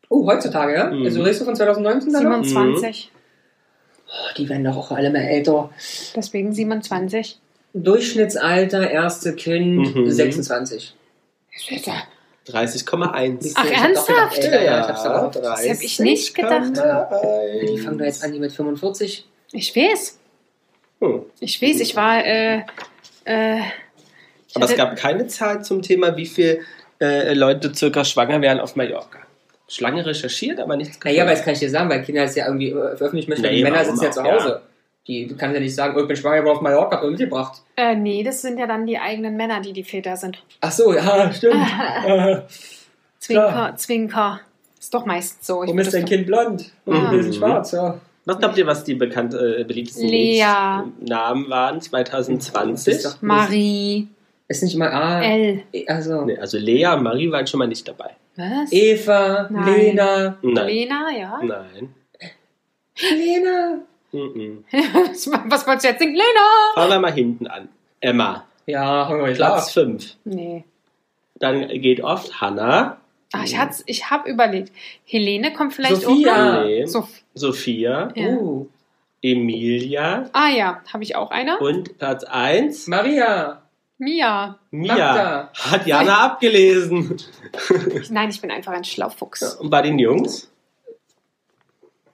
Oh, 0.09 0.25
heutzutage, 0.27 0.73
ja? 0.75 0.91
Mhm. 0.91 1.03
Also 1.05 1.21
redest 1.23 1.41
du 1.41 1.45
von 1.45 1.55
2019 1.55 2.13
dann 2.13 2.23
noch? 2.23 2.43
27. 2.43 3.11
Oh, 4.13 4.33
die 4.37 4.49
werden 4.49 4.63
doch 4.65 4.75
auch 4.77 4.91
alle 4.91 5.09
mehr 5.09 5.29
älter. 5.29 5.69
Deswegen 6.15 6.53
27. 6.53 7.39
Durchschnittsalter, 7.73 8.89
erste 8.91 9.33
Kind, 9.35 9.95
Mhm. 9.95 10.11
26. 10.11 10.93
30,1. 12.47 13.53
Ach, 13.55 13.65
ernsthaft? 13.65 14.35
gedacht, 14.35 14.53
ey, 14.53 14.65
ja, 14.65 14.81
ich 14.81 14.87
hab's 14.87 15.03
doch 15.03 15.31
Das 15.41 15.69
hab 15.69 15.81
ich 15.81 15.99
nicht 15.99 16.35
gedacht. 16.35 16.71
Die 16.75 17.77
fangen 17.77 17.97
da 17.97 18.05
jetzt 18.05 18.23
an, 18.23 18.31
die 18.33 18.39
mit 18.39 18.51
45. 18.51 19.25
Ich 19.53 19.75
weiß. 19.75 20.17
Hm. 20.99 21.23
Ich 21.39 21.61
weiß, 21.61 21.79
ich 21.79 21.95
war. 21.95 22.25
Äh, 22.25 22.63
äh, 23.25 23.59
ich 24.47 24.55
Aber 24.55 24.65
es 24.65 24.75
gab 24.75 24.95
keine 24.95 25.27
Zahl 25.27 25.63
zum 25.63 25.81
Thema, 25.81 26.17
wie 26.17 26.25
viele 26.25 26.59
äh, 26.99 27.33
Leute 27.33 27.73
circa 27.73 28.03
schwanger 28.03 28.41
werden 28.41 28.59
auf 28.59 28.75
Mallorca. 28.75 29.19
Schlange 29.71 30.05
recherchiert, 30.05 30.59
aber 30.59 30.75
nichts 30.75 30.99
Naja, 31.03 31.23
aber 31.23 31.31
das 31.31 31.43
kann 31.43 31.53
ich 31.53 31.59
dir 31.59 31.69
sagen, 31.69 31.89
weil 31.89 32.01
Kinder 32.03 32.23
es 32.23 32.35
ja 32.35 32.45
irgendwie 32.45 32.69
äh, 32.71 32.95
veröffentlichen 32.97 33.29
möchten. 33.29 33.45
Nee, 33.45 33.55
die 33.57 33.63
Männer 33.63 33.85
sitzen 33.85 34.03
ja 34.03 34.11
zu 34.11 34.21
ja. 34.23 34.33
Hause. 34.33 34.61
Die 35.07 35.25
du 35.27 35.35
kannst 35.35 35.55
ja 35.55 35.59
nicht 35.61 35.73
sagen, 35.73 35.95
oh, 35.97 36.01
ich 36.01 36.07
bin 36.07 36.15
schwanger, 36.17 36.43
ich 36.43 36.49
auf 36.49 36.61
Mallorca, 36.61 36.97
hab 36.97 37.03
ich 37.05 37.09
mitgebracht. 37.11 37.61
äh, 37.77 37.95
nee, 37.95 38.21
das 38.23 38.41
sind 38.41 38.59
ja 38.59 38.67
dann 38.67 38.85
die 38.85 38.99
eigenen 38.99 39.35
Männer, 39.37 39.59
die 39.61 39.73
die 39.73 39.83
Väter 39.83 40.15
sind. 40.17 40.43
Ach 40.59 40.71
so, 40.71 40.93
ja, 40.93 41.31
stimmt. 41.33 41.55
Äh, 42.05 42.41
Zwinker. 43.19 43.73
Zwinker. 43.77 44.41
Ist 44.79 44.93
doch 44.93 45.05
meist 45.05 45.45
so. 45.45 45.61
Ich 45.63 45.67
Warum 45.69 45.79
ist 45.79 45.93
dein 45.93 46.05
Kind 46.05 46.25
blond? 46.27 46.71
Und 46.85 47.03
Mhm. 47.07 47.11
wir 47.11 47.23
sind 47.23 47.35
schwarz, 47.35 47.71
ja. 47.71 47.99
Was 48.25 48.37
glaubt 48.37 48.57
ihr, 48.57 48.67
was 48.67 48.83
die 48.83 48.93
bekannt, 48.95 49.33
äh, 49.33 49.63
beliebtesten 49.63 50.07
Lea. 50.07 50.43
Namen 50.99 51.49
waren 51.49 51.81
2020? 51.81 52.93
Ist 52.95 53.05
doch- 53.05 53.13
doch- 53.13 53.21
Marie, 53.21 54.07
Ist 54.51 54.63
nicht 54.63 54.75
mal 54.75 54.89
A. 54.91 55.23
L. 55.23 55.63
Also, 55.87 56.25
Nee, 56.25 56.37
also 56.37 56.57
Lea 56.57 56.87
und 56.87 57.03
Marie 57.03 57.31
waren 57.31 57.47
schon 57.47 57.57
mal 57.59 57.67
nicht 57.67 57.87
dabei. 57.87 58.11
Was? 58.35 58.71
Eva, 58.71 59.47
Nein. 59.49 59.65
Lena. 59.75 60.37
Nein. 60.41 60.67
Lena, 60.67 61.09
ja. 61.17 61.39
Nein. 61.41 61.93
Lena. 62.99 63.79
Mhm. 64.11 64.65
was, 64.71 65.27
was 65.45 65.65
wolltest 65.67 65.85
du 65.85 65.89
jetzt 65.89 65.99
singen? 65.99 66.15
Lena! 66.15 66.47
Fangen 66.75 66.91
wir 66.91 66.99
mal 66.99 67.13
hinten 67.13 67.47
an. 67.47 67.69
Emma, 68.01 68.45
Ja, 68.65 69.07
haben 69.07 69.23
wir 69.23 69.33
Platz 69.33 69.71
5. 69.71 70.17
Nee. 70.25 70.65
Dann 71.35 71.67
geht 71.69 72.03
oft 72.03 72.41
Hannah, 72.41 72.97
Ach, 73.33 73.43
ich, 73.45 73.57
hat's- 73.57 73.83
ich 73.85 74.09
habe 74.11 74.29
überlegt. 74.29 74.73
Helene 75.05 75.53
kommt 75.53 75.73
vielleicht 75.73 76.01
Sophia. 76.01 76.65
Nee. 76.65 76.85
Sof 76.85 77.07
Sophia, 77.33 78.11
Ja. 78.15 78.27
Uh, 78.35 78.67
Emilia 79.21 80.29
Ah 80.33 80.49
ja, 80.49 80.81
habe 80.91 81.03
ich 81.03 81.15
auch 81.15 81.31
eine? 81.31 81.57
und 81.59 81.97
Platz 81.97 82.25
1 82.25 82.87
Maria. 82.87 83.60
Mia. 84.01 84.57
Mia. 84.71 84.95
Magda. 84.95 85.51
Hat 85.53 85.85
Jana 85.85 86.25
abgelesen. 86.25 87.17
Nein, 88.09 88.31
ich 88.31 88.41
bin 88.41 88.49
einfach 88.49 88.71
ein 88.73 88.83
Schlaufuchs. 88.83 89.55
Und 89.55 89.69
bei 89.69 89.83
den 89.83 89.99
Jungs? 89.99 90.49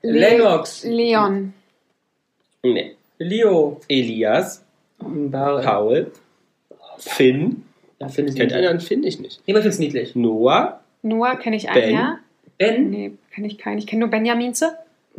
Le- 0.02 0.12
Lennox. 0.20 0.84
Leon. 0.84 1.54
Nee. 2.62 2.96
Leo. 3.20 3.80
Elias, 3.88 4.64
Bar 5.00 5.62
Paul, 5.62 6.12
Finn. 6.98 7.64
Ja, 8.00 8.10
finde 8.10 8.32
ich 8.32 8.38
Kennt 8.38 8.52
niedlich. 8.52 8.70
einer? 8.70 8.80
Finde 8.82 9.08
ich 9.08 9.20
nicht. 9.20 9.42
Jemand 9.46 9.64
findet 9.64 9.74
es 9.74 9.80
niedlich. 9.80 10.16
Noah 10.16 10.82
Noah 11.04 11.36
kenne 11.38 11.56
ich 11.56 11.70
einen, 11.70 11.82
Ben. 11.82 11.96
ja? 11.96 12.20
Ben. 12.58 12.90
Nee, 12.90 13.12
kenne 13.34 13.48
ich 13.48 13.58
keinen. 13.58 13.78
Ich 13.78 13.88
kenne 13.88 14.02
nur 14.02 14.10
Benjaminze. 14.10 14.78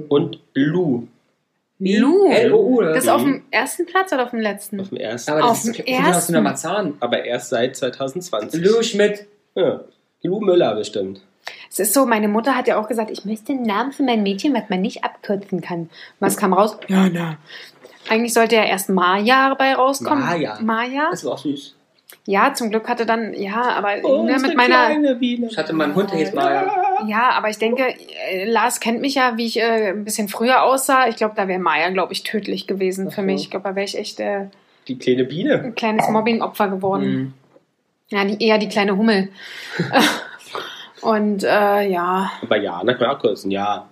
und 0.09 0.39
Lou. 0.55 1.09
Lou. 1.79 2.31
L-O-U. 2.31 2.83
Das 2.83 3.05
ist 3.05 3.09
auf 3.09 3.23
dem 3.23 3.45
ersten 3.51 3.87
Platz 3.87 4.13
oder 4.13 4.25
auf 4.25 4.31
dem 4.31 4.41
letzten? 4.41 4.81
Auf 4.81 4.89
dem 4.89 4.99
ersten. 4.99 5.31
Aber 5.31 5.45
auf 5.45 5.51
das 5.51 5.65
ist 5.65 5.79
dem 5.79 5.87
ersten. 5.87 6.33
noch 6.33 6.43
Marzahn. 6.43 6.95
Aber 7.01 7.25
erst 7.25 7.51
seit 7.51 7.77
2020. 7.77 8.61
Lou 8.65 8.83
Schmidt. 8.83 9.27
Ja. 9.55 9.83
Lou 10.23 10.41
Müller 10.41 10.75
bestimmt. 10.75 11.21
Es 11.71 11.79
ist 11.79 11.95
so, 11.95 12.05
meine 12.05 12.29
Mutter 12.29 12.57
hat 12.57 12.67
ja 12.67 12.81
auch 12.81 12.89
gesagt, 12.89 13.11
ich 13.11 13.25
möchte 13.25 13.53
einen 13.53 13.63
Namen 13.63 13.93
für 13.93 14.03
mein 14.03 14.23
Mädchen, 14.23 14.55
was 14.55 14.69
man 14.69 14.81
nicht 14.81 15.05
abkürzen 15.05 15.61
kann. 15.61 15.89
Was 16.21 16.37
kam 16.37 16.53
raus? 16.53 16.77
Ja, 16.89 17.09
na. 17.09 17.39
Eigentlich 18.09 18.35
sollte 18.35 18.57
ja 18.57 18.65
erst 18.65 18.89
Maja 18.89 19.51
dabei 19.51 19.75
rauskommen. 19.75 20.25
Maja. 20.25 20.59
Maja. 20.61 21.09
Das 21.11 21.25
war 21.25 21.33
auch 21.33 21.39
süß. 21.39 21.77
Ja, 22.27 22.53
zum 22.55 22.71
Glück 22.71 22.89
hatte 22.89 23.05
dann, 23.07 23.35
ja, 23.35 23.63
aber 23.63 23.97
Oh, 24.03 24.23
ne, 24.25 24.39
mit 24.39 24.57
meiner. 24.57 24.91
Ich 25.21 25.57
hatte 25.59 25.73
mal 25.75 25.85
einen 25.85 25.95
Hund, 25.95 26.11
der 26.11 26.19
hieß 26.19 26.33
Maya. 26.35 26.67
ja, 27.07 27.31
aber 27.31 27.49
ich 27.51 27.59
denke, 27.59 27.85
äh, 28.31 28.45
Lars 28.45 28.81
kennt 28.81 29.01
mich 29.01 29.15
ja, 29.15 29.37
wie 29.37 29.47
ich 29.47 29.59
äh, 29.61 29.91
ein 29.91 30.05
bisschen 30.05 30.29
früher 30.29 30.63
aussah. 30.63 31.09
Ich 31.09 31.17
glaube, 31.17 31.35
da 31.37 31.49
wäre 31.49 31.59
Maya, 31.59 31.91
glaube 31.91 32.13
ich, 32.13 32.23
tödlich 32.23 32.67
gewesen 32.67 33.07
Ach 33.09 33.15
für 33.15 33.21
so. 33.21 33.27
mich. 33.27 33.43
Ich 33.43 33.51
glaube, 33.51 33.69
da 33.69 33.75
wäre 33.75 33.85
ich 33.85 33.97
echt 33.99 34.21
äh, 34.21 34.47
Die 34.89 34.99
kleine 34.99 35.25
Biene. 35.25 35.63
ein 35.63 35.75
kleines 35.75 36.09
Mobbing-Opfer 36.09 36.69
geworden. 36.69 37.11
Mhm. 37.13 37.35
Ja, 38.11 38.25
die, 38.25 38.43
eher 38.47 38.57
die 38.59 38.69
kleine 38.69 38.97
Hummel. 38.97 39.29
Und 41.03 41.45
äh, 41.45 41.89
ja, 41.89 42.33
Aber 42.43 42.57
ja, 42.57 42.81
na 42.85 42.95
klar, 42.95 43.19
kurz 43.19 43.45
ein 43.45 43.51
Ja. 43.53 43.87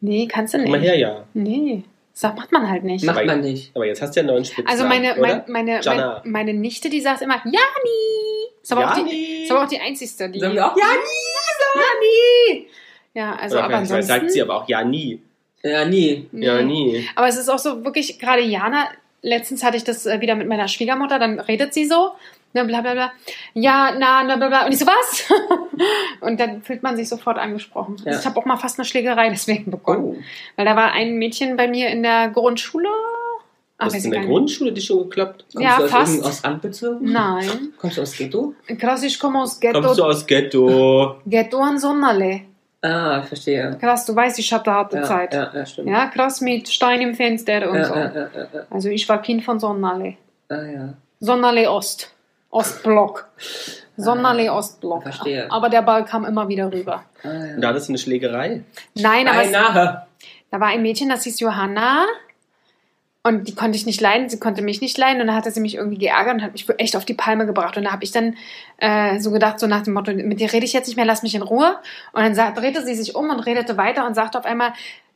nee, 0.00 0.26
kannst 0.26 0.54
du 0.54 0.58
Komm 0.62 0.72
mal 0.72 0.80
nicht. 0.80 0.88
her, 0.90 0.98
ja. 0.98 1.22
Nee, 1.32 1.84
das 2.12 2.22
macht 2.34 2.52
man 2.52 2.68
halt 2.70 2.84
nicht. 2.84 3.04
Macht 3.04 3.18
Aber- 3.18 3.26
man 3.26 3.40
nicht. 3.40 3.70
Aber 3.74 3.86
jetzt 3.86 4.02
hast 4.02 4.14
du 4.14 4.20
ja 4.20 4.22
einen 4.22 4.34
neuen 4.34 4.44
Spitznamen, 4.44 4.68
Also 4.68 4.84
meine, 4.86 5.12
oder? 5.12 5.20
mein, 5.20 5.42
meine, 5.48 5.80
Jana. 5.82 6.20
meine, 6.24 6.30
meine 6.30 6.54
Nichte, 6.54 6.90
die 6.90 7.00
sagt 7.00 7.22
immer, 7.22 7.36
Jani! 7.44 7.58
Ist 8.62 8.70
aber, 8.72 8.90
auch 8.90 8.94
die, 8.94 9.00
Jani! 9.00 9.42
ist 9.44 9.50
aber 9.50 9.64
auch 9.64 9.68
die 9.68 9.80
einzigste, 9.80 10.28
die. 10.28 10.38
Sagen 10.40 10.54
wir 10.54 10.66
auch? 10.66 10.76
Ja, 10.76 10.84
nie! 10.84 12.66
Ja, 13.14 13.34
also 13.36 13.56
Oder 13.56 13.64
aber 13.64 13.76
ansonsten. 13.76 14.06
sagt 14.06 14.30
sie 14.30 14.40
aber 14.42 14.56
auch 14.56 14.68
ja 14.68 14.82
nie. 14.84 15.20
Ja, 15.62 15.84
nie. 15.84 16.26
nee. 16.32 16.46
Ja, 16.46 16.62
nie. 16.62 17.06
Aber 17.14 17.28
es 17.28 17.36
ist 17.36 17.48
auch 17.48 17.58
so 17.58 17.84
wirklich, 17.84 18.18
gerade 18.18 18.42
Jana, 18.42 18.88
letztens 19.22 19.62
hatte 19.62 19.76
ich 19.76 19.84
das 19.84 20.06
äh, 20.06 20.20
wieder 20.20 20.34
mit 20.34 20.48
meiner 20.48 20.66
Schwiegermutter, 20.68 21.18
dann 21.18 21.38
redet 21.38 21.72
sie 21.74 21.84
so, 21.84 22.12
ne, 22.54 22.64
bla 22.64 22.80
bla 22.80 22.92
bla, 22.92 23.12
ja, 23.54 23.92
na, 23.98 24.22
na, 24.24 24.36
bla 24.36 24.48
bla, 24.48 24.66
und 24.66 24.72
ich 24.72 24.78
so, 24.78 24.86
was? 24.86 25.24
und 26.20 26.38
dann 26.40 26.62
fühlt 26.62 26.82
man 26.82 26.96
sich 26.96 27.08
sofort 27.08 27.38
angesprochen. 27.38 27.96
Ja. 28.04 28.06
Also 28.12 28.20
ich 28.20 28.26
habe 28.26 28.38
auch 28.40 28.44
mal 28.44 28.56
fast 28.56 28.78
eine 28.78 28.84
Schlägerei 28.84 29.28
deswegen 29.30 29.70
bekommen. 29.70 30.04
Oh. 30.04 30.16
Weil 30.56 30.64
da 30.66 30.76
war 30.76 30.92
ein 30.92 31.16
Mädchen 31.18 31.56
bei 31.56 31.68
mir 31.68 31.88
in 31.90 32.02
der 32.02 32.28
Grundschule. 32.30 32.88
Ah, 33.78 33.86
Hast 33.86 33.94
du 33.96 34.04
in 34.04 34.10
der. 34.12 34.24
Grundschule 34.26 34.72
dich 34.72 34.84
schon 34.86 35.04
geklappt? 35.08 35.44
Kommst 35.52 35.64
Ja, 35.64 35.78
du 35.78 35.84
aus, 35.84 35.90
fast. 35.90 36.24
aus 36.24 36.44
Randbezirken? 36.44 37.10
Nein. 37.12 37.72
Kommst 37.78 37.96
du 37.98 38.02
aus 38.02 38.16
Ghetto? 38.16 38.54
Krass, 38.78 39.02
ich 39.02 39.18
komme 39.18 39.40
aus 39.42 39.58
Ghetto. 39.58 39.80
Kommst 39.80 39.98
du 39.98 40.04
aus 40.04 40.26
Ghetto? 40.26 41.16
Ghetto 41.26 41.58
an 41.58 41.78
Sonderle. 41.78 42.42
Ah, 42.84 43.22
verstehe. 43.22 43.76
Krass, 43.80 44.06
du 44.06 44.14
weißt, 44.14 44.38
ich 44.40 44.52
hatte 44.52 44.70
harte 44.72 44.96
Ja, 44.98 45.02
Zeit. 45.04 45.34
ja, 45.34 45.50
ja, 45.54 45.66
stimmt. 45.66 45.88
Ja, 45.88 46.06
krass 46.06 46.40
mit 46.40 46.68
Stein 46.68 47.00
im 47.00 47.14
Fenster 47.14 47.68
und 47.70 47.76
ja, 47.76 47.84
so. 47.84 47.94
ja. 47.94 48.28
Also 48.70 48.88
ich 48.88 49.08
war 49.08 49.22
Kind 49.22 49.44
von 49.44 49.58
Sonderle. 49.60 50.14
Ah, 50.48 50.62
ja. 50.64 50.94
Sonderle 51.20 51.70
Ost. 51.70 52.12
Ostblock. 52.52 53.28
Sonderle 53.96 54.52
Ostblock. 54.52 55.02
Verstehe. 55.02 55.50
Aber 55.50 55.68
der 55.68 55.82
Ball 55.82 56.04
kam 56.04 56.24
immer 56.24 56.46
wieder 56.48 56.72
rüber. 56.72 57.02
Ah, 57.24 57.28
da 57.58 57.68
hattest 57.68 57.88
du 57.88 57.92
eine 57.92 57.98
Schlägerei. 57.98 58.62
Nein, 58.94 59.26
aber 59.26 59.42
es, 59.44 59.50
da 60.50 60.60
war 60.60 60.68
ein 60.68 60.82
Mädchen, 60.82 61.08
das 61.08 61.24
hieß 61.24 61.40
Johanna. 61.40 62.04
Und 63.24 63.46
die 63.46 63.54
konnte 63.54 63.76
ich 63.76 63.86
nicht 63.86 64.00
leiden, 64.00 64.28
sie 64.28 64.40
konnte 64.40 64.62
mich 64.62 64.80
nicht 64.80 64.98
leiden. 64.98 65.20
Und 65.20 65.28
dann 65.28 65.36
hatte 65.36 65.52
sie 65.52 65.60
mich 65.60 65.76
irgendwie 65.76 65.98
geärgert 65.98 66.34
und 66.34 66.42
hat 66.42 66.52
mich 66.52 66.66
echt 66.78 66.96
auf 66.96 67.04
die 67.04 67.14
Palme 67.14 67.46
gebracht. 67.46 67.76
Und 67.76 67.84
da 67.84 67.92
habe 67.92 68.02
ich 68.02 68.10
dann 68.10 68.34
äh, 68.78 69.20
so 69.20 69.30
gedacht, 69.30 69.60
so 69.60 69.68
nach 69.68 69.82
dem 69.82 69.94
Motto, 69.94 70.12
mit 70.12 70.40
dir 70.40 70.52
rede 70.52 70.64
ich 70.66 70.72
jetzt 70.72 70.88
nicht 70.88 70.96
mehr, 70.96 71.04
lass 71.04 71.22
mich 71.22 71.36
in 71.36 71.42
Ruhe. 71.42 71.76
Und 72.12 72.22
dann 72.22 72.34
sa- 72.34 72.50
drehte 72.50 72.82
sie 72.84 72.96
sich 72.96 73.14
um 73.14 73.30
und 73.30 73.38
redete 73.40 73.76
weiter 73.76 74.06
und 74.06 74.14
sagte 74.14 74.38
auf 74.38 74.44
einmal, 74.44 74.72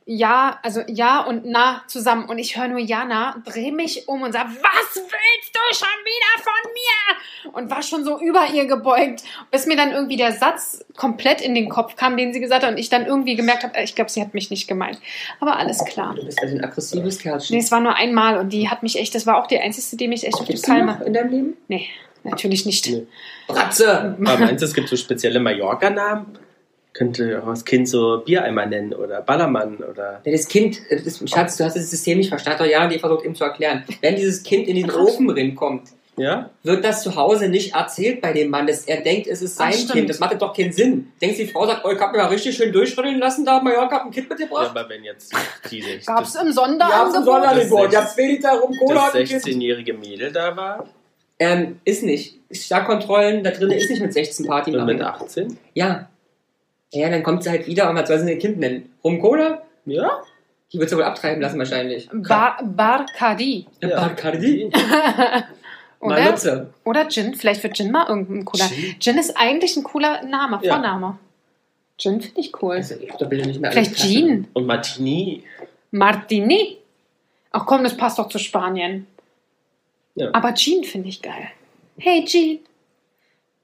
ja, 0.09 0.57
also 0.63 0.81
ja 0.87 1.19
und 1.19 1.45
na 1.45 1.83
zusammen. 1.87 2.29
Und 2.29 2.39
ich 2.39 2.57
höre 2.57 2.69
nur 2.69 2.79
Jana, 2.79 3.35
dreh 3.45 3.71
mich 3.71 4.07
um 4.07 4.21
und 4.21 4.31
sag, 4.31 4.45
was 4.45 4.95
willst 4.95 5.53
du 5.53 5.59
schon 5.75 5.87
wieder 6.05 6.43
von 6.43 6.71
mir? 6.73 7.53
Und 7.53 7.69
war 7.69 7.81
schon 7.81 8.05
so 8.05 8.17
über 8.21 8.47
ihr 8.53 8.67
gebeugt, 8.67 9.23
bis 9.51 9.65
mir 9.65 9.75
dann 9.75 9.91
irgendwie 9.91 10.15
der 10.15 10.31
Satz 10.31 10.85
komplett 10.95 11.41
in 11.41 11.53
den 11.53 11.67
Kopf 11.67 11.97
kam, 11.97 12.15
den 12.15 12.31
sie 12.33 12.39
gesagt 12.39 12.63
hat. 12.63 12.71
Und 12.71 12.77
ich 12.77 12.87
dann 12.87 13.05
irgendwie 13.05 13.35
gemerkt 13.35 13.63
habe, 13.63 13.73
ich 13.83 13.95
glaube, 13.95 14.09
sie 14.09 14.21
hat 14.21 14.33
mich 14.33 14.49
nicht 14.49 14.69
gemeint. 14.69 14.97
Aber 15.41 15.57
alles 15.57 15.83
klar. 15.83 16.15
Du 16.15 16.23
bist 16.23 16.41
also 16.41 16.55
ein 16.55 16.63
aggressives 16.63 17.19
Kerlchen. 17.19 17.57
Nee, 17.57 17.61
es 17.61 17.71
war 17.71 17.81
nur 17.81 17.95
einmal 17.95 18.37
und 18.37 18.53
die 18.53 18.69
hat 18.69 18.83
mich 18.83 18.97
echt, 18.97 19.13
das 19.13 19.25
war 19.27 19.43
auch 19.43 19.47
die 19.47 19.59
einzige, 19.59 19.97
die 19.97 20.07
mich 20.07 20.25
echt 20.25 20.35
auf 20.35 20.45
die 20.45 20.53
die 20.53 20.59
noch 20.61 20.67
Palme. 20.67 21.03
in 21.05 21.13
deinem 21.13 21.31
Leben? 21.31 21.57
Nee, 21.67 21.89
natürlich 22.23 22.65
nicht. 22.65 22.87
Nee. 22.87 23.07
Bratze! 23.47 24.15
Aber 24.17 24.37
meinst 24.37 24.61
du, 24.61 24.67
es 24.67 24.73
gibt 24.73 24.87
so 24.87 24.95
spezielle 24.95 25.41
Mallorca-Namen? 25.41 26.46
Könnte 26.97 27.41
auch 27.43 27.49
das 27.49 27.63
Kind 27.63 27.87
so 27.87 28.23
Biereimer 28.25 28.65
nennen 28.65 28.93
oder 28.93 29.21
Ballermann 29.21 29.77
oder. 29.77 30.21
Ja, 30.25 30.31
das 30.31 30.47
Kind, 30.47 30.79
äh, 30.89 30.99
das, 31.01 31.21
Schatz, 31.29 31.55
du 31.57 31.63
hast 31.63 31.75
das 31.75 31.89
System 31.91 32.17
nicht 32.17 32.29
verstanden. 32.29 32.65
Jana 32.69 32.87
dir 32.87 32.99
versucht, 32.99 33.23
ihm 33.23 33.35
zu 33.35 33.43
erklären. 33.43 33.83
Wenn 34.01 34.15
dieses 34.15 34.41
Kind 34.41 34.67
in 34.67 34.75
den 34.77 34.89
Ofen 34.89 35.27
kommt, 35.55 35.89
Ja? 36.17 36.49
wird 36.63 36.83
das 36.83 37.03
zu 37.03 37.15
Hause 37.15 37.49
nicht 37.49 37.75
erzählt 37.75 38.19
bei 38.21 38.33
dem 38.33 38.49
Mann. 38.49 38.65
Das, 38.65 38.85
er 38.85 39.01
denkt, 39.01 39.27
es 39.27 39.43
ist 39.43 39.57
sein 39.57 39.73
stimmt. 39.73 39.91
Kind. 39.91 40.09
Das 40.09 40.19
macht 40.19 40.41
doch 40.41 40.55
keinen 40.57 40.71
Sinn. 40.71 41.11
Denkst 41.21 41.37
du, 41.37 41.43
die 41.45 41.51
Frau 41.51 41.67
sagt, 41.67 41.85
oh, 41.85 41.91
ich 41.91 41.99
hab 41.99 42.11
mir 42.13 42.17
mal 42.17 42.29
richtig 42.29 42.55
schön 42.57 42.71
durchrütteln 42.73 43.19
lassen, 43.19 43.45
da 43.45 43.57
hat 43.57 43.63
Mallorca 43.63 44.03
ein 44.03 44.09
Kind 44.09 44.27
ja 44.27 44.35
mitgebracht? 44.35 44.71
aber 44.71 44.89
wenn 44.89 45.03
jetzt 45.03 45.31
diese, 45.69 45.99
Gab's 46.03 46.33
das, 46.33 46.41
im 46.41 46.47
Ja, 46.47 46.53
Sonderangebot? 46.53 47.13
zum 47.13 47.23
Sonderangebot. 47.25 47.93
Das 47.93 48.17
Ja, 48.17 48.25
Liter 48.25 48.51
rum 48.59 48.75
Cola 48.79 48.95
das 49.05 49.13
und 49.13 49.19
ein 49.19 49.27
Kind. 49.27 49.43
16-jährige 49.43 49.93
Mädel 49.93 50.31
da 50.31 50.57
war 50.57 50.87
Ähm, 51.37 51.79
ist 51.85 52.01
nicht. 52.01 52.39
Starkkontrollen, 52.49 53.43
da 53.43 53.51
drin 53.51 53.69
ist 53.69 53.89
nicht 53.91 54.01
mit 54.01 54.13
16 54.13 54.47
Party 54.47 54.75
und 54.75 54.85
mit 54.85 54.97
machen. 54.97 55.25
18? 55.25 55.57
Ja. 55.75 56.09
Ja, 56.93 57.09
dann 57.09 57.23
kommt 57.23 57.43
sie 57.43 57.49
halt 57.49 57.67
wieder 57.67 57.89
und 57.89 57.95
was 57.95 58.07
soll 58.07 58.19
sie 58.19 58.31
ein 58.31 58.39
Kind 58.39 58.59
nennen? 58.59 58.93
Rum 59.03 59.19
Cola? 59.19 59.61
Ja? 59.85 60.21
Die 60.71 60.79
wird 60.79 60.89
sie 60.89 60.97
wohl 60.97 61.03
abtreiben 61.03 61.41
lassen 61.41 61.59
wahrscheinlich. 61.59 62.09
Bar 62.11 62.59
Barcadi. 62.63 63.67
Ja. 63.81 64.09
Oder, 65.99 66.37
oder 66.83 67.09
Gin. 67.09 67.33
Vielleicht 67.33 67.63
wird 67.63 67.75
Gin 67.75 67.89
mal 67.91 68.07
irgendein 68.07 68.45
cooler. 68.45 68.67
Gin? 68.67 68.99
Gin 68.99 69.17
ist 69.17 69.35
eigentlich 69.35 69.75
ein 69.77 69.83
cooler 69.83 70.23
Name, 70.23 70.59
Ja. 70.61 70.73
Vorname. 70.73 71.17
Gin 71.97 72.21
finde 72.21 72.39
ich 72.39 72.61
cool. 72.61 72.75
Also, 72.75 72.95
ich 72.95 73.11
Bilder 73.13 73.47
nicht 73.47 73.59
mehr 73.59 73.71
Vielleicht. 73.71 73.95
Jean. 73.95 74.47
Und 74.53 74.67
Martini. 74.67 75.43
Martini. 75.89 76.77
Ach 77.51 77.65
komm, 77.65 77.83
das 77.83 77.97
passt 77.97 78.19
doch 78.19 78.29
zu 78.29 78.37
Spanien. 78.37 79.07
Ja. 80.13 80.29
Aber 80.33 80.53
Jean 80.53 80.83
finde 80.83 81.09
ich 81.09 81.21
geil. 81.21 81.49
Hey 81.97 82.23
Jean. 82.25 82.59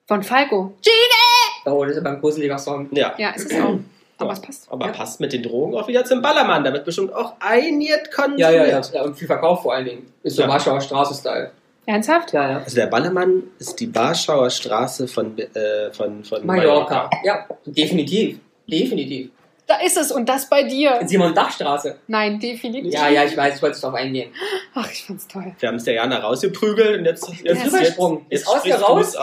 Von 0.08 0.24
Falco. 0.24 0.74
Jean! 0.82 1.53
Oh, 1.66 1.84
das 1.84 1.94
ist 1.94 2.00
aber 2.00 2.12
ein 2.12 2.20
gruseliger 2.22 2.58
Song. 2.58 2.90
Ja. 2.92 3.14
Ja, 3.18 3.32
ist 3.32 3.52
es 3.52 3.62
auch. 3.62 3.78
Aber 4.20 4.34
es 4.34 4.42
passt. 4.42 4.72
Aber 4.72 4.86
Ja. 4.86 4.92
passt 4.92 5.20
mit 5.20 5.34
den 5.34 5.42
Drogen 5.42 5.76
auch 5.76 5.88
wieder 5.88 6.06
zum 6.06 6.22
Ballermann. 6.22 6.64
Da 6.64 6.72
wird 6.72 6.86
bestimmt 6.86 7.14
auch 7.14 7.34
einiert 7.40 8.12
konsumiert. 8.12 8.40
Ja, 8.40 8.52
ja, 8.52 8.66
ja. 8.68 8.82
ja 8.94 9.02
und 9.04 9.16
viel 9.18 9.28
Verkauf 9.28 9.64
vor 9.64 9.74
allen 9.74 9.86
Dingen. 9.86 10.14
Ist 10.22 10.36
so 10.36 10.44
Ja. 10.44 10.48
Warschauer 10.48 10.80
Straße-Style. 10.80 11.52
Ernsthaft? 11.88 12.32
Ja, 12.32 12.50
ja. 12.52 12.58
Also 12.60 12.76
der 12.76 12.88
Ballermann 12.88 13.44
ist 13.60 13.78
die 13.80 13.94
Warschauer 13.94 14.50
Straße 14.52 15.08
von, 15.08 15.38
äh, 15.38 15.92
von, 15.92 16.24
von 16.24 16.46
Mallorca. 16.46 17.10
Ja, 17.26 17.46
definitiv. 17.66 18.40
Definitiv. 18.70 19.32
Da 19.66 19.78
ist 19.84 19.98
es 19.98 20.12
und 20.12 20.30
das 20.30 20.48
bei 20.48 20.64
dir. 20.64 21.00
Simon-Dach-Straße. 21.06 21.98
Nein, 22.08 22.40
definitiv. 22.40 22.94
Ja, 22.94 23.10
ja, 23.10 23.24
ich 23.24 23.36
weiß, 23.36 23.56
ich 23.58 23.62
wollte 23.62 23.82
darauf 23.82 23.98
eingehen. 23.98 24.32
Ach, 24.76 24.90
ich 24.92 25.04
find's 25.04 25.28
toll. 25.28 25.54
Wir 25.60 25.70
haben 25.70 25.76
es 25.78 25.86
der 25.86 25.96
Jana 25.96 26.20
rausgeprügelt 26.20 27.00
und 27.00 27.06
jetzt, 27.06 27.28
jetzt, 27.44 27.66
ist 27.66 27.74
rübergesprungen. 27.74 28.26
jetzt, 28.30 28.42
Ist 28.42 28.48
aus 28.48 29.16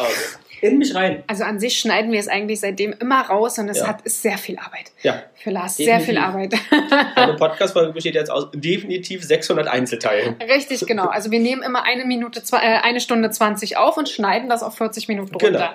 In 0.63 0.79
mich 0.79 0.95
rein. 0.95 1.23
Also 1.27 1.45
an 1.45 1.59
sich 1.59 1.79
schneiden 1.79 2.13
wir 2.13 2.21
es 2.21 2.29
eigentlich 2.29 2.61
seitdem 2.61 2.95
immer 3.01 3.21
raus 3.23 3.59
und 3.59 3.69
es 3.69 3.79
Ja. 3.79 3.89
hat 3.89 4.03
ist 4.03 4.23
sehr 4.23 4.37
viel 4.39 4.59
Arbeit. 4.59 4.93
Ja, 5.03 5.23
Für 5.35 5.51
Lars 5.51 5.77
sehr 5.77 5.99
Definitiv. 5.99 6.07
viel 6.07 6.19
Arbeit. 6.19 6.55
eine 7.17 7.35
Podcast-Folge 7.39 7.93
besteht 7.93 8.15
jetzt 8.15 8.31
aus 8.31 8.49
definitiv 8.53 9.25
600 9.25 9.69
Einzelteilen. 9.69 10.37
Richtig, 10.43 10.87
genau. 10.87 11.07
Also 11.07 11.31
wir 11.31 11.41
nehmen 11.41 11.63
immer 11.63 11.85
eine 11.85 12.05
Minute, 12.05 12.43
zwei, 12.43 12.59
äh, 12.59 12.79
eine 12.83 13.01
Stunde 13.01 13.31
20 13.31 13.77
auf 13.79 13.97
und 13.97 14.09
schneiden 14.09 14.49
das 14.49 14.63
auf 14.63 14.77
40 14.77 15.09
Minuten 15.09 15.31
runter. 15.33 15.47
Genau. 15.51 15.71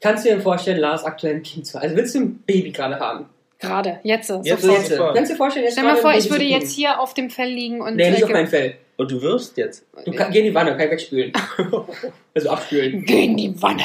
Kannst 0.00 0.24
du 0.24 0.28
dir 0.28 0.40
vorstellen, 0.40 0.78
Lars 0.78 1.04
aktuell 1.04 1.34
ein 1.34 1.42
Kind 1.42 1.66
zu 1.66 1.80
Also 1.80 1.96
willst 1.96 2.14
du 2.14 2.20
ein 2.20 2.38
Baby 2.46 2.70
gerade 2.70 3.00
haben? 3.00 3.26
Gerade, 3.58 3.98
jetzt. 4.04 4.30
Jetzt 4.44 4.62
sofort. 4.62 4.88
Jetzt, 4.88 4.98
kannst 4.98 5.18
du 5.30 5.34
dir 5.34 5.36
vorstellen, 5.36 5.64
jetzt 5.64 5.72
Stell 5.72 5.84
dir 5.84 5.92
mal 5.94 5.96
vor, 6.00 6.14
ich 6.14 6.30
würde 6.30 6.44
jetzt 6.44 6.72
hier 6.72 7.00
auf 7.00 7.14
dem 7.14 7.28
Fell 7.28 7.48
liegen 7.48 7.80
und 7.80 7.96
Nee, 7.96 8.10
nicht 8.10 8.22
auf 8.22 8.30
mein 8.30 8.46
Fell. 8.46 8.76
Und 8.98 9.10
du 9.12 9.22
wirst 9.22 9.56
jetzt. 9.56 9.86
Du 10.04 10.12
kann, 10.12 10.32
geh 10.32 10.40
in 10.40 10.46
die 10.46 10.54
Wanne, 10.54 10.72
kann 10.72 10.80
ich 10.86 10.90
wegspülen. 10.90 11.32
also 12.34 12.50
abspülen. 12.50 13.04
geh 13.04 13.24
in 13.24 13.36
die 13.36 13.62
Wanne. 13.62 13.84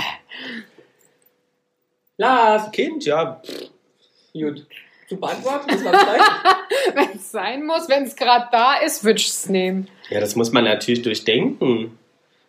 Lars, 2.17 2.71
Kind, 2.71 3.05
ja. 3.05 3.41
gut. 4.33 4.65
Zu 5.07 5.17
beantworten, 5.17 5.67
das 5.69 5.85
war 5.85 5.93
Zeit. 5.93 6.21
Wenn 6.95 7.15
es 7.15 7.31
sein 7.31 7.65
muss, 7.65 7.87
wenn 7.87 8.03
es 8.03 8.15
gerade 8.15 8.47
da 8.51 8.75
ist, 8.75 9.03
würde 9.03 9.19
ich 9.19 9.27
es 9.27 9.47
nehmen. 9.47 9.87
Ja, 10.09 10.19
das 10.19 10.35
muss 10.35 10.51
man 10.51 10.63
natürlich 10.63 11.01
durchdenken. 11.01 11.97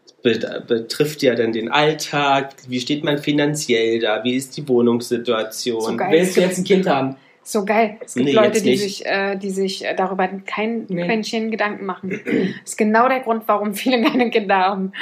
Das 0.07 0.41
bet- 0.41 0.67
betrifft 0.67 1.23
ja 1.23 1.35
dann 1.35 1.53
den 1.53 1.71
Alltag. 1.71 2.55
Wie 2.69 2.81
steht 2.81 3.05
man 3.05 3.19
finanziell 3.19 4.01
da? 4.01 4.25
Wie 4.25 4.35
ist 4.35 4.57
die 4.57 4.67
Wohnungssituation? 4.67 5.81
So 5.81 5.97
geil. 5.97 6.13
Willst 6.13 6.37
du 6.37 6.41
jetzt 6.41 6.59
ein 6.59 6.65
Kind 6.65 6.87
haben? 6.87 7.17
So 7.45 7.65
geil. 7.65 7.99
Es 8.05 8.15
gibt 8.15 8.27
Nee, 8.27 8.33
Leute, 8.33 8.63
die 8.63 8.77
sich, 8.77 9.05
äh, 9.05 9.37
die 9.37 9.51
sich 9.51 9.85
äh, 9.85 9.95
darüber 9.95 10.27
kein 10.47 10.87
Nee. 10.89 11.05
Quäntchen 11.05 11.51
Gedanken 11.51 11.85
machen. 11.85 12.11
Das 12.11 12.71
ist 12.71 12.79
genau 12.79 13.09
der 13.09 13.21
Grund, 13.21 13.45
warum 13.47 13.75
viele 13.75 14.03
keine 14.11 14.31
Kinder 14.31 14.57
haben. 14.57 14.93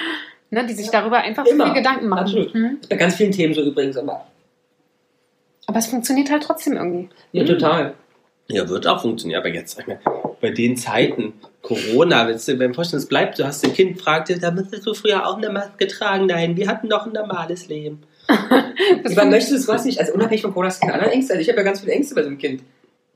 Ne, 0.51 0.66
die 0.66 0.74
sich 0.74 0.90
darüber 0.90 1.18
einfach 1.18 1.47
Immer. 1.47 1.64
viele 1.64 1.76
Gedanken 1.76 2.09
machen. 2.09 2.24
Absolut. 2.24 2.53
Hm? 2.53 2.78
Bei 2.90 2.97
ganz 2.97 3.14
vielen 3.14 3.32
Themen 3.32 3.55
so 3.55 3.62
übrigens, 3.62 3.97
aber. 3.97 4.26
Aber 5.66 5.78
es 5.78 5.86
funktioniert 5.86 6.30
halt 6.30 6.43
trotzdem 6.43 6.74
irgendwie. 6.74 7.09
Ja, 7.30 7.45
total. 7.45 7.95
Ja, 8.49 8.68
wird 8.68 8.86
auch 8.86 9.01
funktionieren. 9.01 9.40
Aber 9.40 9.49
jetzt 9.49 9.76
sag 9.76 9.88
mal, 9.88 9.99
bei 10.40 10.51
den 10.51 10.76
Zeiten, 10.76 11.34
Corona, 11.62 12.26
willst 12.26 12.49
du 12.49 12.55
mir 12.55 12.74
vorstellen, 12.74 13.01
es 13.01 13.09
bleibt, 13.09 13.38
du 13.38 13.47
hast 13.47 13.64
ein 13.64 13.72
Kind, 13.72 13.99
fragt 14.01 14.30
da 14.43 14.51
müsstest 14.51 14.86
du 14.86 14.93
früher 14.93 15.26
auch 15.26 15.38
eine 15.38 15.49
Maske 15.49 15.86
tragen. 15.86 16.26
Nein, 16.26 16.57
wir 16.57 16.68
hatten 16.68 16.88
doch 16.88 17.07
ein 17.07 17.12
normales 17.12 17.68
Leben. 17.68 18.03
Das 19.03 19.12
Aber 19.12 19.22
fun- 19.22 19.30
möchtest 19.30 19.68
du 19.68 19.72
was 19.72 19.85
nicht, 19.85 19.99
also 20.01 20.12
unabhängig 20.14 20.43
von 20.43 20.53
Corona, 20.53 20.68
hast 20.68 20.83
du 20.83 20.87
keine 20.87 20.95
anderen 20.95 21.12
Ängste? 21.12 21.33
Also 21.35 21.43
ich 21.43 21.49
habe 21.49 21.59
ja 21.59 21.64
ganz 21.64 21.80
viele 21.80 21.93
Ängste 21.93 22.14
bei 22.14 22.22
so 22.22 22.28
einem 22.28 22.39
Kind. 22.39 22.62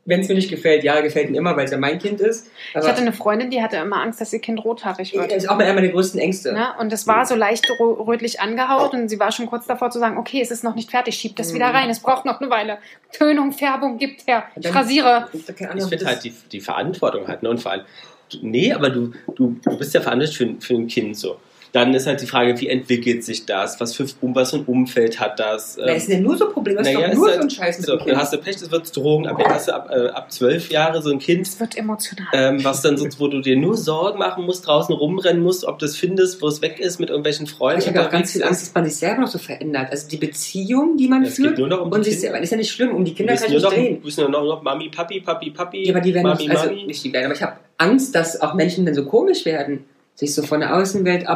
wenn 0.09 0.21
es 0.21 0.29
mir 0.29 0.35
nicht 0.37 0.49
gefällt, 0.51 0.85
ja, 0.85 1.01
gefällt 1.01 1.31
mir 1.31 1.39
immer, 1.39 1.57
weil 1.57 1.64
es 1.64 1.73
ja 1.73 1.79
mein 1.79 1.99
Kind 1.99 2.21
ist. 2.21 2.49
Ich 2.71 2.77
hatte 2.87 3.01
eine 3.01 3.12
Freundin, 3.12 3.51
die 3.51 3.61
hatte 3.61 3.77
immer 3.79 4.01
Angst, 4.01 4.21
dass 4.21 4.33
ihr 4.33 4.39
Kind 4.39 4.64
rothaarig 4.64 5.12
wird. 5.14 5.33
das 5.33 5.43
ist 5.45 5.49
auch 5.51 5.59
einer 5.59 5.75
meiner 5.75 5.89
größten 5.89 6.21
Ängste. 6.21 6.53
Ne? 6.53 6.69
Und 6.79 6.93
es 6.93 7.07
war 7.09 7.27
so 7.27 7.35
leicht 7.35 7.69
rötlich 7.81 8.41
angehaut 8.41 8.93
und 8.93 9.09
sie 9.09 9.19
war 9.19 9.33
schon 9.33 9.47
kurz 9.47 9.67
davor 9.67 9.91
zu 9.91 9.99
sagen, 9.99 10.17
okay, 10.17 10.41
es 10.41 10.53
ist 10.53 10.62
noch 10.62 10.77
nicht 10.77 10.91
fertig, 10.93 11.17
schieb 11.17 11.35
das 11.37 11.53
wieder 11.53 11.67
rein, 11.67 11.91
es 11.91 11.99
braucht 12.01 12.25
noch 12.25 12.41
eine 12.41 12.51
Weile. 12.51 12.79
Tönung, 13.12 13.51
Färbung, 13.53 13.99
gibt 13.99 14.27
her. 14.29 14.45
Ich 14.55 14.73
rasiere. 14.73 15.29
Ich, 15.33 15.43
finde 15.87 16.07
halt 16.07 16.23
die, 16.23 16.33
die 16.53 16.61
Verantwortung 16.61 17.27
halt, 17.27 17.43
ne? 17.43 17.51
Und 17.51 17.61
vor 17.61 17.73
allem, 17.73 17.83
du- 18.31 18.39
nee, 18.43 18.73
aber 18.73 18.91
du, 18.91 19.12
du, 19.35 19.57
du 19.64 19.77
bist 19.77 19.93
ja 19.93 20.01
verantwortlich 20.01 20.37
für, 20.39 20.55
für 20.64 20.75
ein 20.75 20.87
Kind 20.87 21.17
so. 21.17 21.37
Dann 21.77 21.93
ist 21.93 22.07
halt 22.07 22.22
die 22.22 22.27
Frage, 22.27 22.59
wie 22.59 22.68
entwickelt 22.68 23.22
sich 23.22 23.45
das? 23.45 23.79
Was 23.81 23.95
für, 23.95 24.07
um, 24.22 24.35
was 24.35 24.51
für 24.53 24.57
ein 24.57 24.64
Umfeld 24.64 25.20
hat 25.20 25.39
das? 25.39 25.77
Na, 25.79 25.87
das 25.93 26.07
sind 26.07 26.14
ja 26.14 26.20
nur 26.20 26.35
so 26.39 26.49
Probleme, 26.49 26.79
das 26.79 26.89
ist 26.89 26.95
naja, 26.95 27.09
doch 27.09 27.14
nur 27.16 27.27
ist 27.29 27.35
so 27.35 27.39
ein 27.39 27.43
halt- 27.43 27.53
Scheiß 27.53 27.77
mit 27.79 27.87
so, 27.87 27.93
dem 27.93 27.99
dann 27.99 28.07
Kind. 28.09 28.18
hast 28.18 28.33
du 28.33 28.39
Pech, 28.39 28.57
das 28.57 28.70
wird 28.70 28.97
drogenabhängig. 28.97 29.53
Hast 29.53 29.68
du 29.68 29.74
ab, 29.74 29.91
äh, 29.93 30.09
ab 30.09 30.33
zwölf 30.33 30.70
Jahre 30.70 31.03
so 31.03 31.11
ein 31.11 31.18
Kind, 31.18 31.47
Es 31.47 31.61
wird 31.61 31.77
emotional. 31.77 32.29
ähm, 32.33 32.64
was 32.64 32.81
dann 32.81 32.97
so, 32.97 33.07
wo 33.18 33.29
du 33.29 33.43
dir 33.43 33.57
nur 33.57 33.77
Sorgen 33.77 34.18
machen 34.18 34.45
musst, 34.47 34.66
draußen 34.66 34.95
rumrennen 34.95 35.43
musst, 35.43 35.64
ob 35.66 35.79
du 35.79 35.85
es 35.85 35.97
findest, 35.97 36.41
wo 36.41 36.49
es 36.49 36.62
weg 36.62 36.81
ist, 36.81 36.99
mit 36.99 37.11
irgendwelchen 37.11 37.47
Freunden. 37.47 37.83
Ich 37.83 37.89
habe 37.89 38.07
auch 38.07 38.11
ganz 38.11 38.33
viel 38.33 38.41
ist. 38.41 38.47
Angst, 38.47 38.62
dass 38.68 38.74
man 38.74 38.85
sich 38.87 38.97
selber 38.97 39.20
noch 39.20 39.29
so 39.29 39.39
verändert. 39.39 39.91
Also 39.91 40.09
die 40.09 40.16
Beziehung, 40.16 40.97
die 40.97 41.09
man 41.09 41.24
Ja, 41.24 41.29
es 41.29 41.37
geht 41.37 41.45
führt 41.47 41.59
nur 41.59 41.68
noch 41.68 41.83
um 41.83 41.91
die 41.91 41.97
und 41.99 42.05
sich 42.05 42.18
selber, 42.18 42.37
das 42.39 42.45
ist 42.45 42.51
ja 42.53 42.57
nicht 42.57 42.72
schlimm, 42.72 42.95
um 42.95 43.05
die 43.05 43.12
Kinder 43.12 43.35
kann 43.35 43.45
ich 43.49 43.53
nicht 43.53 43.70
drehen. 43.70 43.97
du 43.97 44.01
bist 44.07 44.18
nur 44.18 44.31
noch, 44.31 44.43
noch 44.45 44.62
Mami, 44.62 44.89
Papi, 44.89 45.20
Papi, 45.20 45.51
Papi, 45.51 45.85
Ja, 45.87 45.93
aber 45.93 46.01
die 46.01 46.14
werden 46.14 46.27
Mami, 46.27 46.45
nicht, 46.47 46.51
also 46.57 46.70
Mami. 46.70 46.85
nicht 46.85 47.05
die 47.05 47.12
werden, 47.12 47.27
aber 47.27 47.35
ich 47.35 47.43
habe 47.43 47.57
Angst, 47.77 48.14
dass 48.14 48.41
auch 48.41 48.55
Menschen 48.55 48.87
dann 48.87 48.95
so 48.95 49.05
komisch 49.05 49.45
werden, 49.45 49.85
sich 50.14 50.35
so 50.35 50.43
von 50.43 50.61
der 50.61 50.74
Außenwelt 50.74 51.29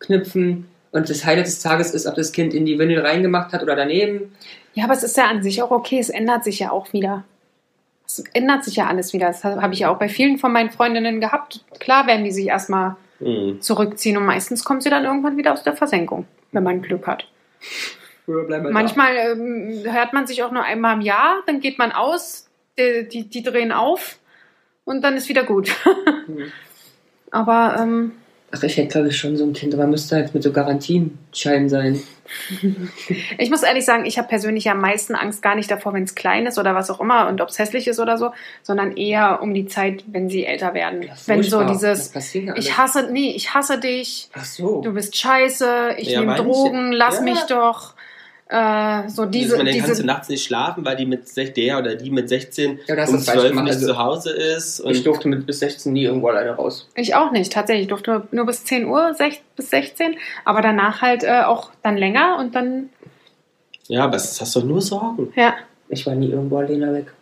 abknüpfen 0.00 0.68
und 0.92 1.08
das 1.08 1.24
Highlight 1.24 1.46
des 1.46 1.60
Tages 1.60 1.92
ist, 1.92 2.06
ob 2.06 2.14
das 2.16 2.32
Kind 2.32 2.54
in 2.54 2.64
die 2.64 2.78
Windel 2.78 3.04
reingemacht 3.04 3.52
hat 3.52 3.62
oder 3.62 3.76
daneben. 3.76 4.34
Ja, 4.74 4.84
aber 4.84 4.94
es 4.94 5.02
ist 5.02 5.16
ja 5.16 5.26
an 5.26 5.42
sich 5.42 5.62
auch 5.62 5.70
okay, 5.70 5.98
es 5.98 6.08
ändert 6.08 6.44
sich 6.44 6.58
ja 6.58 6.70
auch 6.70 6.92
wieder. 6.92 7.24
Es 8.06 8.24
ändert 8.32 8.64
sich 8.64 8.76
ja 8.76 8.88
alles 8.88 9.12
wieder. 9.12 9.28
Das 9.28 9.44
habe 9.44 9.72
ich 9.72 9.80
ja 9.80 9.90
auch 9.90 9.98
bei 9.98 10.08
vielen 10.08 10.38
von 10.38 10.52
meinen 10.52 10.70
Freundinnen 10.70 11.20
gehabt. 11.20 11.64
Klar 11.78 12.06
werden 12.06 12.24
die 12.24 12.32
sich 12.32 12.46
erstmal 12.46 12.96
Mhm. 13.20 13.60
zurückziehen 13.60 14.16
und 14.16 14.24
meistens 14.24 14.64
kommt 14.64 14.82
sie 14.82 14.88
dann 14.88 15.04
irgendwann 15.04 15.36
wieder 15.36 15.52
aus 15.52 15.62
der 15.62 15.74
Versenkung, 15.74 16.26
wenn 16.52 16.62
man 16.62 16.80
Glück 16.80 17.06
hat. 17.06 17.26
Manchmal 18.26 19.14
ähm, 19.14 19.82
hört 19.84 20.14
man 20.14 20.26
sich 20.26 20.42
auch 20.42 20.52
nur 20.52 20.62
einmal 20.62 20.94
im 20.94 21.02
Jahr, 21.02 21.42
dann 21.46 21.60
geht 21.60 21.78
man 21.78 21.92
aus, 21.92 22.48
die, 22.78 23.06
die, 23.06 23.28
die 23.28 23.42
drehen 23.42 23.72
auf 23.72 24.18
und 24.84 25.02
dann 25.02 25.16
ist 25.16 25.28
wieder 25.28 25.44
gut. 25.44 25.74
Mhm. 26.26 26.52
Aber 27.30 27.76
ähm. 27.78 28.12
Ach, 28.52 28.62
ich 28.64 28.76
hätte 28.76 28.88
glaube 28.88 29.08
ich 29.08 29.16
schon 29.16 29.36
so 29.36 29.44
ein 29.44 29.52
Kind, 29.52 29.74
aber 29.74 29.86
müsste 29.86 30.16
halt 30.16 30.34
mit 30.34 30.42
so 30.42 30.52
Garantienschein 30.52 31.68
sein. 31.68 32.02
ich 33.38 33.50
muss 33.50 33.62
ehrlich 33.62 33.84
sagen, 33.84 34.04
ich 34.06 34.18
habe 34.18 34.28
persönlich 34.28 34.68
am 34.68 34.80
meisten 34.80 35.14
Angst 35.14 35.40
gar 35.40 35.54
nicht 35.54 35.70
davor, 35.70 35.94
wenn 35.94 36.02
es 36.02 36.14
klein 36.16 36.46
ist 36.46 36.58
oder 36.58 36.74
was 36.74 36.90
auch 36.90 37.00
immer 37.00 37.28
und 37.28 37.40
ob 37.40 37.48
es 37.48 37.58
hässlich 37.58 37.86
ist 37.86 38.00
oder 38.00 38.18
so, 38.18 38.32
sondern 38.62 38.96
eher 38.96 39.40
um 39.40 39.54
die 39.54 39.66
Zeit, 39.66 40.04
wenn 40.08 40.28
sie 40.28 40.44
älter 40.44 40.74
werden. 40.74 41.02
Ja, 41.02 41.12
wenn 41.26 41.42
so 41.42 41.64
dieses, 41.64 42.12
ich 42.56 42.76
hasse, 42.76 43.08
nee, 43.12 43.32
ich 43.36 43.54
hasse 43.54 43.78
dich, 43.78 44.30
Ach 44.32 44.44
so. 44.44 44.80
du 44.80 44.94
bist 44.94 45.16
scheiße, 45.16 45.94
ich 45.98 46.10
Ja, 46.10 46.20
nehme 46.20 46.34
Drogen, 46.34 46.92
lass 46.92 47.16
ja. 47.16 47.22
mich 47.22 47.40
doch. 47.42 47.94
Äh, 48.52 49.08
so 49.08 49.26
diese, 49.26 49.52
also, 49.54 49.64
man 49.64 49.72
kannst 49.72 49.88
du 49.88 49.92
diese 49.92 50.06
nachts 50.06 50.28
nicht 50.28 50.42
schlafen, 50.44 50.84
weil 50.84 50.96
die 50.96 51.06
mit 51.06 51.22
der 51.56 51.78
oder 51.78 51.94
die 51.94 52.10
mit 52.10 52.28
16 52.28 52.80
Ja, 52.88 52.96
das 52.96 53.08
um 53.10 53.14
ist 53.16 53.26
falsch 53.26 53.38
12 53.42 53.50
gemacht, 53.52 53.64
nicht 53.66 53.74
also- 53.76 53.86
zu 53.86 53.98
Hause 53.98 54.30
ist. 54.32 54.80
Und 54.80 54.90
ich 54.90 55.04
durfte 55.04 55.28
mit 55.28 55.46
bis 55.46 55.60
16 55.60 55.92
nie 55.92 56.02
irgendwo 56.04 56.28
alleine 56.28 56.50
raus. 56.56 56.88
ich 56.96 57.14
auch 57.14 57.30
nicht, 57.30 57.52
tatsächlich. 57.52 57.82
Ich 57.84 57.88
durfte 57.88 58.26
nur 58.32 58.46
bis 58.46 58.64
10 58.64 58.86
Uhr, 58.86 59.14
sech, 59.14 59.40
bis 59.54 59.70
16, 59.70 60.16
aber 60.44 60.62
danach 60.62 61.00
halt 61.00 61.22
äh, 61.22 61.42
auch 61.42 61.70
dann 61.84 61.96
länger 61.96 62.38
und 62.40 62.56
dann, 62.56 62.88
ja, 63.86 64.02
aber 64.04 64.16
es 64.16 64.40
hast 64.40 64.56
doch 64.56 64.64
nur 64.64 64.80
Sorgen. 64.80 65.32
ja. 65.36 65.54
Ich 65.92 66.06
war 66.06 66.14
nie 66.14 66.30
irgendwo 66.30 66.58
alleine 66.58 66.92
weg. 66.94 67.12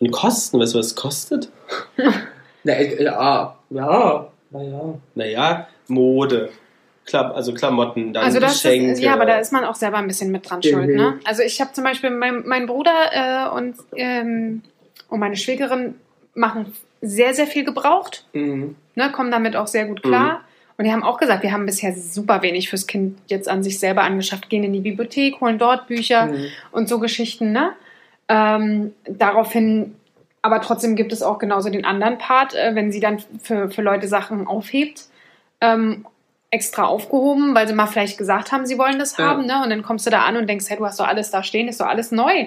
Und 0.00 0.10
Kosten, 0.10 0.58
weißt 0.60 0.74
du, 0.74 0.78
was 0.78 0.86
es 0.86 0.94
kostet? 0.96 1.50
Na, 2.64 2.72
äh, 2.72 3.02
ja, 3.02 3.56
ja, 3.70 4.28
naja. 4.50 4.94
Naja, 5.14 5.68
Mode, 5.88 6.50
Klam 7.08 7.32
also 7.32 7.52
Klamotten, 7.54 8.12
dann 8.12 8.24
Also 8.24 8.38
das 8.38 8.52
Geschenke. 8.62 8.92
ist, 8.92 9.00
ja, 9.00 9.14
aber 9.14 9.24
da 9.26 9.38
ist 9.38 9.52
man 9.52 9.64
auch 9.64 9.74
selber 9.74 9.96
ein 9.98 10.06
bisschen 10.06 10.30
mit 10.30 10.48
dran 10.48 10.60
Mhm. 10.62 10.68
schuld. 10.68 10.88
Ne? 10.94 11.18
Also 11.24 11.42
ich 11.42 11.60
habe 11.60 11.72
zum 11.72 11.82
Beispiel 11.84 12.10
mein, 12.10 12.46
mein 12.46 12.66
Bruder 12.66 12.92
äh, 13.12 13.48
und, 13.56 13.76
ähm, 13.96 14.62
und 15.08 15.18
meine 15.20 15.36
Schwägerin 15.36 15.94
machen 16.34 16.72
sehr, 17.00 17.32
sehr 17.34 17.46
viel 17.46 17.64
gebraucht, 17.64 18.24
Mhm. 18.32 18.76
ne, 18.94 19.10
kommen 19.12 19.30
damit 19.30 19.56
auch 19.56 19.66
sehr 19.68 19.86
gut 19.86 20.02
klar. 20.02 20.42
Und 20.76 20.84
die 20.84 20.92
haben 20.92 21.02
auch 21.02 21.18
gesagt, 21.18 21.42
wir 21.42 21.50
haben 21.50 21.66
bisher 21.66 21.92
super 21.92 22.42
wenig 22.42 22.68
fürs 22.68 22.86
Kind 22.86 23.18
jetzt 23.26 23.48
an 23.48 23.62
sich 23.64 23.80
selber 23.80 24.02
angeschafft, 24.02 24.48
gehen 24.48 24.62
in 24.62 24.72
die 24.72 24.80
Bibliothek, 24.80 25.40
holen 25.40 25.58
dort 25.58 25.88
Bücher 25.88 26.26
Mhm. 26.26 26.46
und 26.70 26.88
so 26.88 27.00
Geschichten. 27.00 27.50
Ne? 27.52 27.72
Ähm, 28.28 28.92
daraufhin, 29.08 29.96
aber 30.42 30.60
trotzdem 30.60 30.94
gibt 30.94 31.12
es 31.12 31.22
auch 31.22 31.38
genauso 31.38 31.70
den 31.70 31.84
anderen 31.84 32.18
Part, 32.18 32.54
äh, 32.54 32.74
wenn 32.74 32.92
sie 32.92 33.00
dann 33.00 33.18
für, 33.42 33.70
für 33.70 33.82
Leute 33.82 34.06
Sachen 34.06 34.46
aufhebt, 34.46 35.06
ähm, 35.60 36.04
extra 36.50 36.84
aufgehoben, 36.86 37.54
weil 37.54 37.68
sie 37.68 37.74
mal 37.74 37.86
vielleicht 37.86 38.16
gesagt 38.18 38.52
haben, 38.52 38.64
sie 38.66 38.78
wollen 38.78 38.98
das 38.98 39.16
Ja. 39.16 39.24
haben. 39.26 39.46
Ne? 39.46 39.62
Und 39.62 39.70
dann 39.70 39.82
kommst 39.82 40.06
du 40.06 40.10
da 40.10 40.22
an 40.22 40.36
und 40.36 40.48
denkst, 40.48 40.66
hey, 40.68 40.76
du 40.78 40.86
hast 40.86 40.98
doch 40.98 41.06
alles 41.06 41.30
da 41.30 41.42
stehen, 41.42 41.68
ist 41.68 41.80
doch 41.80 41.86
alles 41.86 42.10
neu. 42.10 42.46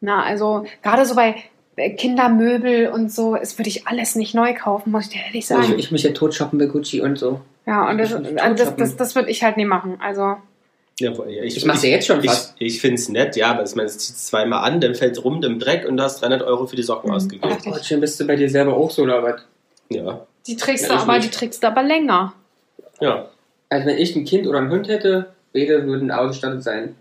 Na, 0.00 0.22
also 0.22 0.64
gerade 0.82 1.04
so 1.06 1.14
bei 1.14 1.36
äh, 1.76 1.90
Kindermöbel 1.90 2.88
und 2.88 3.12
so, 3.12 3.36
es 3.36 3.58
würde 3.58 3.68
ich 3.68 3.86
alles 3.86 4.14
nicht 4.14 4.34
neu 4.34 4.54
kaufen, 4.54 4.90
muss 4.92 5.04
ich 5.06 5.10
dir 5.12 5.22
ehrlich 5.26 5.50
Also 5.50 5.62
sagen. 5.62 5.78
ich, 5.78 5.86
ich 5.86 5.90
mich 5.92 6.02
ja 6.02 6.12
totshoppen 6.12 6.58
bei 6.58 6.66
Gucci 6.66 7.00
und 7.02 7.18
so. 7.18 7.40
ja, 7.66 7.88
und 7.90 7.98
das, 7.98 8.10
ich 8.10 8.16
find 8.16 8.40
das, 8.40 8.56
das, 8.56 8.76
das, 8.76 8.96
das 8.96 9.14
würde 9.14 9.30
ich 9.30 9.42
halt 9.42 9.56
nie 9.58 9.64
machen. 9.66 9.98
Also, 10.00 10.36
Ja, 10.98 11.12
ich, 11.26 11.56
Ich 11.58 11.64
mach's 11.66 11.82
ja 11.82 11.90
jetzt 11.90 12.06
schon 12.06 12.20
Ich, 12.20 12.26
fast. 12.30 12.54
ich 12.58 12.80
finde 12.80 12.94
es 12.96 13.08
nett, 13.10 13.36
ja, 13.36 13.50
aber 13.50 13.64
ich 13.64 13.74
meine, 13.74 13.86
es 13.88 13.98
zieht 13.98 14.16
zweimal 14.16 14.64
an, 14.64 14.80
dann 14.80 14.94
fällt 14.94 15.16
es 15.18 15.24
rum 15.24 15.42
im 15.42 15.58
Dreck 15.58 15.86
und 15.86 15.98
du 15.98 16.02
hast 16.02 16.22
300 16.22 16.42
Euro 16.42 16.66
für 16.66 16.76
die 16.76 16.82
Socken 16.82 17.10
Mhm. 17.10 17.16
ausgegeben. 17.16 17.58
Schön 17.82 18.00
bist 18.00 18.18
du 18.18 18.26
bei 18.26 18.36
dir 18.36 18.48
selber 18.48 18.74
auch 18.74 18.90
so 18.90 19.02
oder 19.02 19.22
was? 19.22 19.42
Ja, 19.90 20.26
die 20.46 20.56
trägst 20.56 20.84
Ja, 20.84 20.88
du 20.90 20.94
ich 20.94 21.00
aber, 21.02 21.16
nicht. 21.18 21.24
die 21.34 21.36
trägst 21.38 21.62
du 21.62 21.66
aber 21.66 21.82
länger. 21.82 22.32
Ja. 23.00 23.28
Also 23.68 23.86
wenn 23.86 23.98
ich 23.98 24.14
ein 24.14 24.24
Kind 24.24 24.46
oder 24.46 24.58
einen 24.58 24.70
Hund 24.70 24.88
hätte, 24.88 25.32
beide 25.52 25.86
würden 25.86 26.10
ausgestattet 26.10 26.62
sein. 26.62 26.96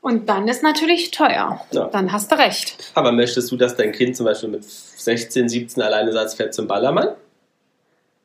Und 0.00 0.28
dann 0.28 0.46
ist 0.46 0.62
natürlich 0.62 1.10
teuer. 1.10 1.60
Ja. 1.70 1.88
Dann 1.88 2.12
hast 2.12 2.30
du 2.30 2.36
recht. 2.36 2.92
Aber 2.94 3.12
möchtest 3.12 3.50
du, 3.50 3.56
dass 3.56 3.76
dein 3.76 3.92
Kind 3.92 4.16
zum 4.16 4.26
Beispiel 4.26 4.48
mit 4.50 4.64
16, 4.64 5.48
17 5.48 5.82
alleine 5.82 6.12
sagt, 6.12 6.34
fährt 6.34 6.54
zum 6.54 6.66
Ballermann? 6.66 7.08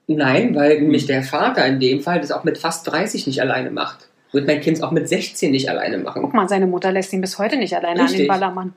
Nein, 0.07 0.53
weil 0.53 0.81
mich 0.81 1.05
der 1.05 1.23
Vater 1.23 1.65
in 1.65 1.79
dem 1.79 2.01
Fall 2.01 2.19
das 2.19 2.31
auch 2.31 2.43
mit 2.43 2.57
fast 2.57 2.91
30 2.91 3.25
nicht 3.27 3.41
alleine 3.41 3.71
macht. 3.71 4.09
Wird 4.33 4.47
mein 4.47 4.59
Kind 4.61 4.83
auch 4.83 4.91
mit 4.91 5.07
16 5.07 5.51
nicht 5.51 5.69
alleine 5.69 5.97
Guck 5.97 6.15
machen. 6.15 6.31
mal, 6.33 6.49
seine 6.49 6.67
Mutter 6.67 6.91
lässt 6.91 7.13
ihn 7.13 7.21
bis 7.21 7.37
heute 7.37 7.55
nicht 7.55 7.75
alleine 7.75 8.01
an 8.01 8.07
den 8.07 8.11
Richtig. 8.11 8.27
Ballermann. 8.27 8.73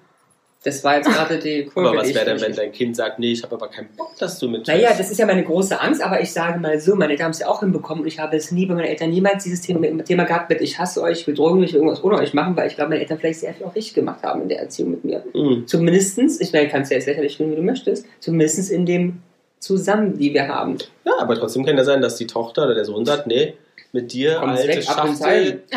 Das 0.67 0.83
war 0.83 0.97
jetzt 0.97 1.09
gerade 1.09 1.39
die 1.39 1.65
Kurve. 1.73 1.91
Aber 1.91 1.99
was 1.99 2.13
wäre 2.13 2.25
denn, 2.25 2.41
wenn 2.41 2.53
dein 2.53 2.73
Kind 2.73 2.97
sagt, 2.97 3.21
nee, 3.21 3.31
ich 3.31 3.45
habe 3.45 3.55
aber 3.55 3.69
keinen 3.69 3.89
Bock, 3.97 4.17
dass 4.19 4.41
du 4.41 4.49
mit 4.49 4.67
Naja, 4.67 4.91
das 4.99 5.13
ist 5.13 5.19
ja 5.19 5.25
meine 5.25 5.45
große 5.45 5.81
Angst, 5.81 6.03
aber 6.03 6.21
ich 6.21 6.33
sage 6.33 6.59
mal 6.59 6.81
so, 6.81 6.97
meine 6.97 7.13
Eltern 7.13 7.27
haben 7.27 7.31
es 7.31 7.39
ja 7.39 7.47
auch 7.47 7.61
hinbekommen 7.61 8.03
und 8.03 8.09
ich 8.09 8.19
habe 8.19 8.37
es 8.37 8.51
nie 8.51 8.67
bei 8.67 8.75
meinen 8.75 8.87
Eltern 8.87 9.11
niemals 9.11 9.45
dieses 9.45 9.61
Thema, 9.61 10.03
Thema 10.03 10.25
gehabt 10.25 10.51
mit 10.51 10.61
ich 10.61 10.77
hasse 10.77 11.03
euch, 11.03 11.21
ich 11.21 11.27
will 11.29 11.35
Drogen 11.37 11.61
nicht 11.61 11.73
irgendwas 11.73 12.03
ohne 12.03 12.17
euch 12.17 12.35
machen, 12.35 12.57
weil 12.57 12.67
ich 12.67 12.75
glaube, 12.75 12.91
meine 12.91 13.01
Eltern 13.01 13.19
vielleicht 13.21 13.39
sehr 13.39 13.55
viel 13.55 13.65
auch 13.65 13.77
richtig 13.77 13.95
gemacht 13.95 14.25
haben 14.25 14.43
in 14.43 14.49
der 14.49 14.59
Erziehung 14.59 14.91
mit 14.91 15.05
mir. 15.05 15.23
Mhm. 15.33 15.69
Zumindestens, 15.69 16.41
ich 16.41 16.53
meine, 16.53 16.69
kannst 16.69 16.91
du 16.91 16.97
jetzt 16.97 17.07
lächerlich 17.07 17.37
finden, 17.37 17.53
wie 17.53 17.57
du 17.57 17.63
möchtest, 17.63 18.05
zumindestens 18.19 18.69
in 18.69 18.87
dem 18.87 19.23
Zusammen, 19.61 20.19
die 20.19 20.35
wir 20.35 20.49
haben. 20.49 20.79
Ja, 21.05 21.13
aber 21.21 21.37
trotzdem 21.37 21.65
kann 21.65 21.77
ja 21.77 21.85
sein, 21.85 22.01
dass 22.01 22.17
die 22.17 22.27
Tochter 22.27 22.65
oder 22.65 22.75
der 22.75 22.85
Sohn 22.85 23.07
sagt, 23.07 23.29
nee, 23.29 23.55
mit 23.97 24.13
dir, 24.13 24.37
Kommt's 24.37 24.61
alte 24.61 24.69
weg, 24.69 24.89
ab 24.89 25.07
ins 25.07 25.19
Schachtel, 25.19 25.63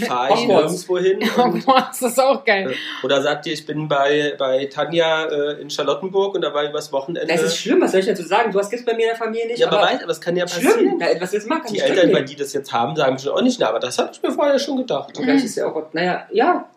fahr 0.00 0.30
ich 0.30 0.46
nirgendwo 0.46 0.98
hin. 0.98 1.18
Hogwarts, 1.36 2.00
das 2.00 2.12
ist 2.12 2.20
auch 2.20 2.44
geil. 2.44 2.74
oder 3.02 3.20
sagt 3.20 3.44
dir, 3.44 3.52
ich 3.52 3.66
bin 3.66 3.88
bei, 3.88 4.34
bei 4.38 4.66
Tanja 4.66 5.24
äh, 5.24 5.60
in 5.60 5.68
Charlottenburg 5.68 6.34
und 6.34 6.42
da 6.42 6.54
war 6.54 6.64
übers 6.68 6.92
Wochenende. 6.92 7.26
Das 7.30 7.42
ist 7.42 7.56
schlimm, 7.56 7.80
was 7.80 7.92
soll 7.92 8.00
ich 8.00 8.06
dazu 8.06 8.22
sagen? 8.22 8.52
Du 8.52 8.58
hast 8.58 8.72
jetzt 8.72 8.86
bei 8.86 8.94
mir 8.94 9.02
in 9.02 9.08
der 9.08 9.16
Familie 9.16 9.46
nicht, 9.48 9.58
ja, 9.58 9.66
aber, 9.66 9.80
aber 9.80 9.86
weit, 9.88 10.02
aber 10.02 10.12
es 10.12 10.20
kann 10.20 10.36
ja 10.36 10.44
passieren. 10.44 10.72
schlimm. 10.72 11.00
Was 11.20 11.30
du 11.32 11.38
machen? 11.48 11.62
Kann 11.62 11.72
Die 11.74 11.80
Eltern, 11.80 12.12
weil 12.12 12.24
die 12.24 12.36
das 12.36 12.52
jetzt 12.52 12.72
haben, 12.72 12.96
sagen 12.96 13.18
schon 13.18 13.32
auch 13.32 13.42
nicht, 13.42 13.60
na, 13.60 13.68
aber 13.68 13.80
das 13.80 13.98
habe 13.98 14.10
ich 14.12 14.22
mir 14.22 14.30
vorher 14.30 14.58
schon 14.58 14.76
gedacht. 14.78 15.18
Und 15.18 15.24
Vielleicht 15.24 15.44
ist 15.44 15.56
ja 15.56 15.66
auch, 15.66 15.92
naja, 15.92 16.26
ja. 16.32 16.68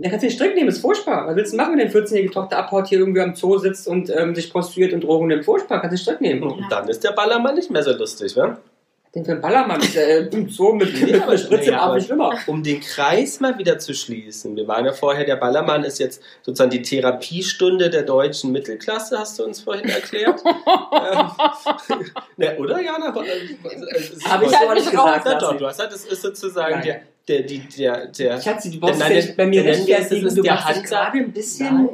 Dann 0.00 0.12
kannst 0.12 0.22
du 0.22 0.28
den 0.28 0.34
Strick 0.36 0.54
nehmen, 0.54 0.68
ist 0.68 0.80
furchtbar. 0.80 1.26
Was 1.26 1.34
willst 1.34 1.52
du 1.52 1.56
machen, 1.56 1.72
wenn 1.72 1.78
deine 1.78 1.90
14-jährige 1.90 2.32
Tochter 2.32 2.58
abhaut, 2.58 2.86
hier 2.86 3.00
irgendwie 3.00 3.20
am 3.20 3.34
Zoo 3.34 3.58
sitzt 3.58 3.88
und 3.88 4.08
ähm, 4.10 4.32
sich 4.32 4.52
prostituiert 4.52 4.92
und 4.92 5.02
Drogen 5.02 5.26
nimmt? 5.26 5.44
Furchtbar, 5.44 5.80
kannst 5.80 5.92
du 5.92 5.96
den 5.96 6.02
Strick 6.02 6.20
nehmen. 6.20 6.44
Und 6.44 6.66
dann 6.70 6.88
ist 6.88 7.02
der 7.02 7.10
Ballermann 7.10 7.56
nicht 7.56 7.70
mehr 7.70 7.82
so 7.82 7.90
lustig, 7.92 8.36
wa? 8.36 8.58
Den 9.18 9.24
für 9.24 9.32
einen 9.32 9.40
Ballermann 9.40 9.80
ist 9.80 9.96
äh, 9.96 10.28
Zoo 10.48 10.72
mit 10.74 10.94
Nee, 11.02 11.14
aber- 11.16 11.36
Spritze 11.36 11.62
nee, 11.64 11.68
im 11.70 11.74
aber- 11.74 12.00
schlimmer. 12.00 12.38
Um 12.46 12.62
den 12.62 12.80
Kreis 12.80 13.40
mal 13.40 13.58
wieder 13.58 13.78
zu 13.78 13.92
schließen. 13.92 14.54
Wir 14.56 14.68
waren 14.68 14.84
ja 14.86 14.92
vorher, 14.92 15.24
der 15.24 15.36
Ballermann 15.36 15.82
ist 15.82 15.98
jetzt 15.98 16.22
sozusagen 16.42 16.70
die 16.70 16.82
Therapiestunde 16.82 17.90
der 17.90 18.02
deutschen 18.02 18.52
Mittelklasse, 18.52 19.18
hast 19.18 19.38
du 19.38 19.44
uns 19.44 19.60
vorhin 19.60 19.88
erklärt. 19.88 20.40
ähm, 20.46 21.30
ne, 22.36 22.56
oder, 22.58 22.80
Jana? 22.80 23.06
Habe 23.12 23.24
ich 23.26 24.56
halt 24.56 24.68
so 24.68 24.74
nicht 24.74 24.90
gesagt. 24.90 25.26
Ja, 25.26 25.38
doch, 25.38 25.56
du 25.56 25.66
hast 25.66 25.76
gesagt, 25.78 25.92
das 25.94 26.04
ist 26.04 26.22
sozusagen 26.22 26.74
Nein. 26.76 26.82
der, 26.84 27.00
der, 27.26 27.42
die, 27.42 27.58
der, 27.76 28.06
der, 28.06 28.40
Schatzi, 28.40 28.70
du 28.70 28.78
brauchst 28.80 29.00
der- 29.00 29.34
bei 29.36 29.46
mir 29.46 29.64
rechtfertigen. 29.64 30.22
das 30.24 30.32
ist 30.32 30.38
Du 30.38 30.42
der 30.42 30.64
Hansa- 30.64 31.10
ein 31.12 31.32
bisschen, 31.32 31.88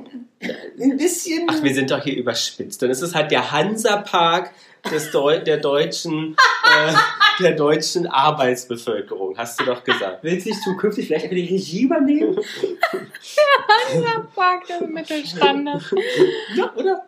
ein 0.79 0.97
bisschen. 0.99 1.47
Ach, 1.51 1.63
wir 1.63 1.75
sind 1.75 1.91
doch 1.91 2.03
hier 2.05 2.17
überspitzt. 2.17 2.83
Dann 2.83 2.91
ist 2.91 3.01
es 3.03 3.15
halt 3.15 3.31
der 3.31 3.51
Hansapark 3.51 4.51
des 4.93 5.11
Deu 5.11 5.39
der 5.39 5.57
deutschen, 5.57 6.37
äh, 6.75 6.95
der 7.41 7.53
deutschen 7.53 8.07
Arbeitsbevölkerung, 8.07 9.37
hast 9.37 9.61
du 9.61 9.65
doch 9.65 9.83
gesagt. 9.85 10.23
Willst 10.23 10.47
du 10.47 10.51
nicht 10.51 10.63
zukünftig 10.63 11.07
vielleicht 11.07 11.25
einfach 11.25 11.37
die 11.37 11.55
Regie 11.55 11.83
übernehmen? 11.83 12.37
Fuck, 14.35 14.67
der 14.69 14.87
Mittelstand. 14.87 15.69
ja, 16.55 16.73
oder? 16.75 17.05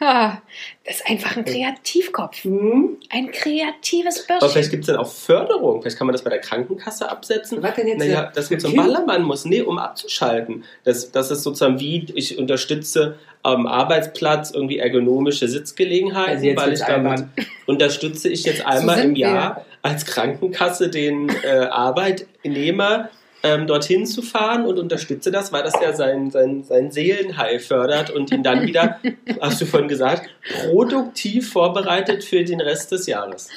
Das 0.84 0.96
ist 0.96 1.06
einfach 1.06 1.36
ein 1.36 1.44
Kreativkopf. 1.44 2.42
Hm? 2.42 2.96
Ein 3.10 3.30
kreatives 3.30 4.24
Aber 4.28 4.40
vielleicht 4.40 4.54
Bürschchen. 4.54 4.70
gibt 4.72 4.84
es 4.84 4.86
dann 4.88 4.96
auch 4.96 5.06
Förderung. 5.06 5.82
Vielleicht 5.82 5.98
kann 5.98 6.06
man 6.08 6.12
das 6.12 6.24
bei 6.24 6.30
der 6.30 6.40
Krankenkasse 6.40 7.08
absetzen. 7.08 7.62
Was 7.62 7.74
denn 7.76 7.86
jetzt? 7.86 7.98
Naja, 7.98 8.32
dass 8.34 8.50
man 8.50 8.58
zum 8.58 8.72
Kind? 8.72 8.82
Ballermann 8.82 9.22
muss, 9.22 9.44
nee, 9.44 9.60
um 9.60 9.78
abzuschalten. 9.78 10.64
Das, 10.82 11.12
das 11.12 11.30
ist 11.30 11.42
sozusagen 11.44 11.78
wie, 11.78 12.06
ich 12.14 12.38
unterstütze 12.38 13.18
am 13.42 13.66
Arbeitsplatz 13.66 14.50
irgendwie 14.50 14.78
ergonomische 14.78 15.46
Sitzgelegenheiten, 15.48 16.34
Also 16.34 16.46
jetzt 16.46 16.60
weil 16.60 16.72
ich 16.72 16.80
damit 16.80 17.24
unterstütze 17.66 18.28
ich 18.28 18.44
jetzt 18.44 18.66
einmal 18.66 18.96
sind 18.96 19.10
im 19.10 19.14
wir. 19.14 19.28
Jahr 19.28 19.66
als 19.82 20.04
Krankenkasse 20.06 20.88
den 20.88 21.28
äh, 21.44 21.66
Arbeitnehmer 21.70 23.10
ähm, 23.42 23.66
dorthin 23.66 24.06
zu 24.06 24.22
fahren 24.22 24.66
und 24.66 24.78
unterstütze 24.78 25.30
das, 25.30 25.52
weil 25.52 25.62
das 25.62 25.74
ja 25.80 25.92
sein, 25.92 26.30
sein, 26.30 26.62
sein 26.62 26.90
Seelenheil 26.90 27.58
fördert 27.58 28.10
und 28.10 28.30
ihn 28.32 28.42
dann 28.42 28.66
wieder, 28.66 29.00
hast 29.40 29.60
du 29.60 29.66
vorhin 29.66 29.88
gesagt, 29.88 30.28
produktiv 30.64 31.50
vorbereitet 31.50 32.24
für 32.24 32.44
den 32.44 32.60
Rest 32.60 32.92
des 32.92 33.06
Jahres. 33.06 33.48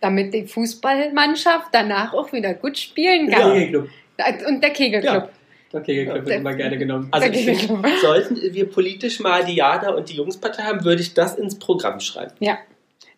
Damit 0.00 0.34
die 0.34 0.46
Fußballmannschaft 0.46 1.68
danach 1.72 2.12
auch 2.12 2.32
wieder 2.32 2.54
gut 2.54 2.78
spielen 2.78 3.28
Der 3.28 3.38
kann. 3.38 3.52
Kegelclub. 3.52 3.88
Und 4.46 4.62
der 4.62 4.70
Kegelclub. 4.70 5.12
Ja. 5.12 5.28
Der 5.72 5.80
Kegelclub 5.82 6.26
wird 6.26 6.36
immer 6.36 6.54
gerne 6.54 6.78
genommen. 6.78 7.08
Also 7.12 7.28
Der 7.28 7.40
ich 7.40 7.44
finde, 7.44 7.88
sollten 8.00 8.36
wir 8.40 8.68
politisch 8.68 9.20
mal 9.20 9.44
die 9.44 9.54
Jana 9.54 9.90
und 9.90 10.08
die 10.08 10.16
Jungspartei 10.16 10.64
haben, 10.64 10.84
würde 10.84 11.02
ich 11.02 11.14
das 11.14 11.36
ins 11.36 11.58
Programm 11.58 12.00
schreiben. 12.00 12.32
Ja. 12.40 12.58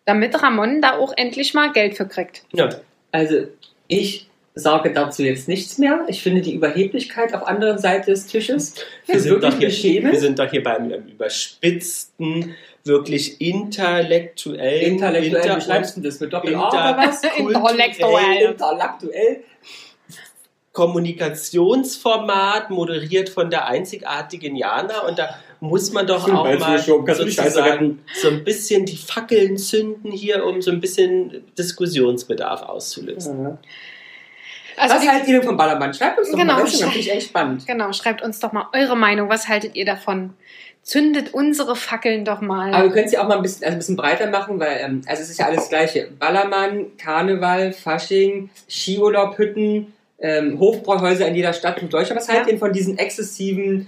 Damit 0.05 0.41
Ramon 0.41 0.81
da 0.81 0.97
auch 0.97 1.13
endlich 1.15 1.53
mal 1.53 1.71
Geld 1.71 1.97
für 1.97 2.07
kriegt. 2.07 2.43
Ja. 2.51 2.69
Also, 3.11 3.47
ich 3.87 4.27
sage 4.55 4.93
dazu 4.93 5.23
jetzt 5.23 5.47
nichts 5.47 5.77
mehr. 5.77 6.05
Ich 6.07 6.21
finde 6.21 6.41
die 6.41 6.53
Überheblichkeit 6.53 7.33
auf 7.33 7.47
anderen 7.47 7.77
Seite 7.79 8.11
des 8.11 8.27
Tisches 8.27 8.75
Wir 9.05 9.15
ist 9.15 9.23
sind, 9.23 9.43
doch 9.43 9.51
wirklich 9.51 9.77
hier, 9.77 9.93
wir 9.93 10.01
beschämend. 10.01 10.19
sind 10.21 10.39
doch 10.39 10.49
hier 10.51 10.61
beim 10.63 10.89
überspitzten, 10.91 12.53
wirklich 12.83 13.41
intellektuellen, 13.41 14.93
Intellektuell, 14.93 15.41
inter- 15.43 15.57
wie 15.57 15.61
schreibst 15.61 15.97
du 15.97 16.01
das? 16.01 16.19
Mit 16.19 16.33
Doppel 16.33 16.53
A 16.55 16.65
inter- 16.65 16.69
oder 16.69 16.97
was? 17.07 17.21
Intellektuell. 17.37 18.51
Intellektuell. 18.51 19.43
Kommunikationsformat, 20.73 22.69
moderiert 22.71 23.29
von 23.29 23.49
der 23.49 23.67
einzigartigen 23.67 24.55
Jana 24.55 25.01
und 25.07 25.19
da 25.19 25.35
muss 25.59 25.93
man 25.93 26.07
doch 26.07 26.27
auch 26.27 26.43
mal 26.43 26.59
wir 26.59 27.15
sozusagen 27.15 27.99
so 28.19 28.27
ein 28.29 28.43
bisschen 28.43 28.85
die 28.85 28.97
Fackeln 28.97 29.57
zünden 29.57 30.11
hier, 30.11 30.43
um 30.45 30.61
so 30.61 30.71
ein 30.71 30.81
bisschen 30.81 31.43
Diskussionsbedarf 31.57 32.63
auszulösen. 32.63 33.43
Ja. 33.43 33.57
Also 34.77 34.95
Was 34.95 35.07
haltet 35.07 35.27
ihr 35.27 35.35
denn 35.39 35.43
vom 35.47 35.57
Ballermann? 35.57 35.93
Schreibt 35.93 36.19
uns 36.19 36.31
doch 36.31 36.37
Genau. 36.37 36.53
mal, 36.55 36.63
das 36.63 36.79
finde 36.81 36.97
ich 36.97 37.11
echt 37.11 37.27
spannend. 37.29 37.65
genau, 37.67 37.91
schreibt 37.93 38.21
uns 38.21 38.39
doch 38.39 38.51
mal 38.51 38.67
eure 38.73 38.95
Meinung. 38.97 39.29
Was 39.29 39.47
haltet 39.47 39.75
ihr 39.75 39.85
davon? 39.85 40.33
Zündet 40.81 41.33
unsere 41.33 41.75
Fackeln 41.77 42.25
doch 42.25 42.41
mal. 42.41 42.73
Aber 42.73 42.83
wir 42.85 42.91
können 42.91 43.05
es 43.05 43.13
ja 43.13 43.23
auch 43.23 43.27
mal 43.29 43.37
ein 43.37 43.41
bisschen, 43.41 43.63
also 43.63 43.75
ein 43.75 43.79
bisschen 43.79 43.95
breiter 43.95 44.29
machen, 44.29 44.59
weil 44.59 44.79
ähm, 44.83 45.01
also 45.07 45.23
es 45.23 45.29
ist 45.29 45.39
ja 45.39 45.45
alles 45.45 45.61
das 45.61 45.69
Gleiche. 45.69 46.09
Ballermann, 46.19 46.97
Karneval, 46.97 47.71
Fasching, 47.71 48.49
Skiurlaubhütten, 48.69 49.93
ähm, 50.19 50.59
Hofbräuhäuser 50.59 51.25
in 51.27 51.35
jeder 51.35 51.53
Stadt 51.53 51.77
in 51.81 51.87
Deutschland. 51.89 52.19
Was 52.19 52.27
haltet 52.27 52.47
Ja. 52.47 52.53
ihr 52.53 52.59
von 52.59 52.73
diesen 52.73 52.97
exzessiven 52.97 53.87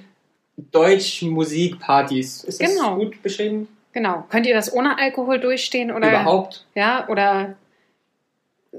Deutschmusikpartys? 0.71 2.43
Ist 2.43 2.61
das 2.61 2.75
Genau. 2.75 2.95
gut 2.95 3.21
beschrieben? 3.21 3.67
genau. 3.93 4.25
Könnt 4.29 4.45
ihr 4.45 4.53
das 4.55 4.71
ohne 4.73 4.97
Alkohol 4.97 5.39
durchstehen 5.39 5.91
oder 5.91 6.09
Überhaupt? 6.09 6.65
ja 6.75 7.07
oder 7.09 7.55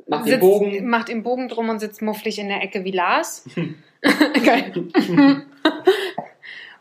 Macht 0.07 0.29
den 0.29 0.41
Bogen. 0.41 0.89
macht 0.89 1.09
den 1.09 1.23
Bogen 1.23 1.49
drum 1.49 1.69
und 1.69 1.81
sitzt 1.81 2.03
mufflig 2.03 2.39
in 2.39 2.49
der 2.49 2.63
Ecke 2.63 2.85
wie 2.85 2.91
Lars? 2.93 3.45
Geil. 4.45 4.73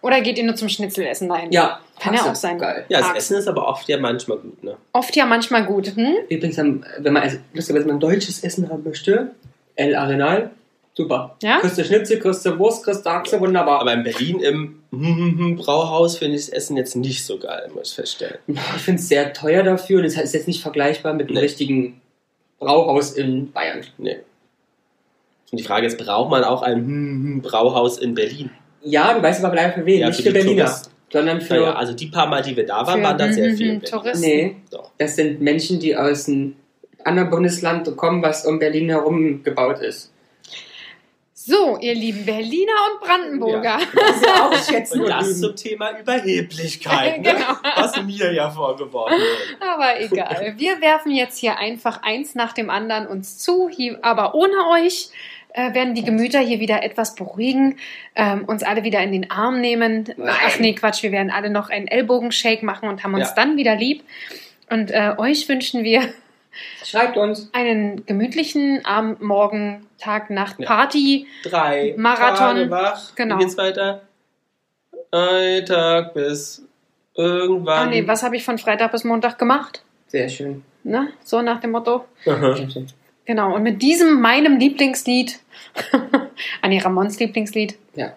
oder 0.01 0.21
geht 0.21 0.37
ihr 0.37 0.43
nur 0.43 0.55
zum 0.55 0.69
Schnitzel-Essen 0.69 1.29
dahin? 1.29 1.51
Ja, 1.51 1.79
Kann 1.99 2.13
ja 2.13 2.21
auch 2.29 2.35
sein. 2.35 2.57
Geil. 2.59 2.85
Ja, 2.89 2.99
das 2.99 3.07
Arg. 3.07 3.17
Essen 3.17 3.37
ist 3.37 3.47
aber 3.47 3.67
oft 3.67 3.87
ja 3.89 3.97
manchmal 3.99 4.37
gut, 4.37 4.63
ne? 4.63 4.77
Oft 4.93 5.15
ja 5.15 5.25
manchmal 5.25 5.65
gut. 5.65 5.95
Hm? 5.95 6.13
Übrigens, 6.29 6.57
ähm, 6.57 6.83
wenn 6.99 7.13
man, 7.13 7.23
also, 7.23 7.37
wenn 7.73 7.87
man 7.87 7.99
deutsches 7.99 8.43
Essen 8.43 8.69
haben 8.69 8.83
möchte, 8.83 9.31
El 9.75 9.95
Arenal, 9.95 10.51
super. 10.93 11.35
Ja? 11.41 11.59
Kriegst 11.59 11.77
du 11.77 11.83
Schnitzel, 11.83 12.19
kriegst 12.19 12.45
du 12.45 12.57
Wurst, 12.59 12.83
kriegst 12.83 13.05
du 13.05 13.09
Achse, 13.09 13.39
wunderbar. 13.39 13.81
Aber 13.81 13.93
in 13.93 14.03
Berlin 14.03 14.39
im 14.91 15.55
Brauhaus 15.57 16.17
finde 16.19 16.35
ich 16.37 16.45
das 16.45 16.49
Essen 16.53 16.77
jetzt 16.77 16.95
nicht 16.95 17.25
so 17.25 17.39
geil, 17.39 17.69
muss 17.73 17.89
ich 17.89 17.95
feststellen. 17.95 18.37
Ich 18.47 18.59
finde 18.83 19.01
es 19.01 19.07
sehr 19.07 19.33
teuer 19.33 19.63
dafür 19.63 19.99
und 19.99 20.05
es 20.05 20.15
ist 20.17 20.33
jetzt 20.33 20.47
nicht 20.47 20.61
vergleichbar 20.61 21.13
mit 21.13 21.27
einem 21.27 21.35
Nee. 21.35 21.41
richtigen 21.41 22.01
Brauhaus 22.59 23.13
in 23.13 23.51
Bayern. 23.51 23.81
Nee. 23.97 24.17
Und 25.51 25.59
die 25.59 25.63
Frage 25.63 25.87
ist, 25.87 25.97
braucht 25.97 26.31
man 26.31 26.43
auch 26.43 26.61
ein 26.61 26.77
hm, 26.77 27.41
Brauhaus 27.41 27.97
in 27.97 28.15
Berlin? 28.15 28.49
Ja, 28.81 29.13
du 29.13 29.21
weißt 29.21 29.43
aber 29.43 29.55
leider 29.55 29.73
für 29.73 29.85
wen. 29.85 29.99
Ja, 29.99 30.07
nicht 30.07 30.17
für 30.17 30.23
für 30.23 30.33
Berliner, 30.33 30.65
Touristen. 30.65 30.91
sondern 31.11 31.41
für. 31.41 31.53
Naja, 31.55 31.73
also 31.75 31.93
die 31.93 32.07
paar 32.07 32.27
Mal, 32.27 32.41
die 32.41 32.55
wir 32.55 32.65
da 32.65 32.85
waren, 32.85 33.01
waren 33.03 33.17
da 33.17 33.31
sehr 33.31 33.51
mhm, 33.51 33.57
viele. 33.57 33.81
Touristen. 33.81 34.25
nee, 34.25 34.55
Doch. 34.71 34.91
das 34.97 35.15
sind 35.15 35.41
Menschen, 35.41 35.79
die 35.79 35.95
aus 35.95 36.27
einem 36.27 36.55
anderen 37.03 37.29
Bundesland 37.29 37.95
kommen, 37.95 38.21
was 38.21 38.45
um 38.45 38.59
Berlin 38.59 38.89
herum 38.89 39.43
gebaut 39.43 39.79
ist. 39.79 40.11
So, 41.47 41.77
ihr 41.79 41.93
lieben 41.93 42.25
Berliner 42.25 42.71
und 42.91 43.01
Brandenburger. 43.07 43.77
Das 43.95 44.15
ist 44.15 44.25
ja 44.25 44.47
auch 44.49 44.55
schätzen 44.67 45.01
Und 45.01 45.09
das 45.09 45.27
lieben. 45.27 45.39
zum 45.41 45.55
Thema 45.55 45.91
Überheblichkeit, 45.99 47.17
ne? 47.21 47.33
Genau. 47.33 47.55
was 47.75 48.01
mir 48.03 48.33
ja 48.33 48.49
vorgeworfen 48.49 49.15
wird. 49.19 49.61
Aber 49.61 49.99
egal. 50.01 50.55
Wir 50.57 50.81
werfen 50.81 51.11
jetzt 51.11 51.37
hier 51.37 51.59
einfach 51.59 52.01
eins 52.01 52.33
nach 52.33 52.53
dem 52.53 52.71
anderen 52.71 53.05
uns 53.05 53.37
zu, 53.37 53.69
hier, 53.69 53.99
aber 54.01 54.33
ohne 54.33 54.53
euch 54.73 55.09
äh, 55.53 55.73
werden 55.75 55.93
die 55.93 56.03
Gemüter 56.03 56.39
hier 56.39 56.59
wieder 56.59 56.81
etwas 56.81 57.13
beruhigen, 57.13 57.77
ähm, 58.15 58.45
uns 58.45 58.63
alle 58.63 58.83
wieder 58.83 59.01
in 59.03 59.11
den 59.11 59.29
Arm 59.29 59.61
nehmen. 59.61 60.05
Ach 60.25 60.57
nee, 60.59 60.73
Quatsch, 60.73 61.03
wir 61.03 61.11
werden 61.11 61.29
alle 61.29 61.51
noch 61.51 61.69
einen 61.69 61.87
Ellbogenshake 61.87 62.65
machen 62.65 62.89
und 62.89 63.03
haben 63.03 63.13
uns 63.13 63.29
Ja. 63.29 63.35
dann 63.35 63.55
wieder 63.55 63.75
lieb. 63.75 64.03
Und 64.71 64.89
äh, 64.89 65.13
euch 65.19 65.47
wünschen 65.47 65.83
wir 65.83 66.01
Schreibt 66.83 67.17
uns. 67.17 67.49
einen 67.53 68.05
gemütlichen 68.05 68.83
Abend, 68.85 69.21
Morgen, 69.21 69.85
Tag, 69.97 70.29
Nacht, 70.29 70.59
Ja. 70.59 70.67
Party. 70.67 71.27
Drei 71.43 71.93
Marathon. 71.97 72.55
Tage 72.55 72.69
wach. 72.71 73.15
Genau. 73.15 73.35
Wie 73.37 73.43
geht's 73.43 73.57
weiter? 73.57 74.01
Ein 75.11 75.65
Tag 75.65 76.13
bis 76.13 76.63
irgendwann. 77.15 77.87
Ah 77.87 77.89
nee, 77.89 78.07
was 78.07 78.23
habe 78.23 78.35
ich 78.35 78.43
von 78.43 78.57
Freitag 78.57 78.91
bis 78.91 79.03
Montag 79.03 79.37
gemacht? 79.37 79.81
Sehr 80.07 80.29
schön. 80.29 80.63
Ne? 80.83 81.09
So 81.23 81.41
nach 81.41 81.59
dem 81.61 81.71
Motto. 81.71 82.05
Aha. 82.27 82.55
Genau, 83.25 83.55
und 83.55 83.63
mit 83.63 83.81
diesem 83.81 84.21
meinem 84.21 84.57
Lieblingslied, 84.59 85.39
an 86.61 86.69
nee, 86.69 86.79
Ramons 86.79 87.19
Lieblingslied, 87.19 87.75
Ja. 87.95 88.13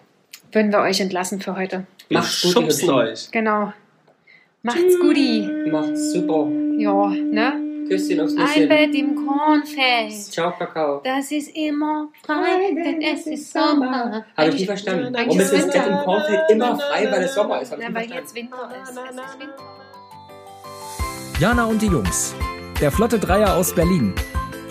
würden 0.51 0.71
wir 0.71 0.79
euch 0.81 0.99
entlassen 1.01 1.41
für 1.41 1.55
heute. 1.55 1.87
Wir 2.09 2.19
Macht's 2.19 2.41
gut, 2.43 2.51
schubsen 2.51 2.89
euch. 2.91 3.31
Genau. 3.31 3.73
Macht's 4.61 4.99
guti. 4.99 5.49
Macht's 5.71 6.11
super. 6.13 6.47
Ja, 6.77 7.07
ne? 7.07 7.58
Küsschen 7.89 8.19
aufs 8.21 8.35
Ein 8.35 8.45
Nüsschen. 8.45 8.69
Bett 8.69 8.95
im 8.95 9.15
Kornfeld. 9.15 10.13
Ciao, 10.31 10.51
Kakao. 10.51 11.01
Das 11.03 11.31
ist 11.31 11.49
immer 11.55 12.09
frei, 12.23 12.73
denn 12.75 13.01
es 13.01 13.25
ist 13.25 13.51
Sommer. 13.51 14.25
Habe 14.37 14.49
ich 14.49 14.55
nie 14.55 14.65
verstanden. 14.65 15.13
Warum 15.13 15.39
ist 15.39 15.51
das 15.51 15.67
Bett 15.67 15.87
im. 15.87 15.97
Kornfeld 15.97 16.41
immer 16.49 16.77
frei, 16.77 17.11
weil 17.11 17.23
es 17.23 17.33
Sommer 17.33 17.61
ist? 17.61 17.71
Hab 17.71 17.79
weil 17.79 18.09
jetzt 18.09 18.35
Winter 18.35 18.69
ist. 18.81 18.91
Es 18.91 18.95
ist 18.95 19.39
Winter. 19.39 19.55
Jana 21.39 21.65
und 21.65 21.81
die 21.81 21.87
Jungs. 21.87 22.35
Der 22.79 22.91
Flotte 22.91 23.17
Dreier 23.17 23.55
aus 23.55 23.73
Berlin. 23.73 24.13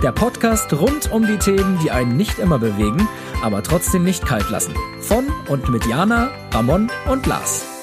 Der 0.03 0.13
Podcast 0.13 0.73
rund 0.73 1.11
um 1.13 1.27
die 1.27 1.39
Themen, 1.39 1.79
die 1.83 1.91
einen 1.91 2.17
nicht 2.17 2.39
immer 2.39 2.59
bewegen, 2.59 3.09
aber 3.43 3.63
trotzdem 3.65 4.05
nicht 4.05 4.25
kalt 4.25 4.49
lassen. 4.49 4.75
Von 5.01 5.27
und 5.49 5.69
mit 5.69 5.87
Jana, 5.87 6.31
Ramon 6.53 6.89
und 7.11 7.27
Lars. 7.27 7.78